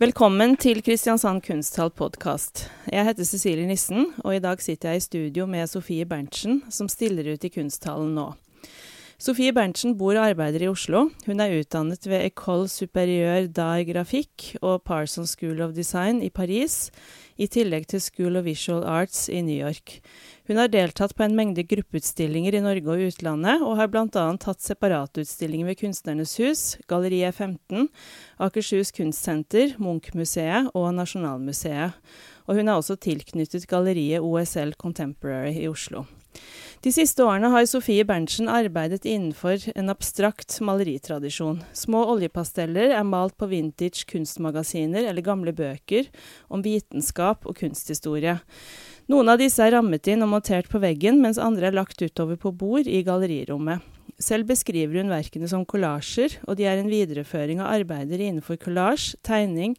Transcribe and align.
Velkommen 0.00 0.54
til 0.56 0.78
Kristiansand 0.80 1.42
Kunsthall 1.44 1.90
podkast. 1.92 2.62
Jeg 2.88 3.04
heter 3.04 3.26
Cecilie 3.28 3.66
Nissen, 3.68 4.06
og 4.24 4.32
i 4.32 4.40
dag 4.40 4.62
sitter 4.64 4.94
jeg 4.94 4.96
i 4.96 5.02
studio 5.04 5.44
med 5.44 5.68
Sofie 5.68 6.06
Berntsen, 6.08 6.62
som 6.72 6.88
stiller 6.88 7.28
ut 7.34 7.44
i 7.44 7.50
Kunsthallen 7.52 8.14
nå. 8.16 8.24
Sofie 9.20 9.52
Berntsen 9.52 9.98
bor 10.00 10.14
og 10.16 10.30
arbeider 10.30 10.64
i 10.64 10.70
Oslo. 10.70 11.10
Hun 11.26 11.44
er 11.44 11.52
utdannet 11.58 12.08
ved 12.08 12.24
École 12.30 12.72
Supérieure 12.72 13.44
d'Art 13.52 13.84
Graphique 13.90 14.56
og 14.62 14.80
Parsons 14.88 15.36
School 15.36 15.60
of 15.60 15.76
Design 15.76 16.24
i 16.24 16.32
Paris, 16.32 16.88
i 17.40 17.48
tillegg 17.48 17.86
til 17.88 18.02
School 18.04 18.36
of 18.36 18.44
Visual 18.44 18.84
Arts 18.84 19.24
i 19.32 19.40
New 19.44 19.56
York. 19.56 19.96
Hun 20.50 20.58
har 20.60 20.68
deltatt 20.68 21.14
på 21.16 21.24
en 21.24 21.36
mengde 21.38 21.64
gruppeutstillinger 21.64 22.56
i 22.58 22.62
Norge 22.64 22.92
og 22.92 23.04
utlandet, 23.08 23.64
og 23.64 23.78
har 23.78 23.88
bl.a. 23.92 24.06
tatt 24.42 24.64
separatutstillinger 24.64 25.70
ved 25.70 25.80
Kunstnernes 25.80 26.36
hus, 26.42 26.64
Galleriet 26.90 27.38
15, 27.38 27.88
Akershus 28.42 28.92
Kunstsenter, 28.96 29.76
Munch-museet 29.80 30.72
og 30.74 30.90
Nasjonalmuseet. 30.98 31.96
Og 32.50 32.58
hun 32.58 32.68
er 32.68 32.76
også 32.80 32.98
tilknyttet 33.00 33.68
galleriet 33.70 34.24
OSL 34.26 34.74
Contemporary 34.80 35.54
i 35.62 35.68
Oslo. 35.70 36.04
De 36.80 36.88
siste 36.88 37.20
årene 37.20 37.50
har 37.52 37.66
Sofie 37.68 38.06
Berntsen 38.08 38.46
arbeidet 38.48 39.04
innenfor 39.04 39.66
en 39.74 39.92
abstrakt 39.92 40.54
maleritradisjon. 40.64 41.58
Små 41.76 42.06
oljepasteller 42.14 42.94
er 42.96 43.04
malt 43.04 43.34
på 43.36 43.50
vintage 43.50 44.06
kunstmagasiner 44.08 45.04
eller 45.10 45.26
gamle 45.26 45.52
bøker 45.52 46.08
om 46.48 46.64
vitenskap 46.64 47.44
og 47.44 47.60
kunsthistorie. 47.60 48.38
Noen 49.12 49.28
av 49.28 49.42
disse 49.42 49.60
er 49.60 49.74
rammet 49.76 50.08
inn 50.08 50.24
og 50.24 50.32
montert 50.32 50.72
på 50.72 50.80
veggen, 50.80 51.20
mens 51.20 51.36
andre 51.36 51.68
er 51.68 51.76
lagt 51.76 52.00
utover 52.00 52.40
på 52.40 52.54
bord 52.56 52.88
i 52.88 53.04
gallerirommet. 53.04 53.84
Selv 54.16 54.48
beskriver 54.48 55.02
hun 55.02 55.12
verkene 55.12 55.52
som 55.52 55.68
kollasjer, 55.68 56.40
og 56.48 56.56
de 56.56 56.64
er 56.64 56.80
en 56.80 56.88
videreføring 56.88 57.60
av 57.60 57.74
arbeider 57.76 58.24
innenfor 58.24 58.56
kollasj, 58.60 59.18
tegning 59.20 59.76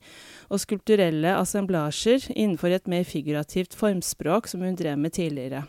og 0.53 0.61
skulpturelle 0.61 1.33
assemblasjer 1.33 2.29
innenfor 2.35 2.77
et 2.77 2.89
mer 2.89 3.09
figurativt 3.09 3.73
formspråk 3.73 4.53
som 4.53 4.61
hun 4.61 4.77
drev 4.77 5.02
med 5.02 5.17
tidligere. 5.17 5.66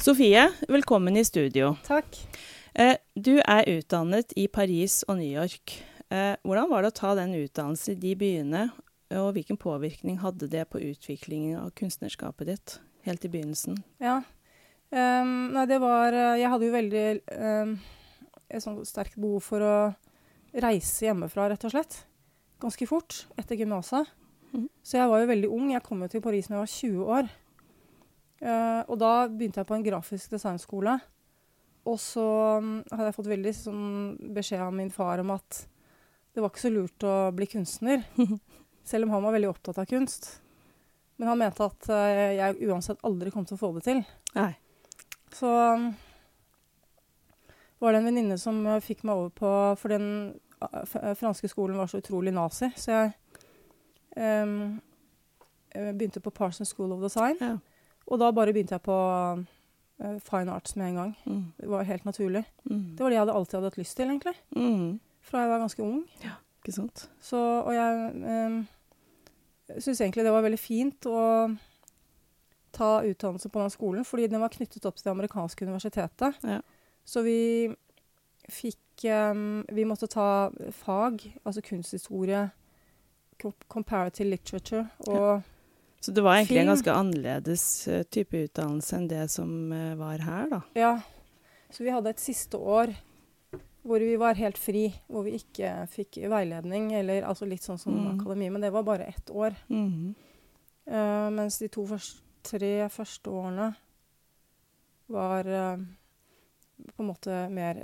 Sofie, 0.00 0.48
velkommen 0.68 1.16
i 1.16 1.24
studio. 1.24 1.76
Takk. 1.86 2.16
Eh, 2.74 2.96
du 3.14 3.36
er 3.40 3.68
utdannet 3.68 4.32
i 4.36 4.48
Paris 4.48 5.02
og 5.08 5.18
New 5.20 5.28
York. 5.28 5.74
Eh, 6.08 6.34
hvordan 6.42 6.70
var 6.70 6.82
det 6.82 6.92
å 6.92 6.96
ta 6.96 7.12
den 7.18 7.34
utdannelsen 7.36 7.94
i 7.94 8.00
de 8.00 8.14
byene, 8.18 8.62
og 9.12 9.34
hvilken 9.36 9.58
påvirkning 9.60 10.18
hadde 10.22 10.48
det 10.50 10.64
på 10.72 10.80
utviklingen 10.80 11.60
av 11.60 11.74
kunstnerskapet 11.76 12.48
ditt 12.48 12.78
helt 13.06 13.24
i 13.24 13.30
begynnelsen? 13.32 13.76
Ja. 14.02 14.22
Um, 14.92 15.52
nei, 15.54 15.64
det 15.70 15.78
var 15.80 16.12
eh, 16.12 16.38
Jeg 16.42 16.50
hadde 16.52 16.66
jo 16.66 16.72
veldig 16.74 17.04
um, 17.32 17.70
et 18.52 18.60
sånt 18.60 18.82
sterkt 18.84 19.16
behov 19.16 19.40
for 19.46 19.64
å 19.64 19.76
reise 20.52 21.06
hjemmefra, 21.06 21.46
rett 21.52 21.64
og 21.64 21.72
slett. 21.72 22.02
Ganske 22.60 22.88
fort 22.88 23.22
etter 23.40 23.60
gymnaset. 23.60 24.10
Mm. 24.52 24.66
Så 24.84 24.98
jeg 24.98 25.08
var 25.08 25.22
jo 25.22 25.30
veldig 25.30 25.52
ung. 25.52 25.70
Jeg 25.72 25.84
kom 25.86 26.04
jo 26.04 26.10
til 26.12 26.24
Paris 26.24 26.50
da 26.50 26.58
jeg 26.58 26.64
var 26.64 26.74
20 26.74 27.14
år. 27.16 27.32
Uh, 28.42 28.82
og 28.90 28.96
da 28.98 29.12
begynte 29.30 29.62
jeg 29.62 29.68
på 29.68 29.76
en 29.76 29.84
grafisk 29.86 30.32
designskole. 30.34 30.96
Og 31.86 31.98
så 32.02 32.24
um, 32.58 32.80
hadde 32.90 33.08
jeg 33.10 33.16
fått 33.16 33.30
veldig 33.30 33.52
sånn, 33.54 33.84
beskjed 34.34 34.62
av 34.64 34.74
min 34.74 34.90
far 34.94 35.22
om 35.22 35.32
at 35.34 35.64
det 36.32 36.42
var 36.42 36.50
ikke 36.50 36.64
så 36.64 36.72
lurt 36.72 37.06
å 37.06 37.16
bli 37.36 37.46
kunstner. 37.50 38.02
Selv 38.88 39.06
om 39.06 39.14
han 39.14 39.22
var 39.22 39.36
veldig 39.36 39.50
opptatt 39.50 39.78
av 39.78 39.86
kunst. 39.90 40.30
Men 41.20 41.30
han 41.30 41.42
mente 41.42 41.66
at 41.66 41.90
uh, 41.92 42.32
jeg 42.34 42.70
uansett 42.70 43.02
aldri 43.06 43.30
kom 43.34 43.46
til 43.46 43.58
å 43.58 43.62
få 43.62 43.74
det 43.76 43.84
til. 43.86 44.02
Nei. 44.34 44.52
Så 45.32 45.46
um, 45.48 45.92
var 47.82 47.94
det 47.94 48.02
en 48.02 48.08
venninne 48.10 48.38
som 48.42 48.58
uh, 48.66 48.80
fikk 48.82 49.04
meg 49.06 49.18
over 49.20 49.36
på 49.38 49.52
For 49.80 49.94
den 49.94 50.08
franske 51.18 51.48
skolen 51.50 51.74
var 51.74 51.88
så 51.90 51.98
utrolig 51.98 52.30
nazi, 52.30 52.68
så 52.78 52.92
jeg 52.92 53.08
um, 54.14 54.76
begynte 55.72 56.20
på 56.22 56.30
Parsons 56.30 56.70
School 56.70 56.92
of 56.94 57.00
Design. 57.02 57.34
Ja. 57.42 57.56
Og 58.06 58.18
da 58.20 58.30
bare 58.34 58.52
begynte 58.54 58.76
jeg 58.76 58.84
på 58.84 58.96
fine 60.26 60.52
arts 60.52 60.76
med 60.76 60.88
en 60.88 60.94
gang. 60.94 61.16
Mm. 61.24 61.42
Det 61.60 61.70
var 61.70 61.82
helt 61.82 62.04
naturlig. 62.04 62.44
Mm. 62.64 62.96
Det 62.96 63.04
var 63.04 63.10
det 63.10 63.16
jeg 63.16 63.22
hadde 63.22 63.34
alltid 63.38 63.58
hadde 63.58 63.70
hatt 63.70 63.78
lyst 63.78 63.96
til, 63.96 64.10
egentlig. 64.10 64.34
Mm. 64.56 65.00
Fra 65.22 65.42
jeg 65.44 65.50
var 65.50 65.62
ganske 65.62 65.82
ung. 65.82 66.00
Ja, 66.24 66.38
ikke 66.62 66.74
sant? 66.74 67.04
Så, 67.22 67.38
og 67.38 67.74
jeg 67.74 68.10
um, 68.24 68.56
syns 69.78 70.00
egentlig 70.00 70.24
det 70.26 70.34
var 70.34 70.42
veldig 70.46 70.58
fint 70.60 71.06
å 71.06 71.20
ta 72.72 72.90
utdannelse 73.04 73.50
på 73.52 73.60
den 73.60 73.70
skolen, 73.70 74.08
fordi 74.08 74.26
den 74.32 74.42
var 74.42 74.52
knyttet 74.52 74.86
opp 74.88 74.96
til 74.98 75.06
det 75.06 75.14
amerikanske 75.14 75.68
universitetet. 75.68 76.42
Ja. 76.42 76.60
Så 77.04 77.22
vi 77.26 77.70
fikk 78.50 78.78
um, 79.06 79.62
Vi 79.70 79.84
måtte 79.86 80.06
ta 80.10 80.50
fag, 80.82 81.22
altså 81.44 81.62
kunsthistorie, 81.64 82.48
comparative 83.68 84.28
literature 84.28 84.86
og 85.06 85.22
ja. 85.26 85.40
Så 86.02 86.10
det 86.10 86.22
var 86.24 86.34
egentlig 86.40 86.56
film. 86.56 86.64
en 86.66 86.72
ganske 86.74 86.92
annerledes 86.98 87.64
uh, 87.88 88.02
type 88.10 88.34
utdannelse 88.48 88.96
enn 88.98 89.08
det 89.10 89.22
som 89.30 89.52
uh, 89.72 89.92
var 90.00 90.18
her, 90.26 90.48
da? 90.50 90.60
Ja. 90.74 90.92
Så 91.70 91.84
vi 91.86 91.92
hadde 91.94 92.10
et 92.10 92.20
siste 92.20 92.58
år 92.58 92.90
hvor 93.82 93.98
vi 94.02 94.14
var 94.18 94.34
helt 94.38 94.58
fri, 94.62 94.84
hvor 95.10 95.24
vi 95.26 95.32
ikke 95.40 95.70
fikk 95.90 96.20
veiledning, 96.30 96.92
eller 96.94 97.24
altså 97.26 97.46
litt 97.50 97.62
sånn 97.66 97.78
som 97.82 97.94
Mm. 97.96 98.20
akademi, 98.20 98.50
men 98.50 98.62
det 98.62 98.70
var 98.72 98.82
bare 98.86 99.08
ett 99.10 99.30
år. 99.30 99.56
Mm. 99.70 100.14
Uh, 100.86 101.30
mens 101.34 101.58
de 101.58 101.68
to 101.68 101.86
først, 101.86 102.20
tre 102.42 102.88
første 102.90 103.30
årene 103.30 103.72
var 105.10 105.46
uh, 105.46 105.76
på 106.96 107.02
en 107.02 107.06
måte 107.10 107.48
mer 107.50 107.82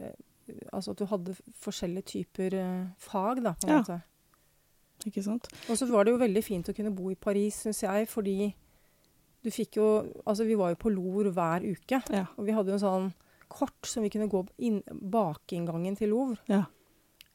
Altså 0.72 0.94
at 0.94 0.98
du 0.98 1.04
hadde 1.04 1.34
forskjellige 1.60 2.06
typer 2.08 2.54
uh, 2.56 2.86
fag, 2.98 3.42
da, 3.44 3.50
på 3.52 3.66
en 3.68 3.74
Ja. 3.74 3.78
måte. 3.82 3.98
Ikke 5.06 5.22
sant? 5.22 5.46
Og 5.70 5.76
så 5.78 5.86
var 5.90 6.04
det 6.04 6.12
jo 6.12 6.18
veldig 6.18 6.42
fint 6.44 6.68
å 6.68 6.74
kunne 6.74 6.90
bo 6.94 7.10
i 7.10 7.14
Paris, 7.14 7.62
syns 7.64 7.82
jeg, 7.82 8.08
fordi 8.08 8.54
du 9.44 9.50
fikk 9.54 9.76
jo 9.78 9.86
Altså, 10.26 10.44
vi 10.44 10.56
var 10.58 10.70
jo 10.74 10.76
på 10.82 10.90
Louvre 10.90 11.30
hver 11.32 11.62
uke, 11.70 12.02
Ja. 12.10 12.26
og 12.36 12.44
vi 12.46 12.52
hadde 12.52 12.68
jo 12.72 12.74
en 12.74 12.80
sånn 12.80 13.12
kort 13.48 13.86
som 13.86 14.02
vi 14.02 14.10
kunne 14.10 14.28
gå 14.28 14.42
inn, 14.58 14.82
bakinngangen 14.88 15.96
til 15.96 16.10
Louvre. 16.10 16.38
ja. 16.48 16.64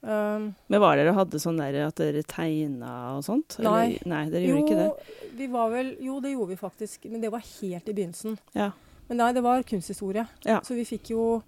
Um, 0.04 0.50
Men 0.68 0.82
var 0.82 0.98
dere 0.98 1.14
hadde 1.16 1.40
sånn 1.40 1.56
der 1.62 1.88
at 1.88 1.96
dere 1.96 2.22
tegna 2.28 3.16
og 3.16 3.22
sånt? 3.24 3.56
Nei. 3.64 3.96
Eller, 3.96 4.08
nei, 4.12 4.24
dere 4.30 4.50
gjorde 4.50 4.64
ikke 4.66 4.80
det? 4.82 5.38
vi 5.40 5.48
var 5.48 5.70
vel 5.72 5.94
Jo, 6.04 6.18
det 6.20 6.34
gjorde 6.34 6.50
vi 6.50 6.58
faktisk, 6.60 7.06
men 7.10 7.22
det 7.22 7.32
var 7.32 7.40
helt 7.40 7.88
i 7.88 7.94
begynnelsen. 7.94 8.36
Ja. 8.54 8.72
Men 9.08 9.18
nei, 9.18 9.32
det 9.32 9.44
var 9.44 9.64
kunsthistorie. 9.64 10.28
Ja. 10.44 10.60
Så 10.60 10.76
vi 10.76 10.84
fikk 10.84 11.12
jo 11.16 11.42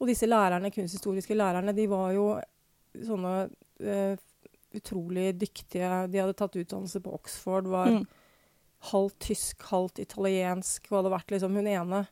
Og 0.00 0.08
disse 0.08 0.26
lærerne, 0.26 0.72
kunsthistoriske 0.74 1.36
lærerne, 1.38 1.72
de 1.76 1.86
var 1.86 2.10
jo 2.12 2.40
sånne 3.06 3.48
eh, 3.78 4.16
utrolig 4.74 5.38
dyktige. 5.38 6.10
De 6.10 6.18
hadde 6.18 6.34
tatt 6.36 6.56
utdannelse 6.56 7.00
på 7.02 7.12
Oxford, 7.14 7.66
var 7.66 7.86
Mm. 7.88 8.06
halvt 8.92 9.18
tysk, 9.20 9.62
halvt 9.70 9.98
italiensk. 10.00 10.86
Og 10.90 11.02
hadde 11.04 11.12
vært 11.14 11.30
liksom 11.30 11.54
Hun 11.54 11.66
ene 11.66 12.06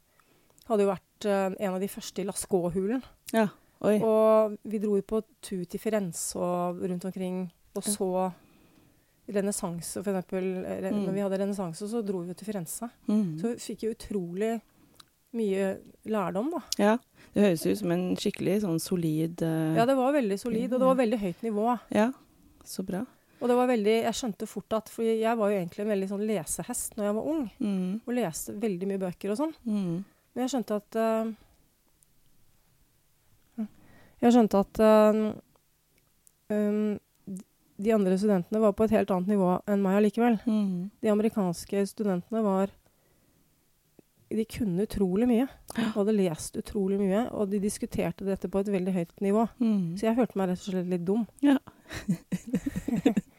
hadde 0.68 0.80
jo 0.84 0.90
vært 0.92 1.26
uh, 1.26 1.54
en 1.58 1.74
av 1.74 1.80
de 1.80 1.88
første 1.88 2.22
i 2.22 2.24
Lascaux-hulen. 2.24 3.02
ja. 3.32 3.48
Og 3.82 4.58
vi 4.68 4.78
dro 4.78 4.94
jo 4.96 5.02
på 5.02 5.22
tur 5.40 5.64
til 5.64 5.80
Firenze 5.80 6.36
og 6.36 6.82
rundt 6.82 7.04
omkring 7.08 7.50
og 7.74 7.82
Ja. 7.86 7.92
så 7.92 8.32
renessanse, 9.32 10.02
for 10.04 10.10
eksempel. 10.12 10.42
Re- 10.64 10.90
Mm. 10.92 11.06
Når 11.06 11.12
vi 11.14 11.20
hadde 11.20 11.38
renessanse, 11.38 11.88
så 11.88 12.02
dro 12.04 12.18
vi 12.20 12.34
til 12.34 12.46
Firenze. 12.52 12.90
Mm. 13.08 13.38
Så 13.40 13.42
vi 13.54 13.54
fikk 13.74 13.82
jo 13.84 13.94
utrolig 13.94 14.60
mye 15.32 15.78
lærdom, 16.06 16.50
da. 16.50 16.60
Ja. 16.78 16.98
Det 17.32 17.42
høres 17.44 17.64
ut 17.66 17.78
som 17.78 17.92
en 17.92 18.16
skikkelig 18.16 18.60
sånn 18.62 18.80
solid 18.80 19.40
uh, 19.42 19.76
Ja, 19.76 19.86
det 19.86 19.96
var 19.96 20.12
veldig 20.12 20.38
solid, 20.38 20.72
og 20.72 20.80
det 20.80 20.86
var 20.88 20.96
veldig 20.96 21.18
høyt 21.20 21.42
nivå. 21.42 21.80
ja. 21.90 22.12
Så 22.64 22.84
bra. 22.86 23.04
Og 23.40 23.48
det 23.48 23.56
var 23.56 23.70
veldig, 23.70 23.92
jeg 24.04 24.16
skjønte 24.18 24.46
fort 24.46 24.74
at 24.76 24.90
For 24.92 25.06
jeg 25.06 25.36
var 25.38 25.48
jo 25.48 25.56
egentlig 25.56 25.80
en 25.84 25.92
veldig 25.94 26.08
sånn 26.10 26.24
lesehest 26.28 26.96
når 26.98 27.06
jeg 27.06 27.14
var 27.16 27.28
ung, 27.32 27.44
Mm. 27.58 28.00
og 28.04 28.14
leste 28.14 28.52
veldig 28.60 28.88
mye 28.90 29.00
bøker 29.00 29.32
og 29.32 29.38
sånn. 29.40 29.54
Mm. 29.64 29.94
Men 30.34 30.44
jeg 30.44 30.52
skjønte 30.52 30.76
at 30.76 30.98
uh, 31.00 31.30
Jeg 34.20 34.34
skjønte 34.34 34.58
at 34.60 34.80
uh, 34.84 35.20
um, 36.52 36.98
de 37.80 37.92
andre 37.96 38.18
studentene 38.20 38.60
var 38.60 38.74
på 38.76 38.84
et 38.84 38.92
helt 38.92 39.10
annet 39.14 39.30
nivå 39.32 39.54
enn 39.64 39.80
meg 39.80 39.96
allikevel. 39.96 40.36
Mm. 40.44 40.90
De 41.00 41.08
amerikanske 41.08 41.86
studentene 41.88 42.42
var 42.44 42.74
De 44.30 44.44
kunne 44.46 44.84
utrolig 44.86 45.26
mye. 45.26 45.46
Og 45.76 45.92
hadde 45.96 46.12
lest 46.14 46.54
utrolig 46.60 46.98
mye. 47.00 47.24
Og 47.34 47.50
de 47.50 47.58
diskuterte 47.58 48.24
dette 48.24 48.48
på 48.50 48.60
et 48.62 48.68
veldig 48.70 48.92
høyt 48.94 49.20
nivå. 49.20 49.48
Mm. 49.58 49.96
Så 49.98 50.06
jeg 50.06 50.16
følte 50.20 50.38
meg 50.38 50.48
rett 50.52 50.62
og 50.62 50.72
slett 50.74 50.90
litt 50.92 51.04
dum. 51.08 51.26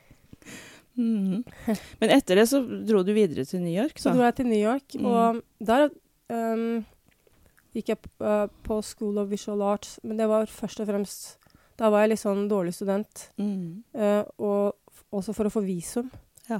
Mhm. 0.96 1.44
Men 2.02 2.10
etter 2.12 2.36
det 2.36 2.44
så 2.52 2.60
dro 2.86 3.00
du 3.08 3.14
videre 3.16 3.46
til 3.48 3.62
New 3.64 3.72
York, 3.74 3.96
Så 3.98 4.10
Så 4.12 4.16
dro 4.16 4.26
jeg 4.28 4.36
til 4.36 4.46
New 4.48 4.60
York, 4.60 4.84
Mm. 5.00 5.06
og 5.06 5.42
der 5.66 5.90
um, 6.30 6.86
gikk 7.74 7.88
jeg 7.94 7.98
uh, 8.20 8.48
på 8.64 8.82
School 8.84 9.18
of 9.18 9.30
Visual 9.32 9.62
Arts. 9.62 10.00
Men 10.04 10.18
det 10.18 10.28
var 10.28 10.46
først 10.46 10.80
og 10.82 10.88
fremst 10.88 11.38
Da 11.80 11.90
var 11.90 12.02
jeg 12.02 12.10
litt 12.10 12.20
sånn 12.20 12.50
dårlig 12.50 12.74
student. 12.76 13.32
mm. 13.40 13.84
Uh, 13.96 14.24
og 14.38 14.76
også 15.14 15.34
for 15.34 15.46
å 15.46 15.50
få 15.52 15.64
visum. 15.66 16.12
Ja. 16.50 16.60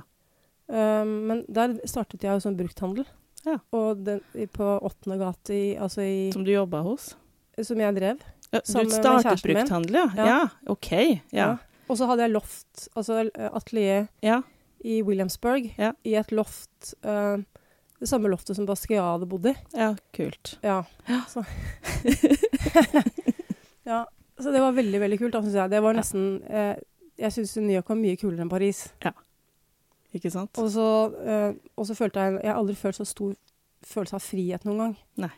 Um, 0.70 1.28
men 1.28 1.46
der 1.50 1.76
startet 1.86 2.22
jeg 2.24 2.32
jo 2.32 2.40
som 2.40 2.56
brukthandel. 2.58 3.06
Ja. 3.48 3.58
Og 3.76 4.04
den, 4.06 4.22
på 4.54 4.68
Åttende 4.86 5.18
gate, 5.22 5.54
i, 5.56 5.76
altså 5.82 6.04
i, 6.06 6.32
Som 6.34 6.46
du 6.46 6.52
jobba 6.54 6.84
hos? 6.86 7.16
som 7.62 7.80
jeg 7.82 7.94
drev. 7.98 8.22
Ja, 8.52 8.60
du 8.66 8.90
startet 8.92 9.44
brukthandel, 9.44 9.96
ja? 9.96 10.08
Ja. 10.18 10.26
Ja, 10.28 10.40
OK. 10.72 10.92
Ja. 11.32 11.50
Og 11.92 11.98
så 12.00 12.08
hadde 12.10 12.26
jeg 12.26 12.34
loft, 12.34 12.88
altså 12.96 13.22
eh, 13.28 13.50
atelier 13.52 14.08
Ja. 14.24 14.42
i 14.84 15.02
Williamsburg, 15.04 15.74
Ja. 15.78 15.92
i 16.08 16.16
et 16.16 16.32
loft 16.32 16.94
uh, 17.06 17.38
Det 18.00 18.10
samme 18.10 18.32
loftet 18.32 18.56
som 18.58 18.66
Basquiat 18.66 19.04
hadde 19.04 19.28
bodd 19.30 19.46
i. 19.52 19.56
ja, 19.78 19.92
kult. 20.16 20.58
Ja. 20.64 20.84
Ja. 21.08 21.22
Så. 21.30 21.44
ja. 23.84 24.08
Så 24.40 24.52
det 24.52 24.60
var 24.60 24.72
veldig, 24.72 25.00
veldig 25.00 25.20
kult, 25.20 25.34
da, 25.36 25.42
jeg. 25.46 25.70
Det 25.70 25.82
var 25.84 25.94
nesten 25.94 26.42
eh, 26.50 26.76
Jeg 27.22 27.36
syns 27.36 27.56
New 27.62 27.76
York 27.76 27.90
var 27.92 28.00
mye 28.00 28.18
kulere 28.18 28.42
enn 28.42 28.50
Paris. 28.50 28.88
Ikke 30.14 30.32
sant? 30.34 30.58
Og 30.60 30.72
så, 30.74 30.88
eh, 31.24 31.54
og 31.78 31.88
så 31.88 31.96
følte 31.96 32.20
jeg 32.20 32.42
Jeg 32.42 32.52
har 32.52 32.60
aldri 32.60 32.76
følt 32.76 33.00
så 33.00 33.06
stor 33.08 33.36
følelse 33.88 34.18
av 34.18 34.26
frihet 34.26 34.66
noen 34.68 34.84
gang. 34.84 34.98
Nei. 35.24 35.32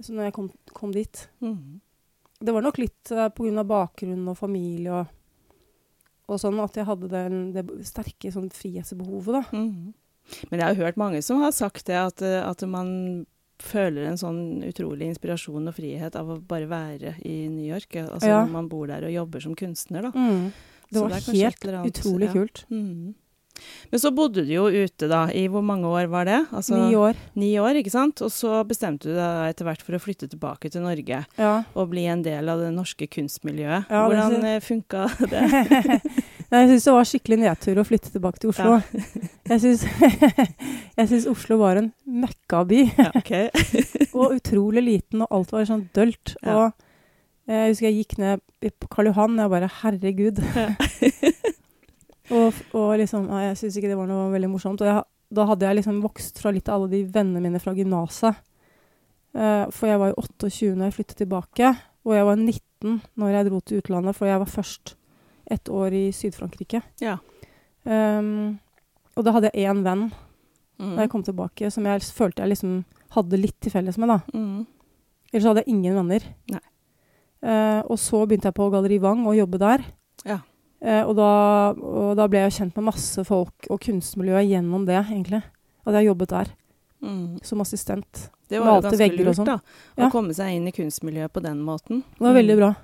Så 0.00 0.14
når 0.14 0.28
jeg 0.28 0.34
kom, 0.36 0.50
kom 0.74 0.92
dit. 0.94 1.28
Mhm. 1.40 1.80
Det 2.38 2.54
var 2.54 2.62
nok 2.62 2.76
litt 2.78 3.10
uh, 3.10 3.28
pga. 3.34 3.64
bakgrunn 3.66 4.28
og 4.30 4.36
familie 4.38 4.92
og, 4.94 5.06
og 6.30 6.38
sånn 6.38 6.60
at 6.62 6.76
jeg 6.78 6.86
hadde 6.86 7.08
den, 7.10 7.40
det 7.56 7.64
sterke 7.88 8.30
sånn 8.30 8.52
frihetsbehovet, 8.54 9.40
da. 9.40 9.42
Mhm. 9.56 9.94
Men 10.50 10.60
jeg 10.60 10.68
har 10.68 10.78
hørt 10.84 11.00
mange 11.00 11.22
som 11.24 11.40
har 11.42 11.54
sagt 11.56 11.88
det, 11.88 11.96
at, 11.96 12.22
eh, 12.22 12.42
at 12.44 12.62
man 12.68 13.26
føler 13.58 14.06
en 14.06 14.18
sånn 14.20 14.60
utrolig 14.68 15.08
inspirasjon 15.08 15.70
og 15.70 15.74
frihet 15.74 16.14
av 16.20 16.28
å 16.30 16.36
bare 16.46 16.68
være 16.70 17.14
i 17.26 17.48
New 17.48 17.64
York. 17.64 17.96
Altså 18.04 18.28
Ja. 18.28 18.44
når 18.44 18.52
man 18.52 18.68
bor 18.68 18.86
der 18.86 19.06
og 19.08 19.14
jobber 19.14 19.40
som 19.40 19.56
kunstner, 19.56 20.02
da. 20.02 20.10
Mm. 20.12 20.52
Det 20.92 21.00
var 21.00 21.08
det 21.08 21.24
helt 21.24 21.64
annet, 21.64 21.98
utrolig 21.98 22.28
ja. 22.28 22.32
kult. 22.32 22.64
Mhm. 22.70 23.14
Men 23.92 24.00
så 24.02 24.10
bodde 24.14 24.44
du 24.46 24.52
jo 24.52 24.66
ute, 24.68 25.08
da. 25.10 25.26
I 25.34 25.46
hvor 25.52 25.62
mange 25.64 25.88
år 25.88 26.08
var 26.12 26.24
det? 26.28 26.38
Altså, 26.52 26.76
Ni 26.78 26.94
år. 26.98 27.14
Ni 27.38 27.52
år, 27.60 27.78
ikke 27.80 27.90
sant? 27.94 28.22
Og 28.24 28.30
så 28.34 28.62
bestemte 28.68 29.08
du 29.10 29.14
deg 29.16 29.50
etter 29.52 29.64
hvert 29.68 29.82
for 29.84 29.96
å 29.96 30.02
flytte 30.02 30.28
tilbake 30.30 30.70
til 30.70 30.82
Norge 30.84 31.24
Ja. 31.38 31.52
og 31.74 31.90
bli 31.90 32.06
en 32.10 32.22
del 32.22 32.48
av 32.48 32.60
det 32.60 32.72
norske 32.74 33.06
kunstmiljøet. 33.08 33.86
Ja, 33.90 34.04
Hvordan 34.08 34.34
synes- 34.36 34.44
eh, 34.44 34.60
funka 34.60 35.06
det? 35.32 36.00
Nei, 36.48 36.62
jeg 36.64 36.68
syns 36.70 36.84
det 36.88 36.92
var 36.96 37.04
skikkelig 37.10 37.38
nedtur 37.42 37.78
å 37.82 37.84
flytte 37.84 38.10
tilbake 38.14 38.40
til 38.40 38.50
Oslo. 38.54 38.78
Syns 39.52 39.82
jeg 40.98 41.08
syns 41.10 41.26
Oslo 41.34 41.58
var 41.60 41.76
en 41.82 41.90
møkkaby. 42.08 42.86
Ja, 42.96 43.10
okay. 43.14 43.50
og 44.14 44.38
utrolig 44.38 44.82
liten, 44.86 45.22
og 45.26 45.28
alt 45.40 45.52
var 45.52 45.66
sånn 45.68 45.88
dølt. 45.96 46.36
Ja. 46.42 46.56
Og 46.70 47.52
jeg 47.52 47.70
husker 47.74 47.86
jeg 47.90 47.98
gikk 48.02 48.16
ned 48.20 48.40
på 48.80 48.88
Karl 48.92 49.08
Johan, 49.12 49.36
og 49.38 49.44
jeg 49.44 49.52
bare 49.54 49.68
Herregud. 49.82 50.40
Og, 52.30 52.54
og 52.76 52.90
liksom 53.00 53.28
Jeg 53.30 53.56
syns 53.60 53.76
ikke 53.78 53.88
det 53.90 53.96
var 53.98 54.08
noe 54.10 54.28
veldig 54.32 54.50
morsomt. 54.52 54.82
Og 54.84 54.88
jeg, 54.90 55.02
da 55.34 55.46
hadde 55.48 55.66
jeg 55.68 55.78
liksom 55.80 56.02
vokst 56.04 56.38
fra 56.42 56.52
litt 56.54 56.68
av 56.68 56.78
alle 56.80 56.90
de 56.92 57.02
vennene 57.14 57.42
mine 57.44 57.60
fra 57.62 57.74
gymnaset. 57.76 58.38
Uh, 59.36 59.66
for 59.70 59.86
jeg 59.90 60.00
var 60.00 60.12
jo 60.12 60.22
28 60.24 60.70
når 60.74 60.88
jeg 60.88 60.96
flyttet 60.98 61.18
tilbake, 61.22 61.72
og 62.08 62.14
jeg 62.16 62.24
var 62.24 62.36
19 62.40 63.00
når 63.20 63.34
jeg 63.34 63.48
dro 63.50 63.60
til 63.60 63.82
utlandet, 63.82 64.16
for 64.16 64.26
jeg 64.30 64.40
var 64.40 64.50
først 64.50 64.94
et 65.50 65.68
år 65.68 65.94
i 65.96 66.06
Syd-Frankrike. 66.12 66.80
Ja. 67.04 67.18
Um, 67.84 68.58
og 69.16 69.24
da 69.26 69.32
hadde 69.36 69.50
jeg 69.54 69.68
én 69.68 69.84
venn 69.86 70.08
Mm. 70.78 70.92
da 70.94 71.02
jeg 71.02 71.10
kom 71.10 71.24
tilbake, 71.26 71.72
som 71.74 71.86
jeg 71.90 72.04
følte 72.14 72.44
jeg 72.44 72.52
liksom 72.52 72.84
hadde 73.16 73.38
litt 73.40 73.56
til 73.58 73.72
felles 73.74 73.96
med. 73.98 74.12
da. 74.12 74.18
Mm. 74.30 74.60
Ellers 75.32 75.48
hadde 75.50 75.62
jeg 75.64 75.72
ingen 75.74 75.96
venner. 75.98 76.26
Eh, 77.42 77.80
og 77.82 77.98
så 77.98 78.20
begynte 78.26 78.46
jeg 78.46 78.54
på 78.54 78.68
Galleri 78.70 79.00
Vang 79.02 79.26
og 79.26 79.34
jobbe 79.34 79.58
der. 79.58 79.82
Ja. 80.24 80.38
Eh, 80.80 81.02
og, 81.02 81.16
da, 81.16 81.72
og 81.74 82.16
da 82.16 82.26
ble 82.30 82.38
jeg 82.46 82.52
kjent 82.60 82.76
med 82.76 82.84
masse 82.92 83.24
folk 83.26 83.66
og 83.70 83.80
kunstmiljøet 83.80 84.46
gjennom 84.48 84.84
det, 84.86 84.94
egentlig. 85.10 85.42
At 85.86 85.94
jeg 85.94 86.06
jobbet 86.10 86.28
der 86.28 86.46
Mm. 87.00 87.38
som 87.44 87.60
assistent. 87.60 88.30
Det 88.48 88.58
var 88.58 88.66
jo 88.66 88.72
Malte 88.82 88.90
ganske 88.98 89.24
lurt, 89.24 89.36
sånn. 89.36 89.44
da. 89.46 89.56
Å 89.96 90.02
Ja. 90.02 90.10
komme 90.10 90.34
seg 90.34 90.50
inn 90.56 90.66
i 90.66 90.72
kunstmiljøet 90.72 91.30
på 91.32 91.40
den 91.42 91.60
måten. 91.62 92.02
Det 92.18 92.20
var 92.20 92.34
veldig 92.34 92.56
bra. 92.58 92.74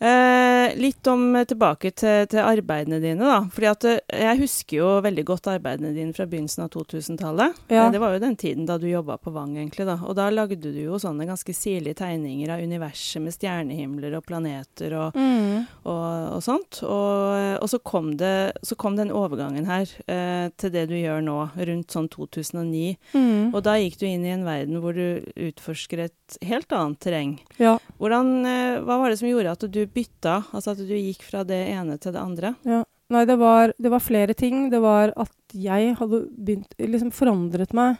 Eh, 0.00 0.74
litt 0.76 1.06
om 1.06 1.36
eh, 1.36 1.44
tilbake 1.48 1.90
til, 1.96 2.26
til 2.30 2.40
arbeidene 2.42 2.98
dine, 3.02 3.20
da. 3.24 3.38
Fordi 3.54 3.68
at 3.70 3.84
eh, 3.88 4.00
jeg 4.24 4.40
husker 4.42 4.76
jo 4.80 4.88
veldig 5.04 5.24
godt 5.28 5.46
arbeidene 5.52 5.92
dine 5.94 6.12
fra 6.16 6.26
begynnelsen 6.28 6.64
av 6.66 6.72
2000-tallet. 6.74 7.60
Ja. 7.70 7.86
Eh, 7.86 7.92
Det 7.94 8.00
var 8.02 8.14
jo 8.16 8.22
den 8.24 8.36
tiden 8.40 8.66
da 8.68 8.76
du 8.80 8.88
jobba 8.90 9.16
på 9.22 9.32
Vang, 9.34 9.54
egentlig. 9.56 9.86
da. 9.86 9.96
Og 10.02 10.16
da 10.18 10.28
lagde 10.34 10.58
du 10.60 10.80
jo 10.82 10.98
sånne 11.00 11.26
ganske 11.28 11.54
sirlige 11.56 11.94
tegninger 12.02 12.50
av 12.56 12.64
universet 12.64 13.22
med 13.22 13.36
stjernehimler 13.36 14.16
og 14.18 14.26
planeter 14.26 14.96
og, 14.98 15.14
Mm. 15.14 15.66
og, 15.86 16.34
og 16.36 16.42
sånt. 16.42 16.80
Og, 16.82 17.62
og 17.62 17.68
så, 17.70 17.78
kom 17.86 18.16
det, 18.20 18.52
så 18.66 18.74
kom 18.76 18.96
den 18.98 19.12
overgangen 19.14 19.66
her 19.68 19.86
eh, 20.10 20.50
til 20.58 20.72
det 20.74 20.88
du 20.90 20.96
gjør 20.98 21.22
nå, 21.24 21.38
rundt 21.70 21.94
sånn 21.94 22.08
2009. 22.10 22.96
Mm. 23.14 23.54
Og 23.54 23.62
da 23.64 23.76
gikk 23.78 23.98
du 24.00 24.06
inn 24.08 24.24
i 24.26 24.34
en 24.34 24.44
verden 24.46 24.80
hvor 24.82 24.96
du 24.96 25.22
utforsker 25.48 26.06
et 26.08 26.38
helt 26.42 26.72
annet 26.74 26.98
terreng. 27.04 27.36
Ja. 27.62 27.76
Hvordan, 28.00 28.34
eh, 28.48 28.80
hva 28.84 28.98
var 29.00 29.10
det 29.14 29.20
som 29.22 29.28
gjorde 29.30 29.54
at 29.54 29.66
du 29.70 29.83
bytta, 29.86 30.44
altså 30.54 30.72
at 30.74 30.78
du 30.78 30.94
gikk 30.94 31.22
fra 31.22 31.42
det 31.44 31.60
ene 31.74 31.98
til 31.98 32.12
det 32.12 32.20
andre? 32.22 32.54
ja. 32.64 32.82
Nei, 33.12 33.26
det 33.28 33.34
var, 33.38 33.70
det 33.78 33.90
var 33.92 34.00
flere 34.00 34.32
ting. 34.34 34.70
Det 34.72 34.78
var 34.80 35.10
at 35.20 35.30
jeg 35.52 35.90
hadde 35.98 36.22
begynt 36.40 36.72
Liksom 36.80 37.10
forandret 37.12 37.74
meg 37.76 37.98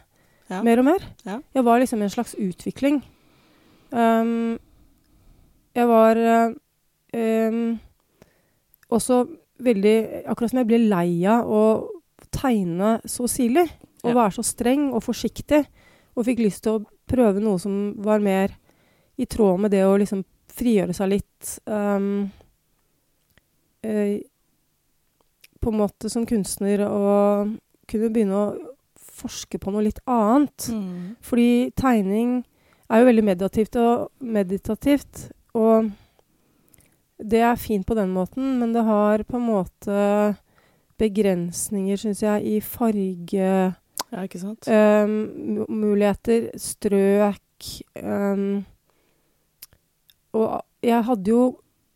Ja. 0.49 0.63
mer 0.65 0.79
og 0.81 0.85
mer. 0.85 1.03
Ja. 1.23 1.39
Jeg 1.53 1.63
var 1.63 1.79
liksom 1.79 2.01
i 2.01 2.03
en 2.07 2.09
slags 2.09 2.33
utvikling. 2.41 2.97
Um, 3.91 4.57
jeg 5.75 5.87
var 5.87 6.17
uh, 6.17 6.53
um, 7.13 7.79
også 8.89 9.21
veldig 9.61 9.95
Akkurat 10.25 10.51
som 10.51 10.59
jeg 10.63 10.67
ble 10.73 10.81
lei 10.89 11.21
av 11.29 11.45
å 11.47 11.63
tegne 12.33 12.97
så 13.05 13.29
sirlig. 13.29 13.69
Og 14.03 14.09
Ja. 14.09 14.15
være 14.23 14.35
så 14.41 14.43
streng 14.43 14.91
og 14.91 15.03
forsiktig. 15.03 15.65
Og 16.17 16.25
fikk 16.25 16.39
lyst 16.39 16.63
til 16.63 16.79
å 16.79 16.85
prøve 17.07 17.39
noe 17.39 17.59
som 17.59 17.93
var 18.01 18.19
mer 18.19 18.49
i 19.17 19.25
tråd 19.25 19.59
med 19.59 19.71
det 19.71 19.85
å 19.85 19.97
liksom 19.97 20.25
frigjøre 20.49 20.93
seg 20.95 21.09
litt 21.09 21.34
um, 21.65 22.29
eh, 23.83 24.21
På 25.61 25.71
en 25.71 25.79
måte 25.81 26.09
som 26.11 26.25
kunstner 26.29 26.83
å 26.85 27.05
kunne 27.89 28.09
begynne 28.13 28.37
å 28.37 28.73
forske 29.15 29.59
på 29.61 29.71
noe 29.73 29.85
litt 29.87 30.01
annet. 30.09 30.67
Mm. 30.69 31.15
Fordi 31.23 31.71
tegning 31.77 32.35
er 32.89 33.01
jo 33.01 33.09
veldig 33.09 33.25
meditativt 33.25 33.77
og 33.81 34.09
meditativt. 34.19 35.29
Og 35.57 35.91
det 37.17 37.41
er 37.47 37.55
fint 37.59 37.87
på 37.87 37.95
den 37.97 38.11
måten, 38.13 38.57
men 38.59 38.73
det 38.75 38.83
har 38.85 39.23
på 39.23 39.39
en 39.39 39.47
måte 39.47 39.99
begrensninger, 40.99 41.99
syns 41.99 42.23
jeg, 42.23 42.43
i 42.43 42.59
farge 42.63 43.49
Ja, 44.11 44.21
ikke 44.23 44.39
sant? 44.39 44.67
um, 44.69 45.65
strøk 46.61 47.67
um, 47.99 48.63
Og 50.35 50.61
jeg 50.85 51.05
hadde 51.09 51.31
jo 51.31 51.43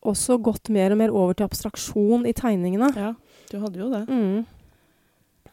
også 0.10 0.38
gått 0.44 0.70
mer 0.74 0.94
og 0.96 1.00
mer 1.02 1.12
over 1.12 1.36
til 1.36 1.48
abstraksjon 1.48 2.26
i 2.30 2.34
tegningene. 2.36 2.90
Ja, 2.96 3.14
du 3.52 3.58
hadde 3.60 3.82
jo 3.82 3.90
det. 3.92 4.06
Mm. 4.08 4.46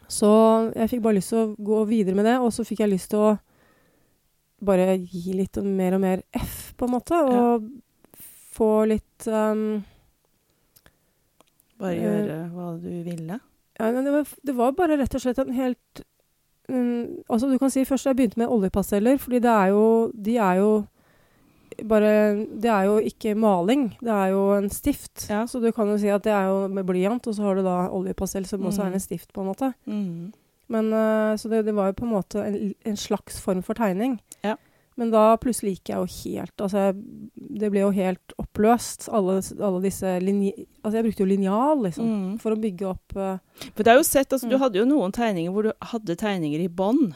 Så 0.07 0.29
jeg 0.71 0.89
fikk 0.93 1.03
bare 1.03 1.17
lyst 1.19 1.33
til 1.33 1.41
å 1.41 1.49
gå 1.67 1.81
videre 1.89 2.15
med 2.15 2.27
det, 2.29 2.37
og 2.39 2.53
så 2.55 2.63
fikk 2.67 2.85
jeg 2.85 2.93
lyst 2.93 3.11
til 3.11 3.25
å 3.25 3.33
bare 4.65 4.95
gi 4.97 5.35
litt 5.37 5.59
mer 5.61 5.97
og 5.97 6.01
mer 6.01 6.23
F, 6.33 6.71
på 6.79 6.87
en 6.87 6.95
måte, 6.95 7.19
og 7.27 7.67
få 8.57 8.71
litt 8.89 9.27
um, 9.29 9.83
Bare 11.77 11.93
gjøre 11.93 12.21
gjøre 12.23 12.37
hva 12.55 12.69
du 12.81 12.93
ville. 13.05 13.35
ja, 13.77 13.89
men 13.91 14.07
det, 14.07 14.13
var, 14.15 14.31
det 14.49 14.55
var 14.57 14.77
bare 14.79 14.97
rett 14.97 15.13
og 15.13 15.21
slett 15.21 15.41
en 15.43 15.53
helt 15.53 16.01
um, 16.71 17.19
Altså, 17.29 17.51
du 17.51 17.59
kan 17.61 17.69
si 17.69 17.83
først 17.85 18.09
jeg 18.09 18.17
begynte 18.17 18.41
med 18.41 18.49
oljepasteller, 18.49 19.19
fordi 19.21 19.43
det 19.45 19.51
er 19.53 19.75
jo 19.75 19.83
De 20.15 20.39
er 20.41 20.63
jo 20.63 20.71
bare 21.85 22.45
Det 22.59 22.69
er 22.71 22.83
jo 22.87 22.97
ikke 22.99 23.35
maling, 23.37 23.97
det 24.01 24.09
er 24.13 24.31
jo 24.33 24.51
en 24.57 24.69
stift. 24.69 25.27
Ja. 25.29 25.45
Så 25.45 25.59
du 25.61 25.71
kan 25.71 25.87
jo 25.87 25.97
si 25.97 26.07
at 26.09 26.23
det 26.23 26.33
er 26.33 26.47
jo 26.47 26.67
med 26.67 26.85
blyant, 26.85 27.27
og 27.27 27.35
så 27.35 27.43
har 27.43 27.55
du 27.55 27.61
da 27.63 27.89
oljepastell, 27.89 28.45
som 28.45 28.61
også 28.61 28.81
Mm. 28.83 28.87
er 28.87 28.93
en 28.93 28.99
stift, 28.99 29.33
på 29.33 29.41
en 29.41 29.47
måte. 29.47 29.73
Mm. 29.85 30.33
Men, 30.69 30.85
uh, 30.93 31.35
så 31.37 31.49
det, 31.49 31.65
det 31.65 31.75
var 31.75 31.87
jo 31.87 31.93
på 31.93 32.05
en 32.05 32.11
måte 32.13 32.35
en, 32.45 32.73
en 32.85 32.95
slags 32.97 33.39
form 33.39 33.61
for 33.63 33.73
tegning. 33.73 34.19
Ja. 34.43 34.55
Men 34.97 35.11
da 35.11 35.37
plutselig 35.37 35.75
gikk 35.77 35.89
jeg 35.89 35.97
jo 35.97 36.07
helt 36.33 36.57
Altså, 36.59 36.91
det 37.37 37.69
ble 37.69 37.79
jo 37.83 37.91
helt 37.91 38.33
oppløst, 38.41 39.07
alle, 39.13 39.41
alle 39.61 39.81
disse 39.83 40.19
linje... 40.19 40.65
Altså, 40.83 40.95
jeg 40.97 41.03
brukte 41.05 41.21
jo 41.23 41.27
linjal, 41.29 41.83
liksom, 41.83 42.05
Mm. 42.07 42.39
for 42.41 42.51
å 42.51 42.59
bygge 42.59 42.87
opp 42.89 43.15
uh, 43.15 43.37
For 43.75 43.83
det 43.83 43.87
er 43.93 43.97
jo 43.99 44.03
sett, 44.03 44.33
altså, 44.33 44.49
Du 44.49 44.55
Mm. 44.57 44.59
hadde 44.61 44.79
jo 44.79 44.85
noen 44.89 45.11
tegninger 45.13 45.51
hvor 45.53 45.63
du 45.63 45.71
hadde 45.81 46.15
tegninger 46.17 46.59
i 46.65 46.67
bånn 46.67 47.13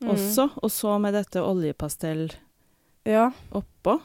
mm. 0.00 0.08
også, 0.08 0.48
og 0.62 0.70
så 0.70 0.98
med 0.98 1.12
dette 1.14 1.36
oljepastell 1.44 2.30
Ja. 3.08 3.30
oppå. 3.56 3.96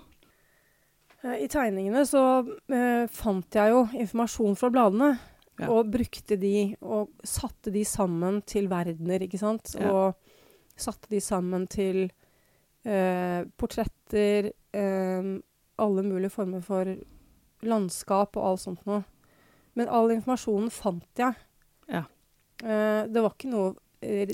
Eh, 1.23 1.43
I 1.43 1.47
tegningene 1.51 2.05
så 2.07 2.23
eh, 2.71 3.05
fant 3.11 3.55
jeg 3.59 3.73
jo 3.73 3.85
informasjon 3.99 4.57
fra 4.59 4.71
bladene. 4.73 5.13
Ja. 5.61 5.69
Og 5.69 5.91
brukte 5.93 6.37
de, 6.41 6.73
og 6.81 7.11
satte 7.27 7.69
de 7.73 7.83
sammen 7.85 8.41
til 8.49 8.65
verdener, 8.71 9.21
ikke 9.21 9.37
sant? 9.37 9.75
Ja. 9.77 9.91
Og 9.91 10.79
satte 10.79 11.11
de 11.11 11.19
sammen 11.21 11.67
til 11.69 12.07
eh, 12.87 13.43
portretter, 13.59 14.49
eh, 14.73 15.33
alle 15.83 16.05
mulige 16.05 16.33
former 16.33 16.63
for 16.65 16.95
landskap 17.63 18.37
og 18.39 18.47
alt 18.49 18.63
sånt 18.65 18.87
noe. 18.89 19.03
Men 19.77 19.89
all 19.89 20.11
informasjonen 20.13 20.73
fant 20.73 21.21
jeg. 21.21 21.37
Ja. 21.89 22.03
Eh, 22.63 23.03
det 23.09 23.21
var 23.23 23.33
ikke 23.35 23.53
noe 23.53 23.73
eh, 24.01 24.25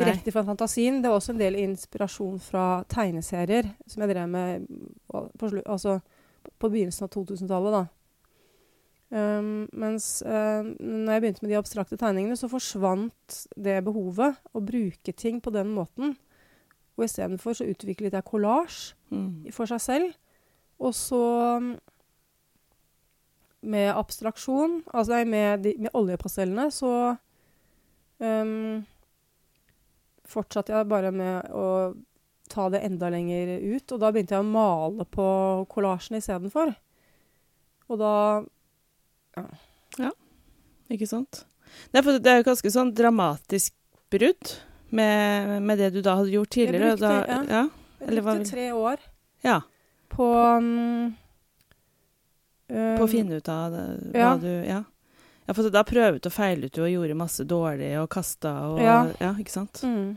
Direkte 0.00 0.32
fra 0.34 0.44
fantasien. 0.46 1.02
Det 1.02 1.10
var 1.10 1.20
også 1.20 1.34
en 1.34 1.42
del 1.42 1.58
inspirasjon 1.62 2.40
fra 2.42 2.82
tegneserier 2.90 3.68
som 3.86 4.02
jeg 4.04 4.14
drev 4.14 4.28
med 4.32 4.66
på, 5.10 5.50
altså, 5.64 5.98
på 6.58 6.70
begynnelsen 6.70 7.06
av 7.06 7.12
2000-tallet. 7.14 7.78
da. 7.78 7.84
Um, 9.14 9.68
mens 9.72 10.24
uh, 10.26 10.66
når 10.80 11.12
jeg 11.12 11.22
begynte 11.22 11.44
med 11.44 11.52
de 11.52 11.58
abstrakte 11.60 11.98
tegningene, 12.00 12.36
så 12.36 12.50
forsvant 12.50 13.40
det 13.54 13.78
behovet 13.86 14.40
å 14.50 14.62
bruke 14.64 15.12
ting 15.14 15.38
på 15.44 15.52
den 15.54 15.70
måten. 15.76 16.16
Og 16.98 17.06
istedenfor 17.06 17.54
så 17.54 17.68
utviklet 17.70 18.14
jeg 18.14 18.26
kollasj 18.26 18.94
Mm. 19.14 19.52
for 19.52 19.68
seg 19.70 19.80
selv. 19.80 20.14
Og 20.82 20.94
så 20.94 21.20
um, 21.56 21.74
med 23.62 23.92
abstraksjon, 23.94 24.82
altså 24.94 25.24
med, 25.24 25.62
de, 25.64 25.74
med 25.78 25.94
oljepastellene, 25.94 26.70
så 26.74 27.14
um, 28.18 28.84
fortsatte 30.28 30.74
jeg 30.74 30.88
bare 30.90 31.12
med 31.14 31.50
å 31.52 31.94
ta 32.50 32.68
det 32.72 32.82
enda 32.86 33.10
lenger 33.12 33.56
ut. 33.60 33.92
Og 33.92 34.00
da 34.00 34.10
begynte 34.12 34.36
jeg 34.36 34.44
å 34.44 34.48
male 34.48 35.06
på 35.08 35.26
kollasjen 35.72 36.18
istedenfor. 36.18 36.74
Og 37.92 38.00
da 38.00 38.14
ja. 39.36 39.46
ja. 39.98 40.12
Ikke 40.94 41.08
sant? 41.10 41.44
Nei, 41.94 42.02
for 42.04 42.20
det 42.22 42.30
er 42.30 42.40
jo 42.40 42.48
ganske 42.50 42.70
sånn 42.70 42.92
dramatisk 42.94 43.74
brudd 44.12 44.54
med, 44.94 45.56
med 45.64 45.80
det 45.80 45.90
du 45.96 46.00
da 46.04 46.18
hadde 46.20 46.34
gjort 46.36 46.52
tidligere. 46.54 46.94
Jeg 46.94 47.00
brukte- 47.00 47.26
da, 47.26 47.34
ja. 47.34 47.62
ja. 47.64 47.64
Jeg 48.04 48.22
brukte 48.22 48.50
tre 48.50 48.66
år 48.76 49.04
ja. 49.44 49.60
på 50.12 50.26
um, 50.28 51.14
På 52.68 53.00
å 53.00 53.06
um, 53.06 53.10
finne 53.10 53.38
ut 53.40 53.48
av 53.48 53.72
det, 53.72 53.84
hva 54.12 54.34
du 54.40 54.50
Ja. 54.68 54.82
Ja, 55.46 55.54
for 55.54 55.68
da 55.70 55.82
prøvde 55.84 56.26
og 56.30 56.32
feilet 56.32 56.72
du 56.74 56.82
og 56.84 56.90
gjorde 56.92 57.14
masse 57.18 57.44
dårlig 57.44 57.92
og 58.00 58.08
kasta 58.14 58.54
og 58.70 58.80
Ja. 58.80 58.98
ja 59.20 59.34
ikke 59.38 59.50
sant? 59.52 59.82
mm, 59.84 60.16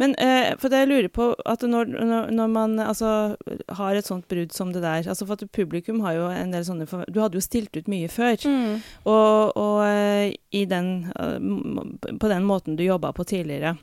Men 0.00 0.14
eh, 0.16 0.54
for 0.58 0.72
det 0.72 0.78
jeg 0.80 0.88
lurer 0.88 1.08
på 1.12 1.26
at 1.46 1.60
når, 1.68 1.84
når, 1.92 2.30
når 2.32 2.48
man 2.48 2.78
altså, 2.80 3.36
har 3.76 3.94
et 3.94 4.06
sånt 4.08 4.24
brudd 4.26 4.52
som 4.56 4.72
det 4.72 4.80
der 4.82 5.04
altså 5.04 5.26
For 5.28 5.36
at 5.36 5.52
publikum 5.52 6.00
har 6.00 6.16
jo 6.16 6.30
en 6.32 6.50
del 6.54 6.64
sånne 6.64 6.86
Du 7.12 7.20
hadde 7.20 7.36
jo 7.36 7.44
stilt 7.44 7.76
ut 7.76 7.90
mye 7.92 8.08
før. 8.08 8.40
mm, 8.40 8.80
Og, 9.04 9.52
og 9.56 9.84
eh, 9.84 10.32
i 10.50 10.64
den, 10.64 11.12
eh, 11.12 12.16
på 12.18 12.28
den 12.32 12.48
måten 12.48 12.76
du 12.76 12.84
jobba 12.86 13.12
på 13.12 13.24
tidligere. 13.28 13.76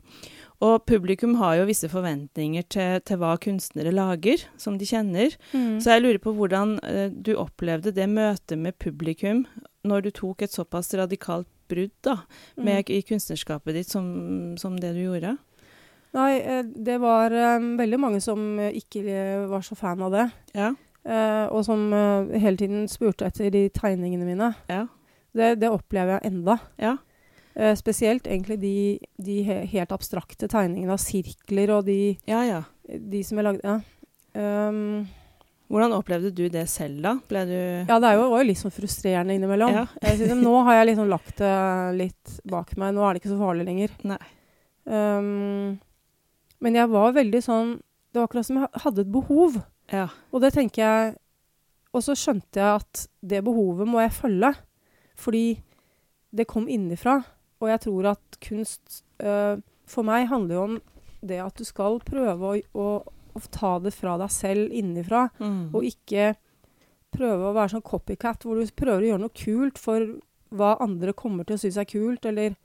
Og 0.66 0.82
publikum 0.90 1.38
har 1.40 1.56
jo 1.56 1.68
visse 1.70 1.88
forventninger 1.88 2.66
til, 2.68 2.98
til 3.08 3.18
hva 3.22 3.38
kunstnere 3.40 3.94
lager, 3.96 4.42
som 4.60 4.76
de 4.78 4.86
kjenner. 4.90 5.38
mm. 5.54 5.78
Så 5.80 5.94
jeg 5.94 6.04
lurer 6.04 6.20
på 6.20 6.34
hvordan 6.36 6.80
eh, 6.84 7.08
du 7.14 7.36
opplevde 7.40 7.94
det 7.96 8.10
møtet 8.12 8.58
med 8.60 8.76
publikum 8.82 9.46
når 9.88 10.02
du 10.08 10.12
tok 10.12 10.42
et 10.44 10.52
såpass 10.54 10.94
radikalt 10.98 11.48
brudd 11.70 11.94
da, 12.02 12.18
Mm. 12.58 12.84
i 12.90 13.02
kunstnerskapet 13.06 13.74
ditt 13.76 13.88
som, 13.88 14.58
som 14.58 14.76
det 14.80 14.94
du 14.96 15.04
gjorde. 15.06 15.38
Nei, 16.18 16.40
eh, 16.42 16.64
det 16.64 16.98
var 17.00 17.32
um, 17.32 17.76
veldig 17.78 18.00
mange 18.02 18.22
som 18.22 18.58
ikke 18.60 19.04
eh, 19.06 19.44
var 19.48 19.62
så 19.62 19.76
fan 19.78 20.02
av 20.02 20.12
det. 20.12 20.32
Ja. 20.58 20.72
Uh, 21.06 21.46
og 21.56 21.62
som 21.66 21.94
uh, 21.94 22.28
hele 22.38 22.58
tiden 22.58 22.88
spurte 22.92 23.26
etter 23.30 23.50
de 23.54 23.70
tegningene 23.70 24.26
mine. 24.28 24.50
Ja. 24.68 24.88
Det, 25.34 25.60
det 25.62 25.70
opplever 25.72 26.18
jeg 26.18 26.34
enda. 26.34 26.58
Ja. 26.82 26.98
Uh, 27.56 27.72
spesielt 27.78 28.28
egentlig 28.28 28.60
de, 28.62 28.74
de 29.22 29.38
he 29.46 29.62
helt 29.72 29.94
abstrakte 29.96 30.50
tegningene 30.50 30.98
av 30.98 31.00
sirkler 31.02 31.72
og 31.78 31.86
de, 31.88 32.18
Ja, 32.28 32.42
ja. 32.44 32.64
de 32.90 33.24
som 33.24 33.38
jeg 33.40 33.46
lagde 33.48 33.64
ja. 33.64 33.80
Um, 34.34 35.08
Hvordan 35.70 35.94
opplevde 35.94 36.32
du 36.34 36.48
det 36.50 36.64
selv, 36.72 36.98
da? 37.04 37.12
Ble 37.30 37.44
du 37.46 37.56
ja, 37.56 38.00
det 38.02 38.08
er 38.10 38.16
jo, 38.18 38.26
var 38.32 38.42
jo 38.42 38.48
litt 38.48 38.58
sånn 38.58 38.74
frustrerende 38.74 39.36
innimellom. 39.38 39.76
Ja. 39.76 39.84
Jeg 40.02 40.18
synes, 40.24 40.42
nå 40.42 40.54
har 40.66 40.80
jeg 40.80 40.88
liksom 40.90 41.12
lagt 41.12 41.36
det 41.38 41.54
litt 42.00 42.40
bak 42.50 42.74
meg. 42.82 42.96
Nå 42.98 43.04
er 43.06 43.14
det 43.14 43.22
ikke 43.22 43.34
så 43.36 43.38
farlig 43.38 43.68
lenger. 43.68 43.94
Nei. 44.10 44.20
Um, 44.90 45.78
men 46.64 46.78
jeg 46.80 46.90
var 46.90 47.12
veldig 47.14 47.40
sånn 47.46 47.76
Det 48.10 48.18
var 48.18 48.26
akkurat 48.26 48.48
som 48.48 48.58
jeg 48.58 48.82
hadde 48.86 49.04
et 49.06 49.12
behov. 49.14 49.60
Ja. 49.94 50.08
Og 50.34 50.42
det 50.42 50.50
tenker 50.56 50.82
jeg 50.82 51.12
Og 51.94 52.02
så 52.02 52.16
skjønte 52.18 52.58
jeg 52.58 52.80
at 52.82 53.04
det 53.22 53.44
behovet 53.46 53.90
må 53.90 54.02
jeg 54.02 54.16
følge. 54.18 54.54
Fordi 55.20 55.46
det 56.34 56.50
kom 56.50 56.66
innifra. 56.70 57.20
Og 57.62 57.70
jeg 57.70 57.84
tror 57.86 58.14
at 58.16 58.40
kunst 58.42 59.04
uh, 59.22 59.62
for 59.90 60.06
meg 60.08 60.30
handler 60.30 60.56
jo 60.56 60.66
om 60.66 60.76
det 61.26 61.40
at 61.44 61.58
du 61.60 61.66
skal 61.68 62.00
prøve 62.06 62.54
å, 62.54 62.60
å, 62.80 62.86
å 63.40 63.52
ta 63.56 63.74
det 63.84 63.94
fra 63.96 64.18
deg 64.22 64.32
selv 64.34 64.74
innifra. 64.76 65.28
Mm. 65.40 65.70
Og 65.74 65.86
ikke 65.88 66.34
prøve 67.16 67.50
å 67.50 67.56
være 67.56 67.74
sånn 67.76 67.86
copycat, 67.86 68.44
hvor 68.46 68.60
du 68.60 68.70
prøver 68.78 69.02
å 69.06 69.10
gjøre 69.14 69.24
noe 69.26 69.34
kult 69.36 69.80
for 69.82 70.06
hva 70.54 70.76
andre 70.84 71.14
kommer 71.18 71.46
til 71.46 71.58
å 71.58 71.62
synes 71.62 71.78
er 71.82 71.88
kult, 71.90 72.26
eller 72.30 72.56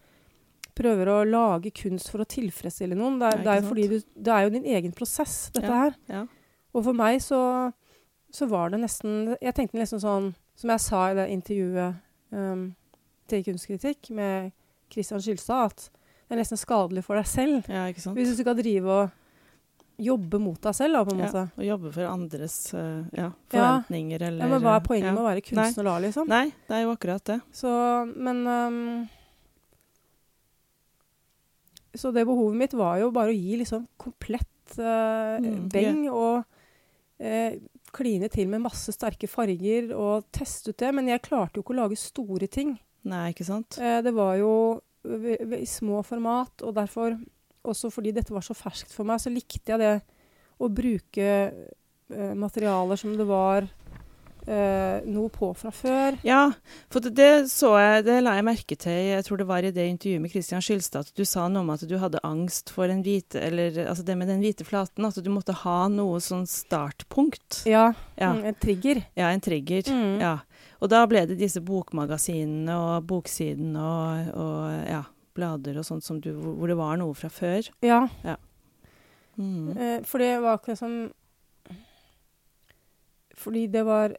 prøver 0.75 1.09
å 1.12 1.16
lage 1.28 1.71
kunst 1.76 2.09
for 2.11 2.25
å 2.25 2.28
tilfredsstille 2.28 2.97
noen. 2.99 3.21
Det 3.21 3.28
er, 3.31 3.43
det 3.45 3.50
er, 3.52 3.61
jo 3.61 3.69
fordi 3.71 3.85
du, 3.93 3.97
det 4.26 4.33
er 4.35 4.47
jo 4.47 4.52
din 4.57 4.64
egen 4.75 4.95
prosess, 4.97 5.37
dette 5.54 5.69
Ja. 5.71 5.81
her. 5.85 5.99
Ja. 6.11 6.23
Og 6.75 6.83
for 6.88 6.97
meg 6.99 7.21
så, 7.23 7.40
så 8.35 8.49
var 8.50 8.73
det 8.73 8.81
nesten 8.83 9.37
Jeg 9.38 9.54
tenkte 9.54 9.78
nesten 9.78 10.00
sånn 10.02 10.33
Som 10.59 10.73
jeg 10.73 10.83
sa 10.83 11.04
i 11.12 11.14
det 11.14 11.28
intervjuet 11.31 12.00
um, 12.35 12.64
til 13.31 13.45
Kunstkritikk 13.47 14.11
med 14.11 14.50
Christian 14.90 15.23
Skylstad, 15.23 15.71
at 15.71 15.87
det 16.26 16.35
er 16.35 16.40
nesten 16.43 16.59
skadelig 16.59 17.04
for 17.07 17.14
deg 17.19 17.26
selv. 17.31 17.69
ja, 17.71 17.87
ikke 17.90 18.02
sant? 18.02 18.19
Hvis 18.19 18.35
du 18.35 18.43
skal 18.43 18.59
drive 18.59 18.90
og 18.90 19.14
jobbe 19.98 20.38
mot 20.42 20.58
deg 20.64 20.74
selv, 20.74 20.96
da, 20.96 21.02
på 21.06 21.12
en 21.14 21.20
måte. 21.22 21.42
Ja, 21.46 21.58
og 21.60 21.66
jobbe 21.68 21.92
for 21.94 22.08
andres 22.10 22.54
uh, 22.74 23.04
ja, 23.14 23.28
Ja. 23.28 23.28
forventninger 23.52 24.22
eller 24.28 24.42
Ja, 24.44 24.48
men 24.50 24.62
hva 24.64 24.76
er 24.78 24.86
poenget 24.86 25.06
ja. 25.10 25.12
med 25.14 25.22
å 25.22 25.28
være 25.28 25.44
kunstner 25.46 25.84
da, 25.90 25.98
liksom? 26.02 26.26
Nei, 26.32 26.46
det 26.68 26.74
er 26.78 26.82
jo 26.86 26.94
akkurat 26.96 27.24
det. 27.30 27.36
Så, 27.54 27.70
men 28.16 28.40
um, 28.46 28.80
Så 31.94 32.10
det 32.10 32.24
behovet 32.26 32.58
mitt 32.58 32.74
var 32.74 32.98
jo 32.98 33.12
bare 33.14 33.30
å 33.30 33.36
gi 33.36 33.60
liksom 33.60 33.86
komplett 34.00 34.50
uh, 34.80 35.38
Mm, 35.44 35.68
beng 35.70 36.04
og 36.10 36.42
uh, 37.22 37.52
kline 37.94 38.28
til 38.32 38.48
med 38.50 38.62
masse 38.64 38.90
sterke 38.94 39.28
farger 39.30 39.92
og 39.94 40.24
teste 40.34 40.72
ut 40.72 40.78
det. 40.82 40.90
Men 40.94 41.10
jeg 41.12 41.22
klarte 41.26 41.58
jo 41.60 41.62
ikke 41.62 41.74
å 41.76 41.80
lage 41.84 41.98
store 42.00 42.48
ting. 42.50 42.74
Nei, 43.06 43.28
ikke 43.34 43.46
sant? 43.46 43.78
Uh, 43.78 44.00
det 44.02 44.14
var 44.16 44.34
jo 44.40 44.54
i 45.04 45.66
små 45.68 46.00
format, 46.02 46.62
og 46.64 46.74
derfor, 46.78 47.18
også 47.64 47.90
fordi 47.92 48.12
dette 48.16 48.35
var 48.35 48.44
så 48.44 48.56
ferskt 48.56 48.92
for 48.94 49.09
meg, 49.09 49.23
så 49.23 49.33
likte 49.33 49.75
jeg 49.75 49.80
det 49.80 49.94
å 50.62 50.68
bruke 50.71 51.30
eh, 51.50 52.35
materialer 52.38 53.00
som 53.00 53.16
det 53.18 53.25
var 53.26 53.64
eh, 54.47 55.00
noe 55.09 55.30
på 55.33 55.49
fra 55.59 55.73
før. 55.75 56.18
Ja, 56.26 56.42
for 56.92 57.02
det, 57.04 57.14
det 57.18 57.49
så 57.50 57.73
jeg, 57.80 58.04
det 58.06 58.21
la 58.23 58.37
jeg 58.38 58.47
merke 58.47 58.76
til, 58.78 58.99
jeg 59.14 59.25
tror 59.26 59.40
det 59.40 59.49
var 59.49 59.66
i 59.66 59.73
det 59.75 59.87
intervjuet 59.90 60.23
med 60.23 60.35
Christian 60.35 60.62
Skylstad, 60.64 61.09
at 61.09 61.16
du 61.18 61.25
sa 61.26 61.47
noe 61.49 61.64
om 61.64 61.73
at 61.75 61.87
du 61.88 61.97
hadde 61.99 62.23
angst 62.26 62.71
for 62.75 62.90
den 62.90 63.02
hvite, 63.06 63.40
eller 63.42 63.80
altså 63.88 64.04
det 64.06 64.18
med 64.21 64.30
den 64.30 64.44
hvite 64.44 64.66
flaten, 64.68 65.09
at 65.09 65.18
du 65.18 65.30
måtte 65.33 65.56
ha 65.64 65.78
noe 65.92 66.21
sånn 66.23 66.47
startpunkt. 66.50 67.64
Ja, 67.71 67.92
Ja, 68.21 68.35
mm, 68.37 68.44
en 68.52 68.61
trigger. 68.62 69.02
ja 69.18 69.33
en 69.35 69.42
trigger. 69.42 69.88
Mm. 69.90 70.21
Ja. 70.23 70.37
Og 70.85 70.90
da 70.92 71.00
ble 71.09 71.25
det 71.26 71.40
disse 71.40 71.62
bokmagasinene 71.64 72.75
og 72.76 73.06
boksiden 73.09 73.75
og, 73.80 74.30
og 74.37 74.87
ja, 74.87 75.02
blader 75.34 75.78
og 75.78 75.84
sånt 75.84 76.04
som 76.06 76.20
du, 76.20 76.32
hvor 76.38 76.68
det 76.70 76.76
var 76.78 76.96
noe 77.00 77.14
fra 77.14 77.28
før. 77.28 77.70
Ja, 77.82 78.06
Mm. 79.36 79.76
eh, 79.76 80.02
for 80.06 80.18
det 80.22 80.40
var 80.40 80.58
akkurat 80.58 80.78
som 80.78 81.10
Fordi 83.34 83.66
det 83.66 83.82
var 83.84 84.16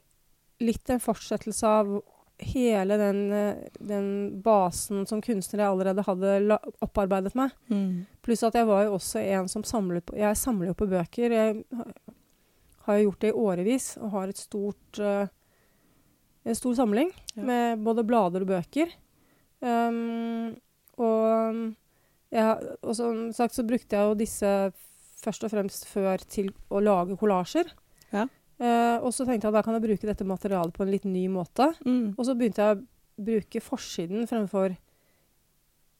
litt 0.59 0.89
en 0.89 0.99
fortsettelse 0.99 1.63
av 1.67 2.01
hele 2.39 2.97
den, 2.99 3.19
eh, 3.31 3.55
den 3.79 4.41
basen 4.43 5.05
som 5.07 5.21
kunstnere 5.23 5.69
allerede 5.71 6.03
hadde 6.03 6.57
opparbeidet 6.83 7.33
meg. 7.35 7.51
Mm. 7.71 8.05
Pluss 8.21 8.43
at 8.43 8.57
jeg 8.59 8.67
var 8.67 8.83
jo 8.83 8.97
også 8.97 9.21
en 9.23 9.47
som 9.47 9.63
samlet 9.63 10.03
på 10.05 10.17
Jeg 10.19 10.35
samler 10.35 10.67
jo 10.67 10.73
på 10.73 10.89
bøker. 10.91 11.31
Jeg 11.31 11.63
har 12.85 12.97
jo 12.99 13.07
gjort 13.09 13.19
det 13.23 13.29
i 13.31 13.39
årevis 13.39 13.97
og 14.01 14.11
har 14.11 14.27
et 14.27 14.37
stort 14.37 14.99
eh, 14.99 15.27
en 16.45 16.55
stor 16.55 16.75
samling 16.75 17.11
Ja. 17.35 17.43
med 17.43 17.79
både 17.83 18.03
blader 18.05 18.41
og 18.43 18.47
bøker. 18.51 18.91
Um, 19.61 20.55
og, 21.01 21.61
ja, 22.33 22.55
og 22.81 22.95
som 22.97 23.27
sagt 23.35 23.57
så 23.57 23.65
brukte 23.67 23.97
jeg 23.97 24.09
jo 24.09 24.17
disse 24.19 24.51
først 25.25 25.45
og 25.47 25.53
fremst 25.53 25.87
før 25.89 26.23
til 26.29 26.51
å 26.69 26.81
lage 26.83 27.17
kollasjer. 27.19 27.71
Ja. 28.13 28.27
Eh, 28.55 28.97
og 29.03 29.11
så 29.11 29.25
tenkte 29.27 29.47
jeg 29.47 29.51
at 29.51 29.57
da 29.57 29.63
kan 29.65 29.75
jeg 29.75 29.85
bruke 29.87 30.07
dette 30.07 30.27
materialet 30.27 30.75
på 30.75 30.85
en 30.85 30.91
litt 30.93 31.07
ny 31.09 31.25
måte. 31.31 31.71
Mm. 31.85 32.15
Og 32.15 32.23
så 32.27 32.35
begynte 32.37 32.63
jeg 32.63 32.77
å 32.77 33.25
bruke 33.25 33.63
forsiden 33.63 34.27
fremfor 34.29 34.75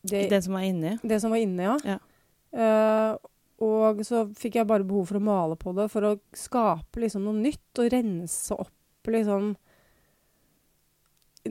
det, 0.06 0.28
det 0.30 0.42
som 0.46 0.56
var 0.56 0.68
inni. 0.68 0.98
det 1.02 1.18
som 1.24 1.34
var 1.34 1.42
inne, 1.42 1.72
ja. 1.72 1.96
Ja. 1.96 2.00
Eh, 2.56 3.32
og 3.66 4.02
så 4.06 4.26
fikk 4.36 4.60
jeg 4.60 4.68
bare 4.68 4.86
behov 4.88 5.08
for 5.10 5.20
å 5.20 5.24
male 5.24 5.56
på 5.60 5.72
det, 5.78 5.88
for 5.92 6.10
å 6.10 6.16
skape 6.36 7.02
liksom 7.02 7.24
noe 7.26 7.40
nytt 7.40 7.80
og 7.82 7.92
rense 7.94 8.58
opp 8.60 9.10
liksom 9.12 9.54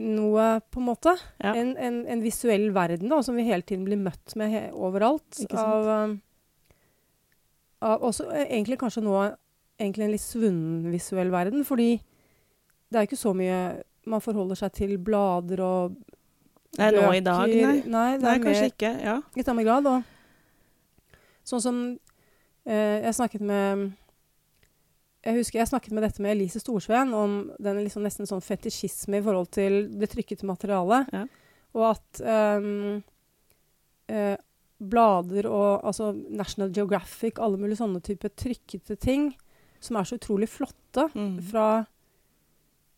noe, 0.01 0.45
på 0.71 0.81
en 0.81 0.87
måte. 0.89 1.15
Ja. 1.43 1.53
En, 1.55 1.75
en, 1.77 2.01
en 2.11 2.23
visuell 2.23 2.69
verden 2.75 3.11
da, 3.11 3.21
som 3.23 3.37
vi 3.37 3.47
hele 3.47 3.65
tiden 3.65 3.85
blir 3.87 3.99
møtt 4.01 4.35
med 4.39 4.71
overalt. 4.73 5.39
Av, 5.55 5.89
um, 6.05 6.15
av 7.85 8.03
også 8.09 8.27
eh, 8.31 8.47
egentlig 8.49 8.79
kanskje 8.81 9.05
nå 9.05 9.15
egentlig 9.79 10.07
en 10.07 10.13
litt 10.15 10.23
svunnen 10.23 10.91
visuell 10.93 11.31
verden, 11.33 11.65
fordi 11.67 11.95
det 12.91 12.99
er 12.99 13.07
ikke 13.07 13.19
så 13.19 13.33
mye 13.35 13.59
man 14.05 14.21
forholder 14.21 14.59
seg 14.59 14.75
til 14.77 14.97
blader 15.01 15.63
og 15.65 15.95
Nei, 16.75 16.89
nå 16.91 17.07
i 17.15 17.21
dag, 17.23 17.47
nei. 17.47 17.75
Nei, 17.87 18.07
det 18.19 18.25
Nei, 18.25 18.31
er 18.35 18.41
kanskje 18.43 18.65
mer 18.65 18.71
ikke. 18.73 18.89
Ja. 18.99 19.13
i 19.39 19.43
samme 19.47 19.63
grad. 19.63 19.85
Og 19.87 20.01
sånn 21.47 21.61
som 21.63 21.77
eh, 22.67 22.97
Jeg 23.05 23.15
snakket 23.15 23.45
med 23.47 23.93
jeg 25.25 25.39
husker 25.39 25.59
jeg 25.59 25.69
snakket 25.71 25.95
med 25.97 26.05
dette 26.05 26.21
med 26.21 26.35
Elise 26.35 26.61
Storsveen 26.61 27.13
om 27.17 27.37
den 27.57 27.79
liksom 27.81 28.03
nesten 28.05 28.27
sånn 28.29 28.43
fetisjisme 28.45 29.17
i 29.19 29.23
forhold 29.25 29.49
til 29.55 29.87
det 29.97 30.11
trykkete 30.11 30.45
materialet. 30.45 31.09
Ja. 31.15 31.23
Og 31.75 31.85
at 31.89 32.21
um, 32.61 32.99
eh, 34.11 34.35
blader 34.77 35.47
og 35.49 35.85
altså 35.87 36.11
National 36.13 36.69
Geographic, 36.75 37.39
alle 37.41 37.57
mulige 37.57 37.79
sånne 37.81 38.03
type 38.05 38.29
trykkete 38.37 38.99
ting, 39.01 39.31
som 39.83 39.97
er 39.97 40.07
så 40.07 40.19
utrolig 40.19 40.49
flotte, 40.51 41.09
Mm. 41.15 41.41
fra 41.43 41.85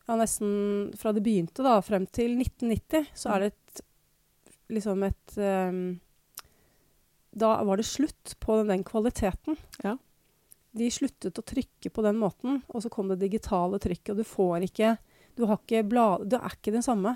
ja, 0.08 0.16
nesten 0.16 0.92
fra 0.96 1.12
det 1.12 1.24
begynte 1.26 1.64
da, 1.66 1.80
frem 1.82 2.06
til 2.14 2.36
1990, 2.38 3.08
så 3.18 3.34
er 3.34 3.40
det 3.40 3.48
et, 3.54 3.82
liksom 4.70 5.04
et 5.04 5.38
um, 5.38 6.00
Da 7.38 7.64
var 7.64 7.78
det 7.78 7.86
slutt 7.86 8.36
på 8.40 8.60
den, 8.60 8.68
den 8.72 8.84
kvaliteten. 8.88 9.58
Ja. 9.84 9.98
De 10.78 10.88
sluttet 10.94 11.40
å 11.40 11.44
trykke 11.46 11.90
på 11.94 12.04
den 12.06 12.20
måten, 12.22 12.62
og 12.70 12.84
så 12.84 12.90
kom 12.94 13.10
det 13.10 13.20
digitale 13.24 13.80
trykket, 13.82 14.12
og 14.14 14.18
du 14.22 14.24
får 14.28 14.68
ikke 14.70 14.98
Du 15.38 15.46
har 15.46 15.60
ikke 15.62 15.84
blad... 15.86 16.24
Det 16.32 16.40
er 16.42 16.54
ikke 16.56 16.72
den 16.74 16.82
samme. 16.86 17.12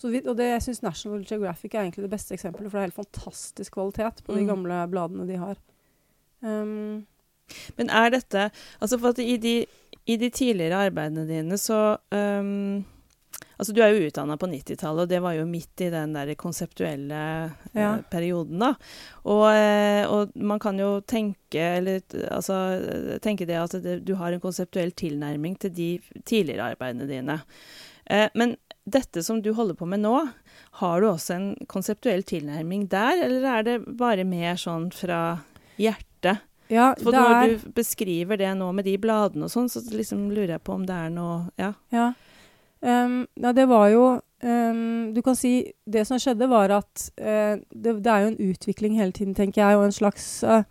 Så 0.00 0.08
vi, 0.08 0.22
og 0.24 0.36
det, 0.38 0.46
jeg 0.48 0.62
syns 0.64 0.82
National 0.84 1.24
Geographic 1.24 1.74
er 1.74 1.82
egentlig 1.82 2.04
det 2.06 2.12
beste 2.14 2.32
eksempelet, 2.36 2.70
for 2.70 2.76
det 2.78 2.82
er 2.82 2.88
helt 2.90 3.00
fantastisk 3.00 3.74
kvalitet 3.76 4.22
på 4.24 4.32
de 4.32 4.40
Mm. 4.44 4.48
gamle 4.48 4.78
bladene 4.92 5.26
de 5.28 5.36
har. 5.36 5.56
Um, 6.40 7.06
Men 7.76 7.90
er 7.90 8.10
dette 8.10 8.50
Altså, 8.80 8.98
for 8.98 9.08
at 9.12 9.18
i 9.18 9.36
de, 9.36 9.66
i 10.06 10.16
de 10.16 10.30
tidligere 10.30 10.86
arbeidene 10.88 11.26
dine 11.28 11.58
så 11.58 11.98
øhm, 12.12 12.84
Altså, 13.58 13.72
du 13.72 13.80
er 13.80 13.94
jo 13.94 14.06
utdanna 14.08 14.36
på 14.36 14.48
90-tallet, 14.52 15.06
og 15.06 15.08
det 15.08 15.20
var 15.24 15.32
jo 15.38 15.46
midt 15.48 15.80
i 15.86 15.90
den 15.90 16.12
der 16.12 16.34
konseptuelle 16.36 17.20
eh, 17.46 17.80
Ja. 17.80 17.90
perioden, 18.10 18.58
da. 18.60 18.74
Og, 19.24 19.46
eh, 19.54 20.04
og 20.12 20.32
man 20.36 20.58
kan 20.60 20.78
jo 20.78 21.00
tenke, 21.00 21.62
eller 21.78 22.00
altså 22.30 22.58
tenke 23.24 23.46
det 23.48 23.56
at 23.56 23.78
det, 23.82 24.04
du 24.04 24.14
har 24.20 24.32
en 24.32 24.40
konseptuell 24.44 24.92
tilnærming 24.92 25.56
til 25.58 25.72
de 25.72 25.90
tidligere 26.24 26.72
arbeidene 26.74 27.08
dine. 27.08 27.40
Eh, 28.10 28.28
men 28.34 28.56
dette 28.86 29.22
som 29.24 29.40
du 29.42 29.52
holder 29.56 29.74
på 29.74 29.86
med 29.88 30.04
nå, 30.04 30.28
har 30.82 31.00
du 31.00 31.08
også 31.08 31.34
en 31.34 31.48
konseptuell 31.66 32.22
tilnærming 32.22 32.84
der, 32.92 33.24
eller 33.24 33.48
er 33.56 33.62
det 33.66 33.78
bare 33.98 34.24
mer 34.28 34.54
sånn 34.60 34.90
fra 34.94 35.40
hjertet? 35.80 36.44
ja, 36.68 36.92
For 36.98 37.14
når 37.14 37.32
er 37.32 37.48
du 37.56 37.66
beskriver 37.72 38.36
det 38.38 38.52
nå 38.58 38.72
med 38.74 38.84
de 38.84 38.96
bladene 38.98 39.46
og 39.46 39.50
sånn, 39.52 39.68
så 39.70 39.80
liksom 39.90 40.28
lurer 40.34 40.56
jeg 40.56 40.64
på 40.66 40.74
om 40.74 40.86
det 40.86 40.94
er 40.94 41.10
noe 41.14 41.48
Ja. 41.58 41.72
Ja. 41.94 42.12
Um, 42.82 43.26
ja, 43.40 43.52
det 43.56 43.64
var 43.70 43.86
jo 43.88 44.02
um, 44.44 45.14
Du 45.16 45.22
kan 45.24 45.36
si 45.36 45.72
Det 45.88 46.02
som 46.04 46.18
skjedde, 46.20 46.44
var 46.50 46.74
at 46.76 47.06
uh, 47.16 47.56
det, 47.72 47.94
det 48.04 48.10
er 48.12 48.20
jo 48.20 48.32
en 48.34 48.50
utvikling 48.50 48.98
hele 48.98 49.12
tiden, 49.16 49.34
tenker 49.34 49.62
jeg, 49.62 49.78
og 49.78 49.86
en 49.86 49.96
slags 49.96 50.44
uh, 50.44 50.62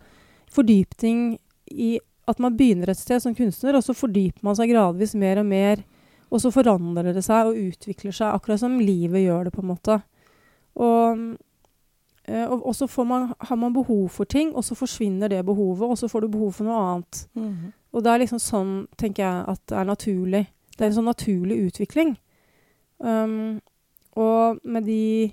fordypning 0.54 1.34
i 1.74 1.96
at 2.26 2.38
man 2.42 2.56
begynner 2.58 2.90
et 2.90 2.98
sted 2.98 3.22
som 3.22 3.34
kunstner, 3.34 3.76
og 3.76 3.84
så 3.86 3.94
fordyper 3.94 4.42
man 4.46 4.56
seg 4.58 4.72
gradvis 4.72 5.14
mer 5.18 5.40
og 5.42 5.46
mer. 5.46 5.82
Og 6.26 6.42
så 6.42 6.50
forandrer 6.50 7.14
det 7.14 7.22
seg 7.22 7.50
og 7.50 7.58
utvikler 7.68 8.14
seg, 8.14 8.34
akkurat 8.34 8.60
som 8.62 8.80
livet 8.82 9.22
gjør 9.22 9.46
det, 9.46 9.52
på 9.54 9.62
en 9.62 9.70
måte. 9.70 9.98
Og, 10.82 11.20
eh, 12.26 12.46
og, 12.48 12.64
og 12.66 12.74
så 12.74 12.88
får 12.90 13.06
man, 13.06 13.28
har 13.38 13.60
man 13.60 13.76
behov 13.76 14.08
for 14.16 14.26
ting, 14.26 14.50
og 14.56 14.66
så 14.66 14.74
forsvinner 14.74 15.30
det 15.30 15.44
behovet, 15.46 15.86
og 15.86 15.98
så 15.98 16.10
får 16.10 16.26
du 16.26 16.32
behov 16.34 16.52
for 16.58 16.66
noe 16.66 16.80
annet. 16.82 17.22
Og 17.94 18.02
det 18.02 18.12
er 18.12 18.24
liksom 18.24 18.42
sånn, 18.42 18.74
tenker 18.98 19.22
jeg, 19.22 19.44
at 19.54 19.62
det 19.70 19.78
er 19.78 19.88
naturlig. 19.92 20.44
Det 20.76 20.84
er 20.84 20.90
en 20.90 20.96
sånn 20.98 21.08
naturlig 21.08 21.56
utvikling. 21.70 22.16
Um, 22.98 23.60
og 24.16 24.60
med 24.64 24.86
de 24.88 25.32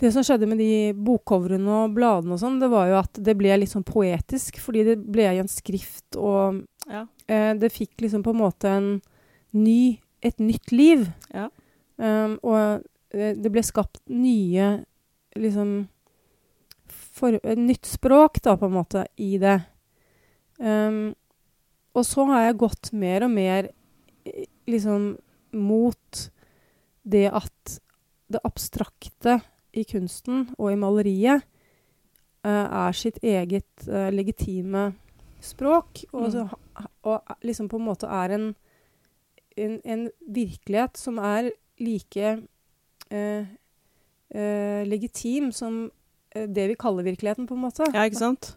Det 0.00 0.10
som 0.10 0.24
skjedde 0.26 0.48
med 0.50 0.58
de 0.58 0.90
bokcoverene 0.98 1.68
og 1.84 1.92
bladene 1.94 2.34
og 2.34 2.40
sånn, 2.40 2.56
det 2.58 2.70
var 2.72 2.88
jo 2.90 2.96
at 2.98 3.20
det 3.22 3.36
ble 3.38 3.54
litt 3.60 3.70
sånn 3.70 3.84
poetisk, 3.86 4.56
fordi 4.58 4.82
det 4.88 4.96
ble 5.04 5.28
i 5.28 5.38
en 5.38 5.46
skrift, 5.52 6.16
og 6.16 6.64
Ja. 6.90 7.06
eh, 7.28 7.54
det 7.54 7.70
fikk 7.70 8.00
liksom 8.02 8.24
på 8.24 8.30
en 8.34 8.40
måte 8.40 8.64
en 8.66 9.02
ny 9.52 10.00
Et 10.24 10.38
nytt 10.38 10.70
liv. 10.70 11.08
Ja. 11.34 11.48
Um, 11.98 12.38
og 12.44 12.84
eh, 13.10 13.34
det 13.34 13.50
ble 13.50 13.60
skapt 13.60 13.98
nye 14.08 14.84
liksom 15.34 15.88
for, 16.86 17.40
nytt 17.56 17.86
språk, 17.86 18.40
da, 18.42 18.56
på 18.56 18.66
en 18.66 18.72
måte, 18.76 19.06
i 19.18 19.36
det. 19.38 19.64
Um, 20.60 21.14
og 21.94 22.04
så 22.06 22.24
har 22.30 22.44
jeg 22.46 22.58
gått 22.62 22.92
mer 22.92 23.24
og 23.26 23.30
mer 23.34 23.68
liksom 24.66 25.16
mot 25.52 26.22
det 27.02 27.26
at 27.32 27.78
det 28.32 28.40
abstrakte 28.44 29.40
i 29.72 29.84
kunsten 29.88 30.46
og 30.58 30.72
i 30.72 30.78
maleriet 30.80 31.44
uh, 32.46 32.66
er 32.86 32.96
sitt 32.96 33.18
eget 33.22 33.88
uh, 33.88 34.08
legitime 34.12 34.92
språk, 35.42 36.04
og, 36.12 36.22
Mm. 36.22 36.30
så, 36.30 36.48
og 37.02 37.36
liksom 37.42 37.68
på 37.68 37.76
en 37.76 37.84
måte 37.84 38.06
er 38.06 38.36
en, 38.36 38.54
en, 39.56 39.80
en 39.84 40.10
virkelighet 40.28 40.96
som 40.98 41.18
er 41.18 41.50
like 41.82 42.38
uh, 43.12 43.46
eh, 44.34 44.86
legitim 44.86 45.52
som 45.52 45.90
eh, 46.34 46.48
det 46.48 46.68
vi 46.68 46.74
kaller 46.78 47.02
virkeligheten, 47.02 47.46
på 47.46 47.54
en 47.54 47.60
måte. 47.60 47.86
ja, 47.94 48.04
ikke 48.04 48.16
sant? 48.16 48.56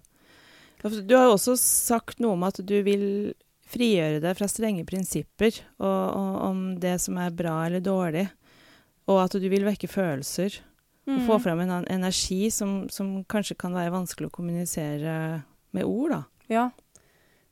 Du 0.84 1.16
har 1.16 1.26
jo 1.26 1.34
også 1.34 1.56
sagt 1.58 2.20
noe 2.22 2.36
om 2.36 2.44
at 2.46 2.60
du 2.62 2.76
vil 2.86 3.34
frigjøre 3.76 4.22
deg 4.24 4.38
fra 4.40 4.48
strenge 4.50 4.86
prinsipper 4.88 5.60
og, 5.78 6.04
og, 6.16 6.38
om 6.48 6.64
det 6.82 6.96
som 7.04 7.20
er 7.22 7.36
bra 7.36 7.58
eller 7.68 7.84
dårlig, 7.84 8.26
og 9.12 9.20
at 9.28 9.36
du 9.38 9.46
vil 9.52 9.68
vekke 9.68 9.92
følelser. 9.92 10.62
Og 11.06 11.20
få 11.28 11.36
Mm. 11.38 11.42
fram 11.44 11.60
en 11.62 11.74
energi 11.94 12.50
som, 12.50 12.88
som 12.90 13.20
kanskje 13.30 13.54
kan 13.62 13.76
være 13.78 13.92
vanskelig 13.94 14.26
å 14.32 14.34
kommunisere 14.34 15.44
med 15.78 15.84
ord, 15.86 16.16
da. 16.16 16.22
Ja. 16.50 16.64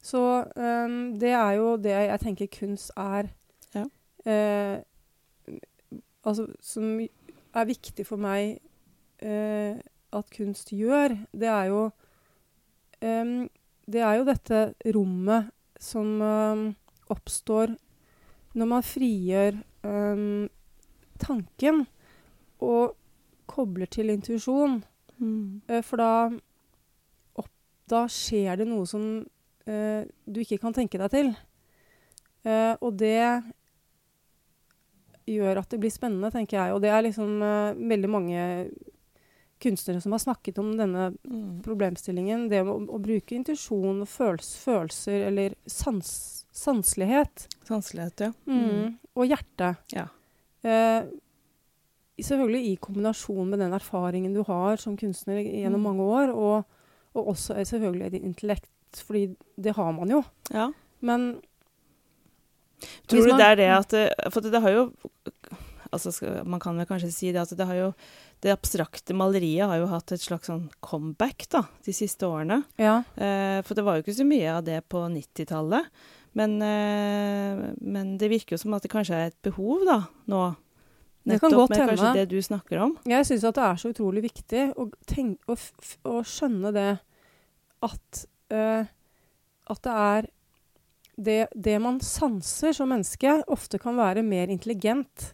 Så 0.01 0.19
um, 0.55 0.95
det 1.21 1.29
er 1.37 1.51
jo 1.59 1.75
det 1.77 1.93
jeg 1.93 2.19
tenker 2.23 2.49
kunst 2.49 2.89
er. 2.97 3.29
Ja. 3.75 3.85
Eh, 4.25 4.81
altså, 6.25 6.47
som 6.65 6.97
er 7.53 7.69
viktig 7.69 8.07
for 8.09 8.17
meg 8.17 8.57
eh, 9.21 9.77
at 10.13 10.33
kunst 10.33 10.73
gjør, 10.73 11.13
det 11.31 11.47
er 11.53 11.69
jo 11.69 11.83
um, 13.05 13.49
Det 13.85 14.01
er 14.01 14.17
jo 14.17 14.25
dette 14.33 14.59
rommet 14.95 15.51
som 15.83 16.21
um, 16.21 16.67
oppstår 17.11 17.75
når 18.57 18.69
man 18.69 18.85
frigjør 18.85 19.57
um, 19.83 20.45
tanken 21.21 21.83
og 22.63 22.93
kobler 23.49 23.89
til 23.91 24.13
intuisjon. 24.13 24.79
Eh, 25.67 25.81
For 25.83 25.99
da, 25.99 26.11
opp, 27.39 27.49
da 27.89 28.05
skjer 28.11 28.61
det 28.61 28.69
noe 28.69 28.87
som 28.89 29.03
uh, 29.67 30.01
du 30.25 30.39
ikke 30.43 30.61
kan 30.61 30.75
tenke 30.75 31.01
deg 31.01 31.11
til. 31.13 31.33
Uh, 32.43 32.75
og 32.79 32.95
det 32.99 33.19
gjør 35.27 35.61
at 35.61 35.69
det 35.71 35.79
blir 35.79 35.91
spennende, 35.93 36.31
tenker 36.31 36.59
jeg. 36.59 36.75
Og 36.75 36.81
det 36.83 36.91
er 36.91 37.05
liksom 37.05 37.37
veldig 37.79 38.09
mange 38.11 38.41
kunstnere 39.63 40.01
som 40.03 40.11
har 40.15 40.21
snakket 40.23 40.59
om 40.61 40.73
denne 40.77 41.09
Mm. 41.23 41.61
problemstillingen. 41.65 42.49
Det 42.51 42.61
å, 42.67 42.75
å 42.83 42.99
bruke 43.01 43.35
intuisjon 43.37 44.01
og 44.03 44.07
følels, 44.11 44.51
følelser 44.61 45.27
eller 45.29 45.55
sans, 45.65 46.09
sanselighet. 46.53 47.47
Sanselighet, 47.67 48.25
ja. 48.27 48.31
Mm. 48.47 48.97
Og 49.15 49.27
hjerte. 49.29 49.75
Ja. 49.95 50.07
Eh, 50.63 51.05
selvfølgelig 52.23 52.73
i 52.73 52.75
kombinasjon 52.83 53.49
med 53.49 53.59
den 53.63 53.73
erfaringen 53.73 54.33
du 54.35 54.43
har 54.47 54.77
som 54.77 54.97
kunstner 54.99 55.39
gjennom 55.41 55.81
Mm. 55.81 55.87
mange 55.89 56.03
år, 56.19 56.33
og, 56.35 56.65
og 57.15 57.27
også 57.33 57.55
eh, 57.57 57.65
selvfølgelig 57.65 58.11
ditt 58.11 58.23
intellekt, 58.23 58.69
fordi 59.07 59.35
det 59.57 59.75
har 59.75 59.91
man 59.93 60.09
jo. 60.09 60.23
ja. 60.53 60.71
Men 61.01 61.41
Tror 63.07 63.25
du 63.27 63.31
det 63.37 63.45
er 63.45 63.55
det 63.55 63.67
at 63.71 63.93
For 64.33 64.41
det 64.43 64.59
har 64.61 64.71
jo 64.71 64.81
altså 65.93 66.11
skal, 66.11 66.41
Man 66.45 66.59
kan 66.59 66.75
vel 66.77 66.87
kanskje 66.89 67.11
si 67.11 67.31
det 67.31 67.41
at 67.41 67.53
det 67.57 67.65
har 67.69 67.75
jo 67.79 67.89
Det 68.43 68.51
abstrakte 68.51 69.15
maleriet 69.15 69.69
har 69.69 69.79
jo 69.79 69.87
hatt 69.87 70.11
et 70.11 70.23
slags 70.23 70.49
sånn 70.51 70.65
comeback 70.83 71.45
da, 71.53 71.63
de 71.85 71.95
siste 71.95 72.27
årene. 72.27 72.63
ja. 72.81 72.97
Eh, 73.15 73.61
for 73.63 73.77
det 73.77 73.85
var 73.87 73.95
jo 73.95 74.03
ikke 74.03 74.17
så 74.17 74.27
mye 74.27 74.57
av 74.57 74.65
det 74.67 74.81
på 74.91 75.05
90-tallet. 75.13 75.87
Men, 76.35 76.57
eh, 76.65 77.61
men 77.79 78.17
det 78.19 78.31
virker 78.31 78.57
jo 78.57 78.63
som 78.65 78.75
at 78.75 78.83
det 78.83 78.91
kanskje 78.91 79.15
er 79.15 79.31
et 79.31 79.41
behov 79.45 79.85
da, 79.87 79.99
nå. 80.27 80.43
Det 81.23 81.37
kan 81.39 81.53
Nettopp 81.53 81.71
med 81.71 81.87
kanskje 81.87 82.13
det 82.17 82.25
du 82.33 82.41
snakker 82.43 82.81
om. 82.83 82.97
Jeg 83.07 83.27
syns 83.29 83.45
at 83.47 83.55
det 83.55 83.63
er 83.63 83.79
så 83.79 83.91
utrolig 83.93 84.25
viktig 84.25 84.63
å, 84.75 84.89
tenke, 85.07 85.39
å, 85.47 85.55
å 86.11 86.23
skjønne 86.27 86.73
det 86.75 86.89
at 87.83 88.25
eh, 88.51 88.91
At 89.71 89.79
det 89.87 89.93
er 89.95 90.27
det, 91.15 91.47
det 91.55 91.77
man 91.79 92.01
sanser 92.03 92.73
som 92.75 92.89
menneske, 92.91 93.37
ofte 93.47 93.79
kan 93.79 93.95
være 93.95 94.25
mer 94.25 94.51
intelligent 94.51 95.29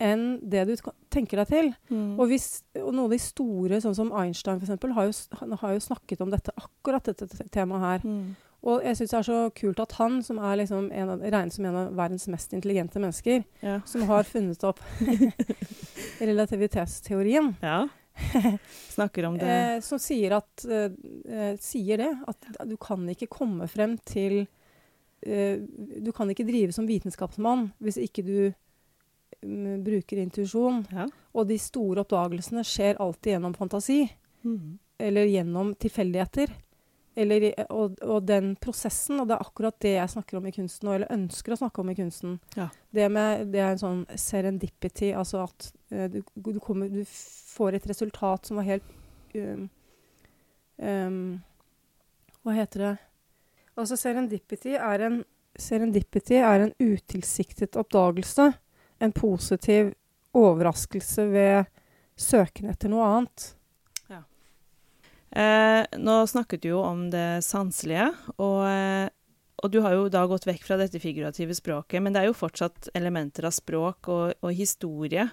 enn 0.00 0.38
det 0.42 0.62
du 0.68 0.74
tenker 1.12 1.42
deg 1.42 1.48
til. 1.50 1.72
Mm. 1.92 2.14
Og, 2.18 2.26
hvis, 2.30 2.46
og 2.80 2.90
noen 2.94 3.04
av 3.10 3.12
de 3.14 3.18
store, 3.20 3.80
sånn 3.84 3.96
som 3.98 4.12
Einstein 4.16 4.60
f.eks., 4.62 4.78
har, 4.96 5.10
jo 5.10 5.58
har 5.60 5.74
jo 5.76 5.82
snakket 5.84 6.22
om 6.24 6.30
dette, 6.32 6.54
akkurat 6.56 7.10
dette 7.10 7.28
temaet 7.52 7.84
her. 7.84 8.06
Mm. 8.08 8.30
Og 8.60 8.82
jeg 8.84 8.96
syns 8.98 9.12
det 9.14 9.18
er 9.20 9.24
så 9.28 9.36
kult 9.56 9.78
at 9.80 9.92
han, 9.96 10.18
som 10.24 10.36
er 10.44 10.58
liksom 10.60 10.90
en 10.92 11.12
av, 11.14 11.22
regnes 11.32 11.54
som 11.56 11.64
en 11.68 11.78
av 11.80 11.94
verdens 11.96 12.26
mest 12.28 12.52
intelligente 12.56 13.00
mennesker, 13.00 13.44
Ja. 13.64 13.78
som 13.88 14.02
har 14.08 14.24
funnet 14.28 14.64
opp 14.68 14.80
relativitetsteorien, 16.20 17.54
ja. 17.62 17.88
Snakker 18.90 19.24
om 19.24 19.38
det. 19.38 19.48
eh, 19.48 19.80
som 19.80 19.98
sier, 20.02 20.34
at, 20.36 20.64
eh, 20.68 20.90
eh, 21.32 21.54
sier 21.62 22.02
det, 22.02 22.10
at 22.28 22.48
du 22.68 22.76
kan 22.80 23.06
ikke 23.08 23.30
komme 23.32 23.64
frem 23.70 23.94
til 24.04 24.42
eh, 25.24 25.56
Du 26.04 26.10
kan 26.12 26.28
ikke 26.28 26.44
drive 26.44 26.74
som 26.76 26.88
vitenskapsmann 26.88 27.70
hvis 27.80 27.96
ikke 28.02 28.24
du 28.26 28.34
bruker 29.84 30.20
intuisjon. 30.22 30.84
Ja. 30.92 31.06
Og 31.32 31.46
de 31.48 31.58
store 31.60 32.04
oppdagelsene 32.04 32.64
skjer 32.66 33.00
alltid 33.00 33.36
gjennom 33.36 33.54
fantasi. 33.56 34.02
Mm. 34.44 34.78
Eller 35.00 35.30
gjennom 35.30 35.74
tilfeldigheter. 35.80 36.52
Eller, 37.18 37.48
og, 37.74 37.98
og 38.06 38.22
den 38.28 38.52
prosessen, 38.62 39.18
og 39.20 39.26
det 39.28 39.34
er 39.34 39.42
akkurat 39.42 39.76
det 39.82 39.96
jeg 39.96 40.12
snakker 40.12 40.38
om 40.38 40.46
i 40.46 40.52
kunsten 40.54 40.88
eller 40.92 41.10
ønsker 41.10 41.52
å 41.52 41.58
snakke 41.58 41.82
om 41.82 41.90
i 41.90 41.96
kunsten. 41.98 42.36
Ja. 42.54 42.68
Det, 42.94 43.08
med, 43.12 43.50
det 43.50 43.60
er 43.64 43.74
en 43.74 43.82
sånn 43.82 44.04
serendipity, 44.14 45.10
altså 45.18 45.42
at 45.48 45.72
uh, 45.90 46.06
du, 46.12 46.20
du, 46.22 46.60
kommer, 46.62 46.88
du 46.92 47.02
får 47.10 47.80
et 47.80 47.88
resultat 47.90 48.46
som 48.46 48.60
var 48.60 48.68
helt 48.68 48.94
um, 49.34 49.66
um, 50.78 51.20
Hva 52.46 52.56
heter 52.56 52.86
det? 52.86 52.94
Altså 53.74 53.98
serendipity 53.98 54.78
er 54.78 55.06
en 55.10 55.22
Serendipity 55.60 56.36
er 56.38 56.62
en 56.62 56.70
utilsiktet 56.78 57.74
oppdagelse. 57.76 58.44
En 59.00 59.14
positiv 59.16 59.94
overraskelse 60.36 61.24
ved 61.32 61.70
søken 62.20 62.68
etter 62.70 62.92
noe 62.92 63.08
annet. 63.08 63.54
Eh, 65.30 65.84
nå 66.02 66.26
snakket 66.26 66.62
du 66.62 66.72
jo 66.72 66.82
om 66.82 67.04
det 67.10 67.44
sanselige, 67.46 68.08
og, 68.42 68.64
eh, 68.66 69.06
og 69.62 69.70
du 69.70 69.78
har 69.84 69.94
jo 69.94 70.08
da 70.10 70.24
gått 70.26 70.48
vekk 70.48 70.64
fra 70.66 70.78
dette 70.80 70.98
figurative 70.98 71.54
språket, 71.54 72.02
men 72.02 72.12
det 72.12 72.24
er 72.24 72.30
jo 72.30 72.38
fortsatt 72.38 72.90
elementer 72.98 73.46
av 73.46 73.54
språk 73.54 74.10
og, 74.10 74.34
og 74.42 74.56
historie 74.56 75.28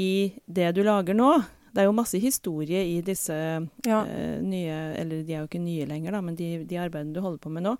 i 0.00 0.32
det 0.46 0.72
du 0.78 0.82
lager 0.86 1.18
nå. 1.18 1.32
Det 1.74 1.82
er 1.82 1.88
jo 1.88 1.96
masse 1.96 2.18
historie 2.22 2.80
i 2.86 2.98
disse 3.04 3.34
Ja. 3.86 4.00
uh, 4.04 4.38
nye 4.42 4.76
Eller 4.98 5.22
de 5.26 5.34
er 5.34 5.42
jo 5.42 5.48
ikke 5.48 5.62
nye 5.62 5.86
lenger, 5.88 6.14
da, 6.16 6.20
men 6.24 6.36
de, 6.38 6.64
de 6.68 6.80
arbeidene 6.80 7.14
du 7.16 7.22
holder 7.24 7.40
på 7.42 7.52
med 7.52 7.66
nå. 7.66 7.74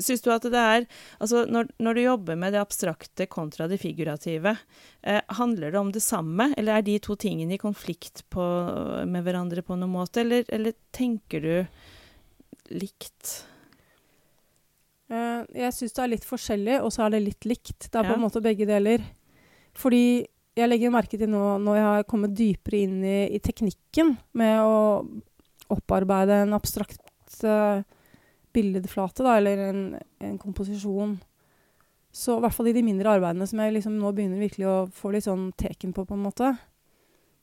Syns 0.00 0.24
du 0.24 0.30
at 0.34 0.46
det 0.46 0.60
er 0.60 0.86
Altså, 1.20 1.44
når, 1.48 1.70
når 1.78 1.94
du 1.96 2.02
jobber 2.02 2.38
med 2.40 2.54
det 2.54 2.62
abstrakte 2.62 3.26
kontra 3.30 3.68
det 3.70 3.80
figurative, 3.82 4.56
uh, 5.06 5.20
handler 5.40 5.70
det 5.70 5.80
om 5.80 5.92
det 5.92 6.02
samme, 6.04 6.50
eller 6.56 6.78
er 6.78 6.86
de 6.86 6.98
to 7.02 7.16
tingene 7.20 7.56
i 7.56 7.62
konflikt 7.62 8.24
på, 8.32 8.44
med 9.06 9.24
hverandre 9.26 9.64
på 9.66 9.76
noen 9.78 9.94
måte, 9.94 10.24
eller, 10.24 10.44
eller 10.48 10.76
tenker 10.96 11.44
du 11.44 11.54
likt? 12.70 13.36
Uh, 15.10 15.42
jeg 15.56 15.74
syns 15.74 15.96
det 15.96 16.02
er 16.04 16.12
litt 16.12 16.26
forskjellig, 16.26 16.76
og 16.84 16.92
så 16.94 17.06
er 17.06 17.16
det 17.16 17.24
litt 17.24 17.48
likt. 17.48 17.88
Det 17.88 17.98
er 17.98 18.06
på 18.06 18.14
en 18.14 18.22
måte 18.22 18.42
begge 18.44 18.68
deler. 18.68 19.02
Fordi 19.78 20.26
jeg 20.60 20.70
legger 20.70 20.92
merke 20.94 21.18
til 21.18 21.30
nå 21.32 21.44
når 21.62 21.78
jeg 21.78 21.86
har 21.88 22.06
kommet 22.10 22.36
dypere 22.36 22.84
inn 22.84 23.00
i, 23.04 23.18
i 23.36 23.40
teknikken 23.42 24.14
med 24.38 24.60
å 24.62 24.76
opparbeide 25.70 26.42
en 26.44 26.56
abstrakt 26.56 27.36
uh, 27.46 27.82
billedflate, 28.54 29.24
da, 29.24 29.36
eller 29.38 29.62
en, 29.68 29.82
en 30.26 30.38
komposisjon. 30.40 31.16
Så 32.10 32.36
i 32.36 32.42
hvert 32.42 32.56
fall 32.56 32.70
i 32.72 32.74
de 32.74 32.82
mindre 32.82 33.12
arbeidene 33.14 33.46
som 33.46 33.62
jeg 33.62 33.76
liksom 33.76 33.98
nå 34.00 34.10
begynner 34.14 34.42
virkelig 34.42 34.66
å 34.66 34.78
få 34.94 35.12
litt 35.14 35.28
sånn 35.28 35.50
teken 35.58 35.94
på, 35.94 36.04
på 36.08 36.16
en 36.16 36.24
måte. 36.24 36.50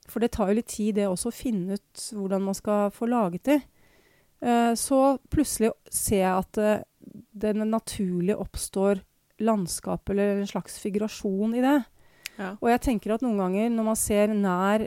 For 0.07 0.23
det 0.23 0.33
tar 0.35 0.51
jo 0.51 0.57
litt 0.59 0.71
tid, 0.71 0.97
det 0.99 1.07
også, 1.07 1.31
å 1.31 1.35
finne 1.35 1.79
ut 1.79 2.05
hvordan 2.15 2.45
man 2.49 2.57
skal 2.57 2.91
få 2.95 3.07
laget 3.11 3.47
de. 3.47 3.59
Uh, 4.43 4.73
så 4.77 5.17
plutselig 5.31 5.71
ser 5.89 6.25
jeg 6.25 6.33
at 6.33 6.61
uh, 6.61 6.85
det 7.37 7.55
naturlig 7.57 8.35
oppstår 8.35 9.01
landskap 9.39 10.09
eller 10.09 10.41
en 10.41 10.49
slags 10.49 10.79
figurasjon 10.81 11.55
i 11.57 11.63
det. 11.63 11.77
Ja. 12.37 12.51
Og 12.61 12.69
jeg 12.69 12.81
tenker 12.85 13.13
at 13.15 13.21
noen 13.25 13.37
ganger 13.41 13.69
når 13.73 13.83
man 13.91 13.95
ser 13.99 14.27
nær 14.33 14.83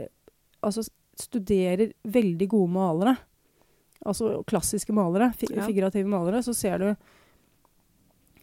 Altså 0.62 0.82
studerer 1.16 1.90
veldig 2.04 2.46
gode 2.52 2.68
malere, 2.72 3.14
altså 4.06 4.42
klassiske 4.48 4.92
malere, 4.92 5.30
fi 5.36 5.46
Ja. 5.54 5.64
figurative 5.66 6.04
malere, 6.08 6.42
så 6.44 6.52
ser 6.54 6.78
du 6.78 6.90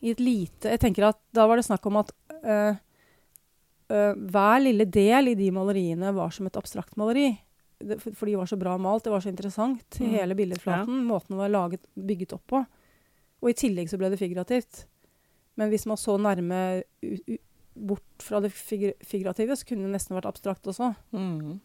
i 0.01 0.09
et 0.11 0.19
lite 0.19 0.69
Jeg 0.69 0.79
tenker 0.79 1.07
at 1.09 1.17
da 1.33 1.45
var 1.47 1.57
det 1.57 1.65
snakk 1.65 1.85
om 1.85 1.97
at 2.01 2.11
øh, 2.43 2.75
øh, 3.93 4.13
hver 4.29 4.59
lille 4.61 4.85
del 4.85 5.27
i 5.29 5.35
de 5.35 5.51
maleriene 5.51 6.13
var 6.13 6.29
som 6.33 6.45
et 6.49 6.57
abstrakt 6.57 6.97
maleri. 6.97 7.37
Det, 7.79 7.99
for, 8.01 8.11
for 8.17 8.25
de 8.25 8.35
var 8.37 8.45
så 8.49 8.57
bra 8.57 8.77
malt, 8.77 9.03
det 9.05 9.11
var 9.13 9.21
så 9.21 9.29
interessant 9.29 9.99
Mm. 10.01 10.09
hele 10.17 10.35
billedflaten. 10.35 11.03
Måten 11.05 11.35
det 11.35 11.37
var 11.43 11.49
laget, 11.53 11.81
bygget 11.95 12.33
opp 12.33 12.47
på. 12.47 12.65
Og 13.41 13.49
i 13.49 13.53
tillegg 13.53 13.89
så 13.89 13.97
ble 14.01 14.09
det 14.09 14.17
figurativt. 14.19 14.85
Men 15.55 15.69
hvis 15.69 15.85
man 15.85 15.97
så 15.97 16.17
nærme 16.17 16.81
bort 17.77 18.23
fra 18.23 18.41
det 18.43 18.51
figur, 18.55 18.93
figurative, 19.05 19.57
så 19.57 19.67
kunne 19.69 19.87
det 19.87 19.95
nesten 19.95 20.17
vært 20.17 20.29
abstrakt 20.29 20.67
også. 20.67 20.93
Mm. 21.15 21.59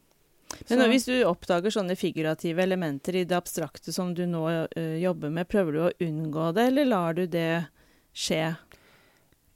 Men 0.68 0.82
hvis 0.90 1.06
du 1.08 1.14
oppdager 1.24 1.72
sånne 1.72 1.96
figurative 1.96 2.62
elementer 2.62 3.16
i 3.16 3.24
det 3.28 3.36
abstrakte 3.36 3.92
som 3.94 4.12
du 4.16 4.24
nå 4.28 4.44
eh, 4.50 4.98
jobber 5.02 5.32
med, 5.32 5.48
prøver 5.48 5.72
du 5.72 5.80
å 5.86 5.94
unngå 6.08 6.50
det, 6.56 6.68
eller 6.72 6.90
lar 6.92 7.16
du 7.16 7.24
det 7.30 7.64
skje? 8.12 8.52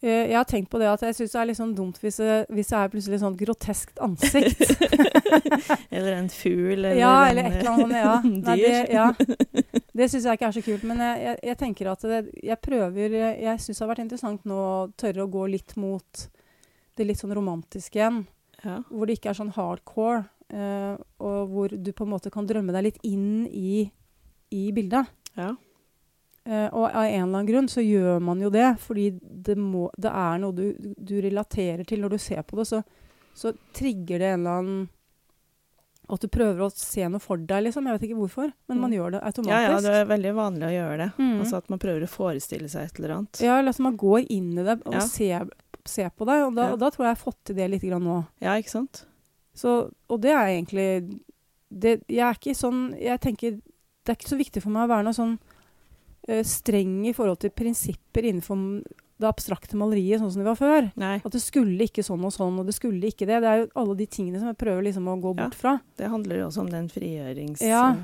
Eh, 0.02 0.30
Jeg 0.30 0.36
har 0.36 0.48
tenkt 0.48 0.70
på 0.72 0.80
det 0.80 0.88
at 0.90 1.04
jeg 1.06 1.16
syns 1.18 1.34
det 1.34 1.40
er 1.40 1.48
litt 1.50 1.58
sånn 1.58 1.74
dumt 1.76 2.00
hvis 2.02 2.20
det, 2.20 2.38
hvis 2.52 2.72
det 2.72 2.78
er 2.78 2.92
plutselig 2.92 3.20
sånn 3.22 3.38
groteskt 3.40 4.00
ansikt. 4.04 4.62
eller 5.96 6.12
en 6.16 6.30
fugl, 6.32 6.72
eller 6.78 7.00
ja, 7.00 7.14
eller 7.30 7.50
et 7.50 7.58
eller 7.60 7.72
annet. 7.74 7.98
Ja. 8.00 8.14
Nei, 8.46 8.56
det, 8.60 8.74
ja. 8.92 9.10
det 9.96 10.08
syns 10.12 10.28
jeg 10.28 10.40
ikke 10.40 10.50
er 10.50 10.56
så 10.58 10.64
kult. 10.64 10.86
Men 10.88 11.04
jeg, 11.04 11.22
jeg, 11.28 11.42
jeg 11.50 11.60
tenker 11.64 11.92
at 11.92 12.08
det, 12.08 12.22
jeg 12.52 12.60
prøver 12.64 13.20
jeg 13.20 13.60
syns 13.64 13.76
det 13.76 13.84
har 13.84 13.92
vært 13.92 14.04
interessant 14.06 14.48
nå 14.48 14.62
å 14.64 14.88
tørre 14.96 15.24
å 15.26 15.32
gå 15.32 15.46
litt 15.56 15.76
mot 15.80 16.26
det 16.96 17.06
litt 17.06 17.18
sånn 17.20 17.34
romantiske 17.36 17.98
igjen. 18.00 18.22
Ja. 18.64 18.78
Hvor 18.90 19.06
det 19.06 19.18
ikke 19.18 19.30
er 19.30 19.38
sånn 19.38 19.52
hardcore, 19.54 20.24
uh, 20.52 20.96
og 21.20 21.50
hvor 21.52 21.68
du 21.76 21.92
på 21.92 22.04
en 22.06 22.10
måte 22.14 22.30
kan 22.32 22.46
drømme 22.48 22.72
deg 22.72 22.84
litt 22.88 22.98
inn 23.04 23.46
i, 23.50 23.90
i 24.50 24.66
bildet. 24.72 25.06
ja. 25.36 25.54
Uh, 26.46 26.68
og 26.78 26.84
av 26.94 27.02
en 27.02 27.10
eller 27.10 27.22
annen 27.40 27.46
grunn 27.48 27.66
så 27.68 27.82
gjør 27.82 28.20
man 28.22 28.38
jo 28.38 28.46
det, 28.54 28.76
fordi 28.78 29.08
det, 29.20 29.56
må, 29.58 29.88
det 29.98 30.12
er 30.14 30.36
noe 30.38 30.54
du, 30.54 30.76
du 30.94 31.16
relaterer 31.24 31.82
til 31.84 31.98
når 32.04 32.12
du 32.14 32.18
ser 32.22 32.44
på 32.46 32.60
det. 32.60 32.68
Så, 32.70 32.82
så 33.34 33.50
trigger 33.74 34.22
det 34.22 34.28
en 34.36 34.44
eller 34.44 34.60
annen 34.60 34.84
At 36.06 36.22
du 36.22 36.28
prøver 36.30 36.60
å 36.62 36.68
se 36.70 37.02
noe 37.10 37.18
for 37.18 37.34
deg, 37.42 37.64
liksom. 37.66 37.88
Jeg 37.90 37.96
vet 37.98 38.04
ikke 38.06 38.20
hvorfor, 38.20 38.52
men 38.70 38.78
man 38.78 38.92
Mm. 38.92 38.94
gjør 38.94 39.10
det 39.16 39.22
automatisk. 39.26 39.72
ja, 39.74 39.80
det 39.82 39.94
er 39.98 40.04
veldig 40.06 40.34
vanlig 40.36 40.66
å 40.68 40.74
gjøre 40.76 40.96
det. 41.02 41.08
Mm. 41.18 41.40
Altså 41.42 41.56
at 41.58 41.68
man 41.74 41.80
prøver 41.82 42.04
å 42.06 42.12
forestille 42.14 42.68
seg 42.70 42.84
et 42.86 43.00
eller 43.00 43.14
annet. 43.16 43.40
Ja, 43.42 43.58
eller 43.58 43.74
at 43.74 43.80
man 43.82 43.96
går 43.98 44.26
inn 44.30 44.52
i 44.54 44.62
det 44.62 44.76
og 44.86 44.94
Ja. 44.94 45.00
ser, 45.02 45.48
ser 45.88 46.10
på 46.10 46.26
det. 46.26 46.36
Og 46.46 46.54
da, 46.54 46.70
Ja. 46.70 46.76
da 46.76 46.90
tror 46.90 47.04
jeg 47.04 47.10
jeg 47.10 47.16
har 47.16 47.24
fått 47.32 47.38
til 47.44 47.56
det 47.56 47.70
litt 47.70 47.82
grann 47.82 48.02
nå. 48.04 48.26
Ja, 48.40 48.54
ikke 48.56 48.70
sant? 48.70 49.04
Så, 49.54 49.90
og 50.10 50.20
det 50.20 50.30
er 50.32 50.46
egentlig 50.52 51.20
det, 51.70 52.02
Jeg 52.08 52.20
er 52.20 52.34
ikke 52.36 52.54
sånn 52.54 52.94
Jeg 53.00 53.20
tenker 53.20 53.56
det 54.04 54.12
er 54.12 54.16
ikke 54.20 54.28
så 54.28 54.38
viktig 54.38 54.62
for 54.62 54.70
meg 54.70 54.84
å 54.86 54.92
være 54.92 55.04
noe 55.04 55.16
sånn 55.16 55.38
uh, 56.30 56.42
streng 56.46 57.06
i 57.08 57.12
forhold 57.12 57.40
til 57.40 57.50
prinsipper 57.50 58.22
innenfor 58.22 58.84
det 59.18 59.26
abstrakte 59.26 59.74
maleriet, 59.80 60.20
sånn 60.20 60.30
som 60.30 60.42
det 60.42 60.46
var 60.46 60.58
før. 60.60 60.92
Nei, 61.00 61.16
At 61.24 61.32
det 61.32 61.40
skulle 61.40 61.80
ikke 61.88 62.04
sånn 62.04 62.22
og 62.22 62.30
sånn, 62.34 62.58
og 62.60 62.66
det 62.68 62.74
skulle 62.76 63.00
ikke 63.08 63.26
det. 63.26 63.40
Det 63.42 63.48
er 63.48 63.62
jo 63.62 63.70
alle 63.80 63.96
de 63.96 64.06
tingene 64.06 64.38
som 64.38 64.46
jeg 64.52 64.58
prøver 64.60 64.84
liksom 64.84 65.08
å 65.08 65.16
gå 65.22 65.32
Ja. 65.34 65.44
bort 65.46 65.54
fra. 65.56 65.80
det 65.96 66.10
handler 66.12 66.36
jo 66.36 66.46
også 66.50 66.60
om 66.60 66.68
den 66.70 66.88
frigjøringsprosessen. 66.88 67.66
Ja, 67.66 67.96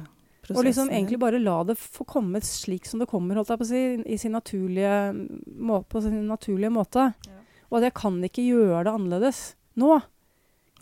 Og 0.57 0.64
liksom 0.64 0.88
egentlig 0.90 1.21
bare 1.21 1.38
la 1.38 1.62
det 1.64 1.77
få 1.79 2.05
komme 2.05 2.40
slik 2.42 2.85
som 2.87 2.99
det 2.99 3.07
kommer, 3.09 3.37
holdt 3.37 3.49
jeg 3.49 3.59
på 3.59 3.62
å 3.62 3.68
si, 3.68 4.03
i 4.11 4.16
sin 4.18 4.33
naturlige, 4.33 5.29
må, 5.61 5.85
på 5.87 6.03
sin 6.03 6.27
naturlige 6.27 6.73
måte. 6.73 7.14
Ja. 7.29 7.33
Og 7.72 7.80
at 7.80 7.88
jeg 7.88 7.96
kan 7.96 8.20
ikke 8.28 8.44
gjøre 8.44 8.85
det 8.85 8.92
annerledes 8.92 9.40
nå. 9.80 9.96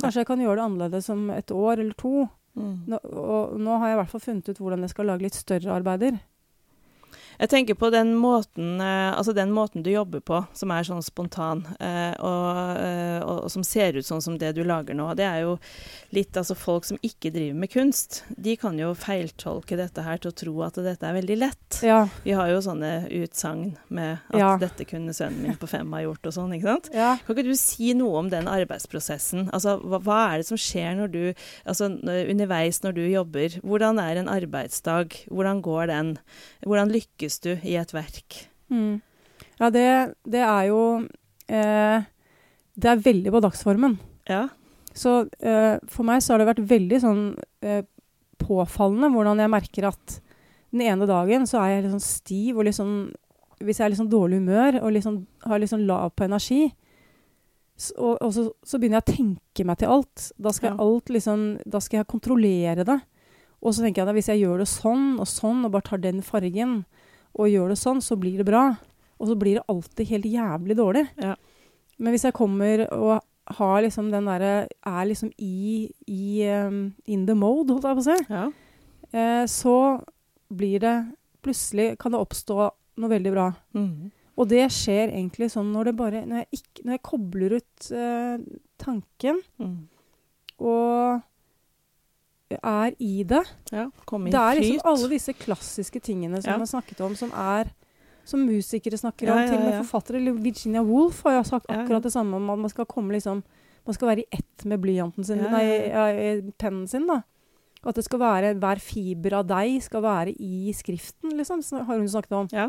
Kanskje 0.01 0.25
jeg 0.25 0.29
kan 0.31 0.43
gjøre 0.43 0.59
det 0.59 0.67
annerledes 0.67 1.11
om 1.13 1.29
et 1.31 1.53
år 1.55 1.79
eller 1.79 1.95
to. 1.99 2.27
Mm. 2.59 2.75
Nå, 2.91 2.99
og 3.15 3.55
nå 3.63 3.79
har 3.79 3.93
jeg 3.93 3.97
i 3.97 4.01
hvert 4.01 4.11
fall 4.11 4.25
funnet 4.25 4.51
ut 4.51 4.59
hvordan 4.59 4.83
jeg 4.83 4.93
skal 4.93 5.11
lage 5.13 5.27
litt 5.29 5.39
større 5.39 5.77
arbeider. 5.77 6.19
Jeg 7.41 7.49
tenker 7.49 7.77
på 7.81 7.89
den 7.89 8.11
måten, 8.21 8.75
eh, 8.85 9.17
altså 9.17 9.33
den 9.33 9.49
måten 9.57 9.81
du 9.83 9.89
jobber 9.91 10.21
på, 10.21 10.43
som 10.53 10.71
er 10.75 10.85
sånn 10.85 11.01
spontan, 11.01 11.63
eh, 11.81 12.13
og, 12.21 12.77
eh, 12.77 13.21
og, 13.25 13.47
og 13.47 13.51
som 13.55 13.65
ser 13.65 13.97
ut 13.97 14.05
sånn 14.05 14.21
som 14.21 14.35
det 14.37 14.51
du 14.59 14.61
lager 14.69 14.93
nå. 14.99 15.07
Det 15.17 15.25
er 15.25 15.47
jo 15.47 15.55
litt 16.13 16.37
altså 16.37 16.53
folk 16.59 16.85
som 16.85 16.99
ikke 17.01 17.33
driver 17.33 17.57
med 17.63 17.73
kunst. 17.73 18.19
De 18.37 18.59
kan 18.61 18.77
jo 18.77 18.91
feiltolke 18.93 19.79
dette 19.81 20.05
her 20.05 20.21
til 20.21 20.35
å 20.35 20.37
tro 20.37 20.55
at 20.67 20.77
dette 20.85 21.09
er 21.09 21.17
veldig 21.17 21.39
lett. 21.41 21.79
Ja. 21.87 22.03
Vi 22.27 22.35
har 22.37 22.51
jo 22.53 22.59
sånne 22.67 22.93
utsagn 23.23 23.73
med 23.89 24.19
at 24.29 24.37
Ja. 24.39 24.51
dette 24.61 24.85
kunne 24.85 25.17
sønnen 25.17 25.41
min 25.41 25.57
på 25.57 25.69
fem 25.73 25.91
ha 25.97 26.03
gjort 26.05 26.27
og 26.29 26.37
sånn, 26.37 26.53
ikke 26.59 26.69
sant? 26.75 26.91
ja. 26.93 27.15
Kan 27.25 27.37
ikke 27.39 27.49
du 27.49 27.57
si 27.57 27.95
noe 27.97 28.19
om 28.21 28.29
den 28.29 28.49
arbeidsprosessen? 28.53 29.49
Altså, 29.57 29.79
hva, 29.81 30.03
hva 30.05 30.21
er 30.35 30.43
det 30.43 30.47
som 30.51 30.61
skjer 30.61 30.93
når 31.01 31.13
du, 31.17 31.23
altså, 31.65 31.89
underveis 31.89 32.83
når 32.85 32.99
du 33.01 33.03
jobber? 33.09 33.57
Hvordan 33.65 33.99
er 34.03 34.21
en 34.21 34.29
arbeidsdag? 34.29 35.17
Hvordan 35.33 35.63
går 35.65 35.87
den? 35.89 36.13
Hvordan 36.67 36.93
lykkes 36.93 37.30
du 37.39 37.53
i 37.63 37.77
et 37.79 37.93
verk? 37.95 38.49
Mm. 38.71 39.01
Ja, 39.61 39.71
det, 39.71 39.87
det 40.25 40.41
er 40.41 40.65
jo 40.71 40.81
eh, 41.49 42.03
Det 42.81 42.89
er 42.91 43.03
veldig 43.05 43.33
på 43.35 43.41
dagsformen. 43.45 43.99
Ja. 44.29 44.49
Så 44.95 45.29
eh, 45.39 45.77
for 45.91 46.03
meg 46.09 46.23
så 46.23 46.33
har 46.35 46.43
det 46.43 46.49
vært 46.51 46.65
veldig 46.71 47.01
sånn 47.03 47.23
eh, 47.63 47.83
påfallende 48.41 49.11
hvordan 49.13 49.39
jeg 49.43 49.53
merker 49.53 49.89
at 49.91 50.17
den 50.73 50.83
ene 50.87 51.07
dagen 51.07 51.47
så 51.51 51.61
er 51.61 51.75
jeg 51.75 51.83
litt 51.85 51.95
sånn 51.97 52.05
stiv 52.07 52.59
og 52.59 52.65
litt 52.67 52.77
sånn 52.79 53.11
Hvis 53.61 53.79
jeg 53.81 53.85
er 53.85 53.91
litt 53.93 54.01
sånn 54.01 54.11
dårlig 54.13 54.39
humør 54.41 54.79
og 54.81 54.93
litt 54.95 55.05
sånn, 55.05 55.19
har 55.45 55.61
litt 55.61 55.69
sånn 55.73 55.85
lav 55.85 56.15
på 56.17 56.25
energi, 56.25 56.71
så, 57.77 57.93
og, 57.99 58.15
og 58.25 58.31
så, 58.33 58.45
så 58.65 58.79
begynner 58.81 59.01
jeg 59.01 59.05
å 59.05 59.17
tenke 59.17 59.65
meg 59.69 59.79
til 59.83 59.91
alt. 59.93 60.31
Da 60.41 60.53
skal, 60.57 60.73
Ja. 60.73 60.79
alt 60.81 61.13
liksom, 61.13 61.43
da 61.69 61.81
skal 61.85 61.99
jeg 62.01 62.09
kontrollere 62.09 62.87
det. 62.89 62.97
Og 63.61 63.75
så 63.77 63.85
tenker 63.85 64.01
jeg 64.01 64.09
at 64.09 64.17
hvis 64.17 64.31
jeg 64.33 64.41
gjør 64.41 64.63
det 64.63 64.69
sånn 64.73 65.19
og 65.21 65.29
sånn, 65.29 65.61
og 65.69 65.75
bare 65.75 65.85
tar 65.91 66.01
den 66.01 66.23
fargen, 66.25 66.79
og 67.39 67.51
gjør 67.51 67.73
det 67.73 67.79
sånn, 67.81 68.01
så 68.03 68.17
blir 68.19 68.41
det 68.41 68.49
bra. 68.49 68.77
og 69.21 69.29
så 69.29 69.35
blir 69.37 69.59
det 69.59 69.69
alltid 69.69 70.07
helt 70.09 70.25
jævlig 70.25 70.77
dårlig. 70.77 71.03
Ja. 71.21 71.35
Men 71.99 72.15
hvis 72.15 72.25
jeg 72.25 72.33
kommer 72.33 72.87
og 72.97 73.21
har 73.51 73.83
liksom 73.83 74.11
den 74.11 74.25
derre 74.25 74.69
Er 74.87 75.05
liksom 75.05 75.33
i, 75.39 75.91
i 76.07 76.47
um, 76.49 76.95
in 77.05 77.27
the 77.27 77.35
mode, 77.35 77.73
holdt 77.73 77.85
jeg 77.85 77.99
på 77.99 78.05
å 78.05 78.09
si, 78.09 78.25
Ja. 78.31 78.45
eh, 79.13 79.45
så 79.47 80.01
blir 80.49 80.81
det 80.81 80.95
Plutselig 81.43 81.99
kan 81.99 82.13
det 82.13 82.21
oppstå 82.21 82.71
noe 83.01 83.09
veldig 83.09 83.31
bra. 83.33 83.47
Mm. 83.73 84.11
Og 84.37 84.49
det 84.49 84.67
skjer 84.73 85.09
egentlig 85.09 85.51
sånn 85.53 85.71
når 85.73 85.85
det 85.91 85.97
bare 85.97 86.25
Når 86.27 86.37
jeg, 86.43 86.49
ikke, 86.61 86.85
når 86.85 86.93
jeg 86.93 87.03
kobler 87.03 87.55
ut 87.57 87.91
eh, 87.93 88.39
tanken 88.81 89.41
mm. 89.59 89.77
og 90.61 91.21
er 92.59 92.95
i 92.99 93.23
det 93.23 93.43
ja. 93.73 93.87
Kom 94.07 94.27
inn, 94.27 94.33
Det 94.33 94.41
er 94.41 94.61
liksom 94.61 94.91
alle 94.91 95.09
disse 95.13 95.33
klassiske 95.39 96.01
tingene 96.01 96.43
som 96.43 96.53
Ja. 96.53 96.59
har 96.59 96.67
snakket 96.67 97.01
om, 97.07 97.15
som 97.15 97.31
er 97.33 97.71
som 98.25 98.43
musikere 98.47 98.99
snakker 98.99 99.27
Ja, 99.27 99.33
om, 99.33 99.39
ja, 99.39 99.47
til 99.49 99.59
og 99.59 99.65
med 99.65 99.85
forfattere. 99.85 100.43
Virginia 100.43 100.83
Woolf 100.83 101.23
har 101.25 101.39
jo 101.39 101.43
sagt 101.43 101.67
Ja, 101.69 101.75
ja. 101.75 101.85
akkurat 101.85 102.03
det 102.03 102.13
samme 102.13 102.37
om 102.37 102.51
at 102.51 102.59
man 102.59 102.71
skal 102.71 102.87
komme 102.87 103.13
liksom 103.13 103.43
Man 103.87 103.95
skal 103.95 104.09
være 104.09 104.21
i 104.21 104.27
ett 104.31 104.65
med 104.67 104.81
blyanten 104.81 105.25
sin, 105.25 105.39
Ja, 105.39 105.45
ja, 105.45 105.51
nei, 105.51 105.65
ja. 105.89 106.07
ja, 106.07 106.41
pennen 106.59 106.87
sin, 106.87 107.07
da. 107.07 107.23
At 107.83 107.95
det 107.97 108.05
skal 108.05 108.19
være 108.21 108.55
hver 108.61 108.79
fiber 108.79 109.39
av 109.39 109.47
deg 109.49 109.81
skal 109.83 110.03
være 110.03 110.35
i 110.39 110.71
skriften, 110.77 111.33
liksom, 111.33 111.63
har 111.87 111.97
hun 111.97 112.07
snakket 112.09 112.33
om. 112.33 112.49
Ja. 112.53 112.67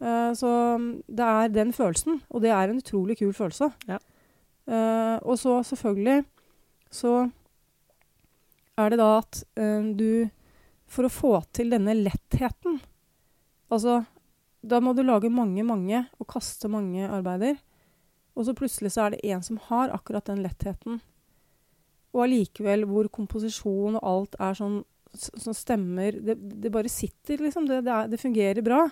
Uh, 0.00 0.32
så 0.34 0.78
mm, 0.78 1.02
det 1.08 1.20
er 1.20 1.48
den 1.48 1.72
følelsen, 1.72 2.22
og 2.30 2.40
det 2.40 2.50
er 2.50 2.70
en 2.72 2.80
utrolig 2.80 3.18
kul 3.18 3.32
følelse. 3.32 3.70
Ja. 3.86 3.98
Uh, 4.66 5.18
og 5.28 5.38
så 5.38 5.62
selvfølgelig 5.62 6.24
så 6.90 7.30
er 8.80 8.90
det 8.90 8.98
da 9.00 9.10
at 9.20 9.42
eh, 9.60 9.92
du 9.94 10.30
For 10.90 11.06
å 11.06 11.12
få 11.12 11.32
til 11.56 11.72
denne 11.72 11.94
lettheten 11.96 12.80
Altså, 13.72 14.02
da 14.62 14.78
må 14.84 14.92
du 14.94 15.02
lage 15.02 15.30
mange, 15.32 15.64
mange 15.66 16.04
og 16.20 16.28
kaste 16.30 16.68
mange 16.70 17.08
arbeider. 17.08 17.56
Og 18.36 18.46
så 18.46 18.54
plutselig 18.54 18.92
så 18.94 19.06
er 19.06 19.14
det 19.14 19.32
en 19.32 19.42
som 19.42 19.58
har 19.70 19.90
akkurat 19.90 20.28
den 20.28 20.42
lettheten. 20.44 21.00
Og 22.14 22.26
allikevel 22.26 22.84
hvor 22.86 23.08
komposisjon 23.10 23.98
og 23.98 24.04
alt 24.06 24.36
er 24.38 24.58
sånn 24.60 24.82
som 25.14 25.54
stemmer 25.54 26.16
det, 26.22 26.36
det 26.62 26.70
bare 26.74 26.90
sitter, 26.90 27.38
liksom. 27.42 27.66
Det, 27.70 27.80
det, 27.86 27.92
er, 27.92 28.10
det 28.10 28.20
fungerer 28.20 28.62
bra. 28.66 28.82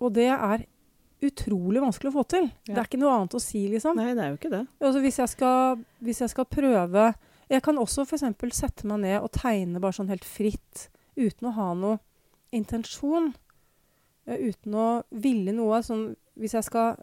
Og 0.00 0.12
det 0.16 0.28
er 0.32 0.66
utrolig 1.26 1.80
vanskelig 1.82 2.12
å 2.12 2.16
få 2.18 2.24
til. 2.28 2.48
Det 2.66 2.76
er 2.76 2.88
ikke 2.88 3.00
noe 3.00 3.14
annet 3.14 3.36
å 3.36 3.42
si, 3.42 3.66
liksom. 3.72 3.96
Nei, 3.98 4.12
det 4.16 4.24
er 4.24 4.32
jo 4.32 4.38
ikke 4.40 4.52
det. 4.52 4.62
Altså 4.80 5.02
hvis, 5.04 5.20
jeg 5.22 5.32
skal, 5.32 5.82
hvis 6.04 6.22
jeg 6.24 6.32
skal 6.32 6.48
prøve 6.48 7.06
Jeg 7.50 7.62
kan 7.62 7.78
også 7.78 8.02
f.eks. 8.06 8.24
sette 8.58 8.88
meg 8.90 9.04
ned 9.04 9.20
og 9.20 9.30
tegne 9.36 9.80
bare 9.82 9.94
sånn 9.94 10.10
helt 10.10 10.26
fritt, 10.26 10.88
uten 11.14 11.50
å 11.50 11.54
ha 11.56 11.72
noe 11.78 11.98
intensjon. 12.54 13.34
eh, 14.26 14.48
uten 14.50 14.74
å 14.74 14.86
ville 15.10 15.52
noe. 15.54 15.82
Sånn, 15.82 16.14
hvis 16.38 16.56
jeg 16.58 16.66
skal 16.66 16.96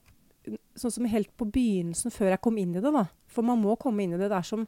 Sånn 0.75 0.91
som 0.91 1.05
helt 1.07 1.29
på 1.39 1.45
begynnelsen, 1.47 2.11
før 2.11 2.33
jeg 2.33 2.41
kom 2.43 2.57
inn 2.59 2.73
i 2.75 2.81
det, 2.83 2.91
da. 2.91 3.05
For 3.31 3.47
man 3.47 3.61
må 3.61 3.77
komme 3.79 4.03
inn 4.03 4.11
i 4.11 4.17
det. 4.19 4.27
Det 4.27 4.35
er 4.35 4.43
som 4.43 4.65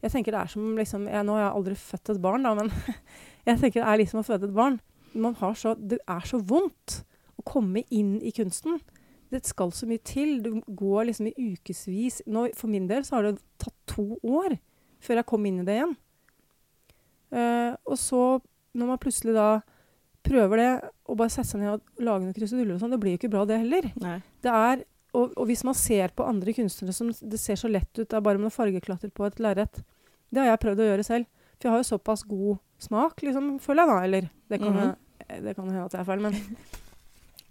Jeg 0.00 0.10
tenker 0.10 0.32
det 0.32 0.38
er 0.40 0.48
som 0.48 0.70
liksom 0.74 1.04
jeg, 1.04 1.24
Nå 1.26 1.34
har 1.36 1.42
jeg 1.42 1.56
aldri 1.58 1.74
født 1.76 2.10
et 2.14 2.22
barn, 2.22 2.42
da, 2.42 2.54
men 2.54 2.70
jeg 3.46 3.60
tenker 3.60 3.82
det 3.82 3.90
er 3.90 3.98
liksom 4.00 4.22
å 4.22 4.24
føde 4.24 4.48
et 4.48 4.56
barn. 4.56 4.80
Så, 5.12 5.74
det 5.76 5.98
er 6.08 6.24
så 6.24 6.40
vondt 6.40 7.02
å 7.36 7.44
komme 7.44 7.84
inn 7.90 8.22
i 8.22 8.32
kunsten 8.32 8.80
det 9.32 9.46
skal 9.48 9.72
så 9.72 9.88
mye 9.88 10.02
til. 10.04 10.40
Du 10.44 10.60
går 10.76 11.08
liksom 11.08 11.28
i 11.30 11.34
ukevis. 11.36 12.20
For 12.56 12.68
min 12.68 12.88
del 12.88 13.04
så 13.04 13.18
har 13.18 13.28
det 13.28 13.40
tatt 13.60 13.76
to 13.88 14.18
år 14.22 14.56
før 15.02 15.20
jeg 15.20 15.28
kom 15.28 15.46
inn 15.48 15.60
i 15.62 15.66
det 15.66 15.76
igjen. 15.80 15.94
Uh, 17.32 17.74
og 17.88 17.96
så, 18.00 18.22
når 18.76 18.90
man 18.92 19.00
plutselig 19.02 19.34
da 19.36 19.48
prøver 20.22 20.60
det, 20.60 20.70
og 21.10 21.16
bare 21.18 21.32
setter 21.32 21.48
seg 21.54 21.62
ned 21.64 21.72
og 21.74 22.02
lager 22.04 22.26
noen 22.26 22.36
kruseduller 22.36 22.76
og 22.76 22.82
sånn, 22.82 22.92
det 22.94 23.00
blir 23.02 23.14
jo 23.16 23.20
ikke 23.22 23.30
bra 23.32 23.44
det 23.48 23.58
heller. 23.64 23.88
Nei. 24.04 24.18
Det 24.44 24.52
er, 24.54 24.84
og, 25.16 25.32
og 25.36 25.48
hvis 25.48 25.64
man 25.66 25.74
ser 25.76 26.12
på 26.16 26.26
andre 26.28 26.54
kunstnere 26.56 26.94
som 26.94 27.08
det 27.10 27.40
ser 27.42 27.58
så 27.58 27.70
lett 27.72 27.90
ut, 27.98 28.04
det 28.06 28.14
er 28.18 28.22
bare 28.24 28.38
med 28.38 28.46
noen 28.46 28.54
fargeklatter 28.54 29.10
på 29.16 29.26
et 29.26 29.40
lerret. 29.42 29.80
Det 30.32 30.40
har 30.44 30.52
jeg 30.52 30.62
prøvd 30.62 30.84
å 30.84 30.86
gjøre 30.92 31.08
selv. 31.08 31.26
For 31.56 31.66
jeg 31.68 31.74
har 31.74 31.82
jo 31.82 31.88
såpass 31.90 32.22
god 32.28 32.60
smak, 32.82 33.20
liksom, 33.26 33.50
føler 33.62 33.82
jeg 33.82 33.90
da. 33.92 33.98
Eller 34.06 34.30
det 34.52 34.60
kan, 34.62 34.72
Mhm. 34.78 34.94
jeg, 35.26 35.42
det 35.48 35.56
kan 35.56 35.66
hende 35.68 35.84
at 35.88 35.92
jeg 35.98 36.00
er 36.00 36.08
feil, 36.08 36.22
men 36.28 36.38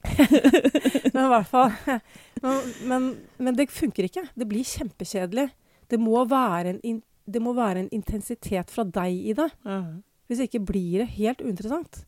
Men 1.13 1.25
i 1.25 1.29
hvert 1.29 1.49
fall 1.49 1.71
men, 2.41 2.71
men, 2.89 3.05
men 3.37 3.57
det 3.57 3.67
funker 3.71 4.07
ikke. 4.07 4.23
Det 4.35 4.47
blir 4.49 4.65
kjempekjedelig. 4.65 5.49
Det 5.91 5.99
må 6.01 6.23
være 6.25 6.77
en, 6.79 7.01
det 7.29 7.41
må 7.41 7.53
være 7.55 7.79
en 7.86 7.89
intensitet 7.91 8.71
fra 8.71 8.84
deg 8.84 9.12
i 9.31 9.34
det. 9.34 9.49
Mhm. 9.65 10.03
Hvis 10.31 10.39
ikke 10.47 10.63
blir 10.65 10.99
det 11.03 11.10
helt 11.17 11.41
uinteressant. 11.43 12.05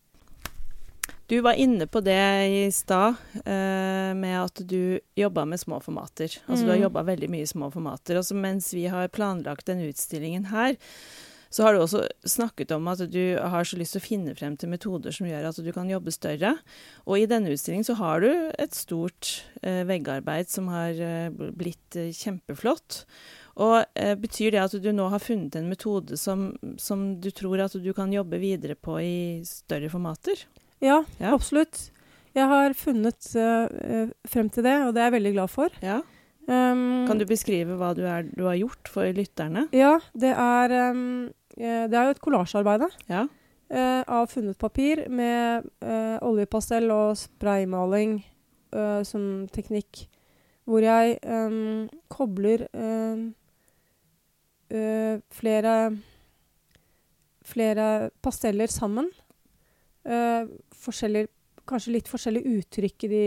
Du 1.27 1.39
var 1.41 1.53
inne 1.59 1.87
på 1.87 2.01
det 2.03 2.19
i 2.51 2.71
stad, 2.71 3.15
eh, 3.45 4.13
med 4.13 4.35
at 4.43 4.61
du 4.67 4.99
jobba 5.17 5.45
med 5.45 5.59
små 5.59 5.79
formater. 5.81 6.29
Altså 6.47 6.63
du 6.65 6.69
har 6.71 6.77
Mm. 6.77 6.83
jobba 6.83 7.03
veldig 7.03 7.29
mye 7.29 7.41
i 7.41 7.51
små 7.51 7.71
formater. 7.71 8.17
Og 8.17 8.35
mens 8.35 8.71
vi 8.73 8.85
har 8.87 9.07
planlagt 9.07 9.65
den 9.65 9.79
utstillingen 9.79 10.45
her, 10.47 10.75
så 11.49 11.63
har 11.63 11.73
du 11.73 11.79
også 11.79 12.07
snakket 12.25 12.71
om 12.71 12.87
at 12.87 12.97
du 13.11 13.37
har 13.37 13.63
så 13.63 13.77
lyst 13.77 13.93
til 13.93 14.01
å 14.01 14.07
finne 14.07 14.35
frem 14.35 14.57
til 14.57 14.69
metoder 14.69 15.11
som 15.13 15.27
gjør 15.27 15.49
at 15.49 15.55
du 15.63 15.71
kan 15.71 15.87
jobbe 15.89 16.11
større. 16.11 16.57
Og 17.05 17.17
i 17.19 17.25
denne 17.25 17.49
utstillingen 17.53 17.85
så 17.85 17.95
har 17.95 18.19
du 18.21 18.51
et 18.57 18.71
stort 18.73 19.43
eh, 19.61 19.83
veggarbeid 19.83 20.47
som 20.49 20.67
har 20.67 20.89
eh, 20.91 21.29
blitt 21.29 21.95
eh, 21.95 22.11
kjempeflott. 22.11 23.05
Og 23.61 23.83
eh, 23.95 24.15
Betyr 24.17 24.53
det 24.55 24.61
at 24.63 24.75
du 24.81 24.89
nå 24.95 25.09
har 25.13 25.21
funnet 25.21 25.55
en 25.59 25.67
metode 25.69 26.17
som, 26.17 26.53
som 26.81 27.03
du 27.21 27.29
tror 27.35 27.61
at 27.61 27.75
du 27.77 27.91
kan 27.93 28.13
jobbe 28.13 28.39
videre 28.41 28.75
på 28.75 28.97
i 29.01 29.15
større 29.45 29.91
formater? 29.93 30.45
Ja, 30.81 31.03
Ja. 31.19 31.33
absolutt. 31.35 31.89
Jeg 32.33 32.49
har 32.49 32.73
funnet 32.73 33.27
eh, 33.37 34.09
frem 34.25 34.49
til 34.49 34.65
det, 34.65 34.73
og 34.87 34.95
det 34.95 35.03
er 35.03 35.11
jeg 35.11 35.17
veldig 35.19 35.33
glad 35.35 35.51
for. 35.53 35.75
Ja. 35.85 35.99
Um, 36.47 37.05
Kan 37.07 37.19
du 37.21 37.27
beskrive 37.29 37.77
hva 37.77 37.93
du, 37.95 38.01
er, 38.09 38.25
du 38.25 38.43
har 38.49 38.57
gjort 38.57 38.89
for 38.91 39.05
lytterne? 39.15 39.67
Ja, 39.71 39.99
det 40.17 40.33
er, 40.33 40.73
um, 40.91 41.29
det 41.55 41.93
er 41.93 42.09
jo 42.09 42.15
et 42.17 42.19
kollasjearbeid 42.25 42.87
Ja. 43.07 43.27
Uh, 43.73 44.01
av 44.11 44.27
funnet 44.33 44.57
papir 44.59 45.05
med 45.09 45.69
uh, 45.85 46.17
oljepastell 46.25 46.89
og 46.93 47.15
spraymaling 47.21 48.23
som 49.05 49.45
teknikk. 49.53 50.07
Hvor 50.65 50.81
jeg 50.81 51.19
um, 51.29 51.83
kobler 52.09 52.63
um, 52.73 53.35
flere, 54.73 55.73
flere 57.45 57.87
pasteller 58.25 58.71
sammen. 58.73 59.11
Eh, 60.03 60.49
kanskje 61.69 61.95
litt 61.95 62.11
forskjellig 62.11 62.43
uttrykk 62.57 63.05
i 63.07 63.11
de 63.11 63.25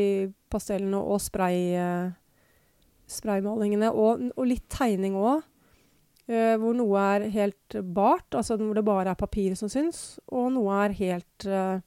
pastellene 0.52 0.98
og 1.00 1.20
spray, 1.24 1.60
eh, 1.80 2.08
spraymalingene. 3.08 3.92
Og, 3.92 4.26
og 4.36 4.48
litt 4.50 4.66
tegning 4.72 5.18
òg. 5.18 5.44
Uh, 6.26 6.56
hvor 6.58 6.74
noe 6.74 7.02
er 7.14 7.28
helt 7.30 7.76
bart, 7.94 8.26
altså 8.34 8.56
hvor 8.58 8.74
det 8.74 8.82
bare 8.82 9.12
er 9.12 9.18
papiret 9.20 9.54
som 9.60 9.70
syns, 9.70 10.16
og 10.26 10.48
noe 10.56 10.74
er 10.82 10.94
helt 10.98 11.46
uh, 11.46 11.78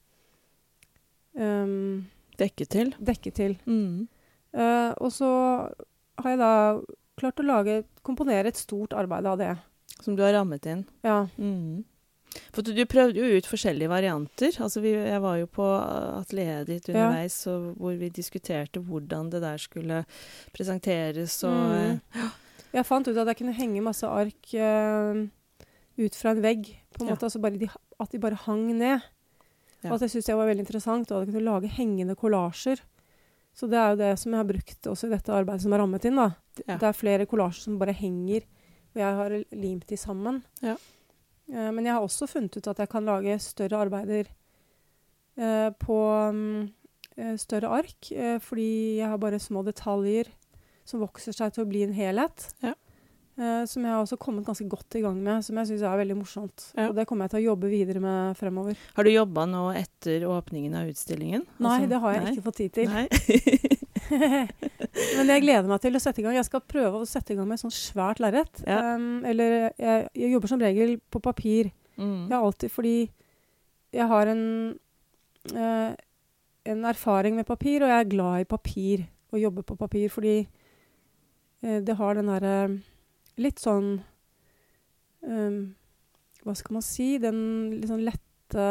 um, 1.35 2.05
Dekket 2.39 2.69
til? 2.71 2.93
dekket 3.03 3.35
til. 3.35 3.57
Mm. 3.67 4.07
Uh, 4.55 4.95
og 4.95 5.11
så 5.11 5.31
har 6.23 6.31
jeg 6.31 6.39
da 6.39 6.53
klart 7.19 7.39
å 7.41 7.45
lage, 7.45 7.81
komponere 8.05 8.49
et 8.51 8.59
stort 8.59 8.93
arbeid 8.97 9.27
av 9.29 9.37
det. 9.41 9.53
Som 9.99 10.15
du 10.15 10.23
har 10.23 10.33
rammet 10.37 10.65
inn? 10.69 10.85
Ja. 11.03 11.25
Mm. 11.37 11.83
For 12.53 12.61
du, 12.61 12.71
du 12.77 12.83
prøvde 12.85 13.17
jo 13.19 13.39
ut 13.39 13.47
forskjellige 13.49 13.89
varianter. 13.89 14.53
Altså 14.61 14.83
vi, 14.83 14.91
jeg 14.93 15.21
var 15.23 15.39
jo 15.41 15.47
på 15.49 15.65
atelieret 15.65 16.67
ditt 16.69 16.89
underveis, 16.91 17.39
ja. 17.49 17.55
hvor 17.79 17.95
vi 17.97 18.11
diskuterte 18.13 18.83
hvordan 18.85 19.31
det 19.33 19.41
der 19.43 19.57
skulle 19.61 20.03
presenteres. 20.55 21.39
Og, 21.43 21.99
Mm. 22.13 22.29
Jeg 22.69 22.85
fant 22.85 23.07
ut 23.09 23.17
at 23.17 23.25
jeg 23.31 23.37
kunne 23.39 23.55
henge 23.57 23.81
masse 23.81 24.05
ark 24.05 24.51
uh, 24.53 25.23
ut 25.97 26.17
fra 26.19 26.35
en 26.35 26.41
vegg, 26.43 26.67
på 26.93 27.01
en 27.01 27.07
Ja. 27.09 27.15
måte, 27.15 27.25
altså 27.25 27.41
bare 27.41 27.57
de, 27.57 27.65
at 27.99 28.11
de 28.13 28.19
bare 28.21 28.37
hang 28.45 28.67
ned. 28.77 29.01
Ja. 29.81 29.89
Og 29.89 29.95
at 29.95 30.01
jeg 30.05 30.11
syntes 30.11 30.27
det 30.29 30.35
var 30.37 30.45
veldig 30.51 30.65
interessant, 30.67 31.09
og 31.11 31.21
at 31.23 31.27
jeg 31.27 31.33
kunne 31.33 31.49
lage 31.49 31.71
hengende 31.79 32.13
kollasjer. 32.15 32.83
Så 33.55 33.67
det 33.67 33.79
er 33.79 33.91
jo 33.91 33.99
det 33.99 34.13
som 34.21 34.33
jeg 34.33 34.39
har 34.39 34.47
brukt 34.47 34.87
også 34.87 35.09
i 35.09 35.13
dette 35.13 35.35
arbeidet 35.35 35.65
som 35.65 35.73
er 35.75 35.81
rammet 35.83 36.05
inn. 36.07 36.19
da. 36.19 36.29
Ja. 36.65 36.77
Det 36.77 36.87
er 36.89 36.97
flere 36.97 37.27
kollasjer 37.29 37.67
som 37.67 37.79
bare 37.81 37.95
henger, 37.95 38.45
og 38.93 39.01
jeg 39.01 39.19
har 39.19 39.35
limt 39.51 39.87
de 39.89 39.99
sammen. 39.99 40.41
Ja. 40.63 40.75
Eh, 41.51 41.69
men 41.71 41.85
jeg 41.85 41.95
har 41.95 42.05
også 42.05 42.29
funnet 42.29 42.57
ut 42.57 42.69
at 42.71 42.79
jeg 42.79 42.91
kan 42.91 43.07
lage 43.07 43.39
større 43.43 43.83
arbeider 43.85 44.29
eh, 45.39 45.69
på 45.81 45.99
eh, 47.17 47.35
større 47.41 47.73
ark, 47.81 48.11
eh, 48.11 48.37
fordi 48.43 48.99
jeg 48.99 49.09
har 49.09 49.21
bare 49.21 49.41
små 49.41 49.63
detaljer 49.67 50.31
som 50.87 51.03
vokser 51.03 51.35
seg 51.35 51.53
til 51.53 51.65
å 51.65 51.69
bli 51.69 51.83
en 51.85 51.93
helhet. 51.93 52.49
Ja. 52.65 52.73
Eh, 53.39 53.63
som 53.71 53.85
jeg 53.85 53.93
har 53.93 54.01
også 54.03 54.17
kommet 54.19 54.43
ganske 54.43 54.65
godt 54.67 54.95
i 54.99 55.01
gang 55.05 55.15
med, 55.23 55.45
som 55.45 55.55
jeg 55.61 55.69
syns 55.69 55.83
er 55.87 55.99
veldig 56.01 56.17
morsomt. 56.19 56.65
Ja. 56.75 56.89
Og 56.89 56.95
det 56.97 57.05
kommer 57.07 57.23
jeg 57.25 57.31
til 57.31 57.39
å 57.39 57.47
jobbe 57.53 57.69
videre 57.71 58.01
med 58.03 58.35
fremover. 58.35 58.75
Har 58.97 59.07
du 59.07 59.11
jobba 59.13 59.45
nå 59.47 59.61
etter 59.79 60.25
åpningen 60.27 60.75
av 60.75 60.89
utstillingen? 60.91 61.45
Nei, 61.57 61.77
Altså- 61.77 61.89
det 61.89 61.99
har 62.03 62.13
jeg 62.17 62.23
nei. 62.25 62.33
ikke 62.33 62.47
fått 62.49 62.59
tid 62.59 62.73
til. 62.73 62.89
Men 64.09 65.29
jeg 65.29 65.43
gleder 65.45 65.69
meg 65.69 65.79
til 65.81 65.95
å 65.95 66.01
sette 66.03 66.19
i 66.19 66.25
gang. 66.25 66.35
Jeg 66.35 66.49
skal 66.49 66.65
prøve 66.67 66.99
å 66.99 67.07
sette 67.07 67.31
i 67.31 67.37
gang 67.37 67.47
med 67.47 67.55
et 67.59 67.63
sånt 67.63 67.77
svært 67.77 68.19
lerret. 68.19 68.61
Ja. 68.67 68.95
Um, 68.95 69.23
eller 69.23 69.71
jeg, 69.77 70.09
jeg 70.17 70.31
jobber 70.33 70.51
som 70.51 70.59
regel 70.59 70.97
på 71.11 71.21
papir. 71.23 71.71
Mm. 71.95 72.27
Jeg 72.27 72.35
har 72.35 72.43
alltid 72.43 72.73
fordi 72.73 72.95
jeg 73.93 74.07
har 74.07 74.27
en 74.33 74.43
uh, 75.55 75.91
en 76.69 76.85
erfaring 76.85 77.35
med 77.39 77.47
papir, 77.47 77.81
og 77.83 77.89
jeg 77.89 77.99
er 78.03 78.11
glad 78.11 78.41
i 78.43 78.49
papir. 78.49 79.07
Å 79.31 79.37
jobbe 79.39 79.63
på 79.63 79.77
papir, 79.77 80.09
fordi 80.11 80.37
uh, 81.63 81.79
det 81.85 81.95
har 81.95 82.17
den 82.19 82.31
derre 82.33 82.55
litt 83.39 83.59
sånn 83.63 84.01
um, 85.23 85.59
Hva 86.43 86.55
skal 86.55 86.73
man 86.77 86.85
si? 86.85 87.17
Den 87.23 87.39
litt 87.79 87.89
sånn 87.91 88.03
lette 88.05 88.67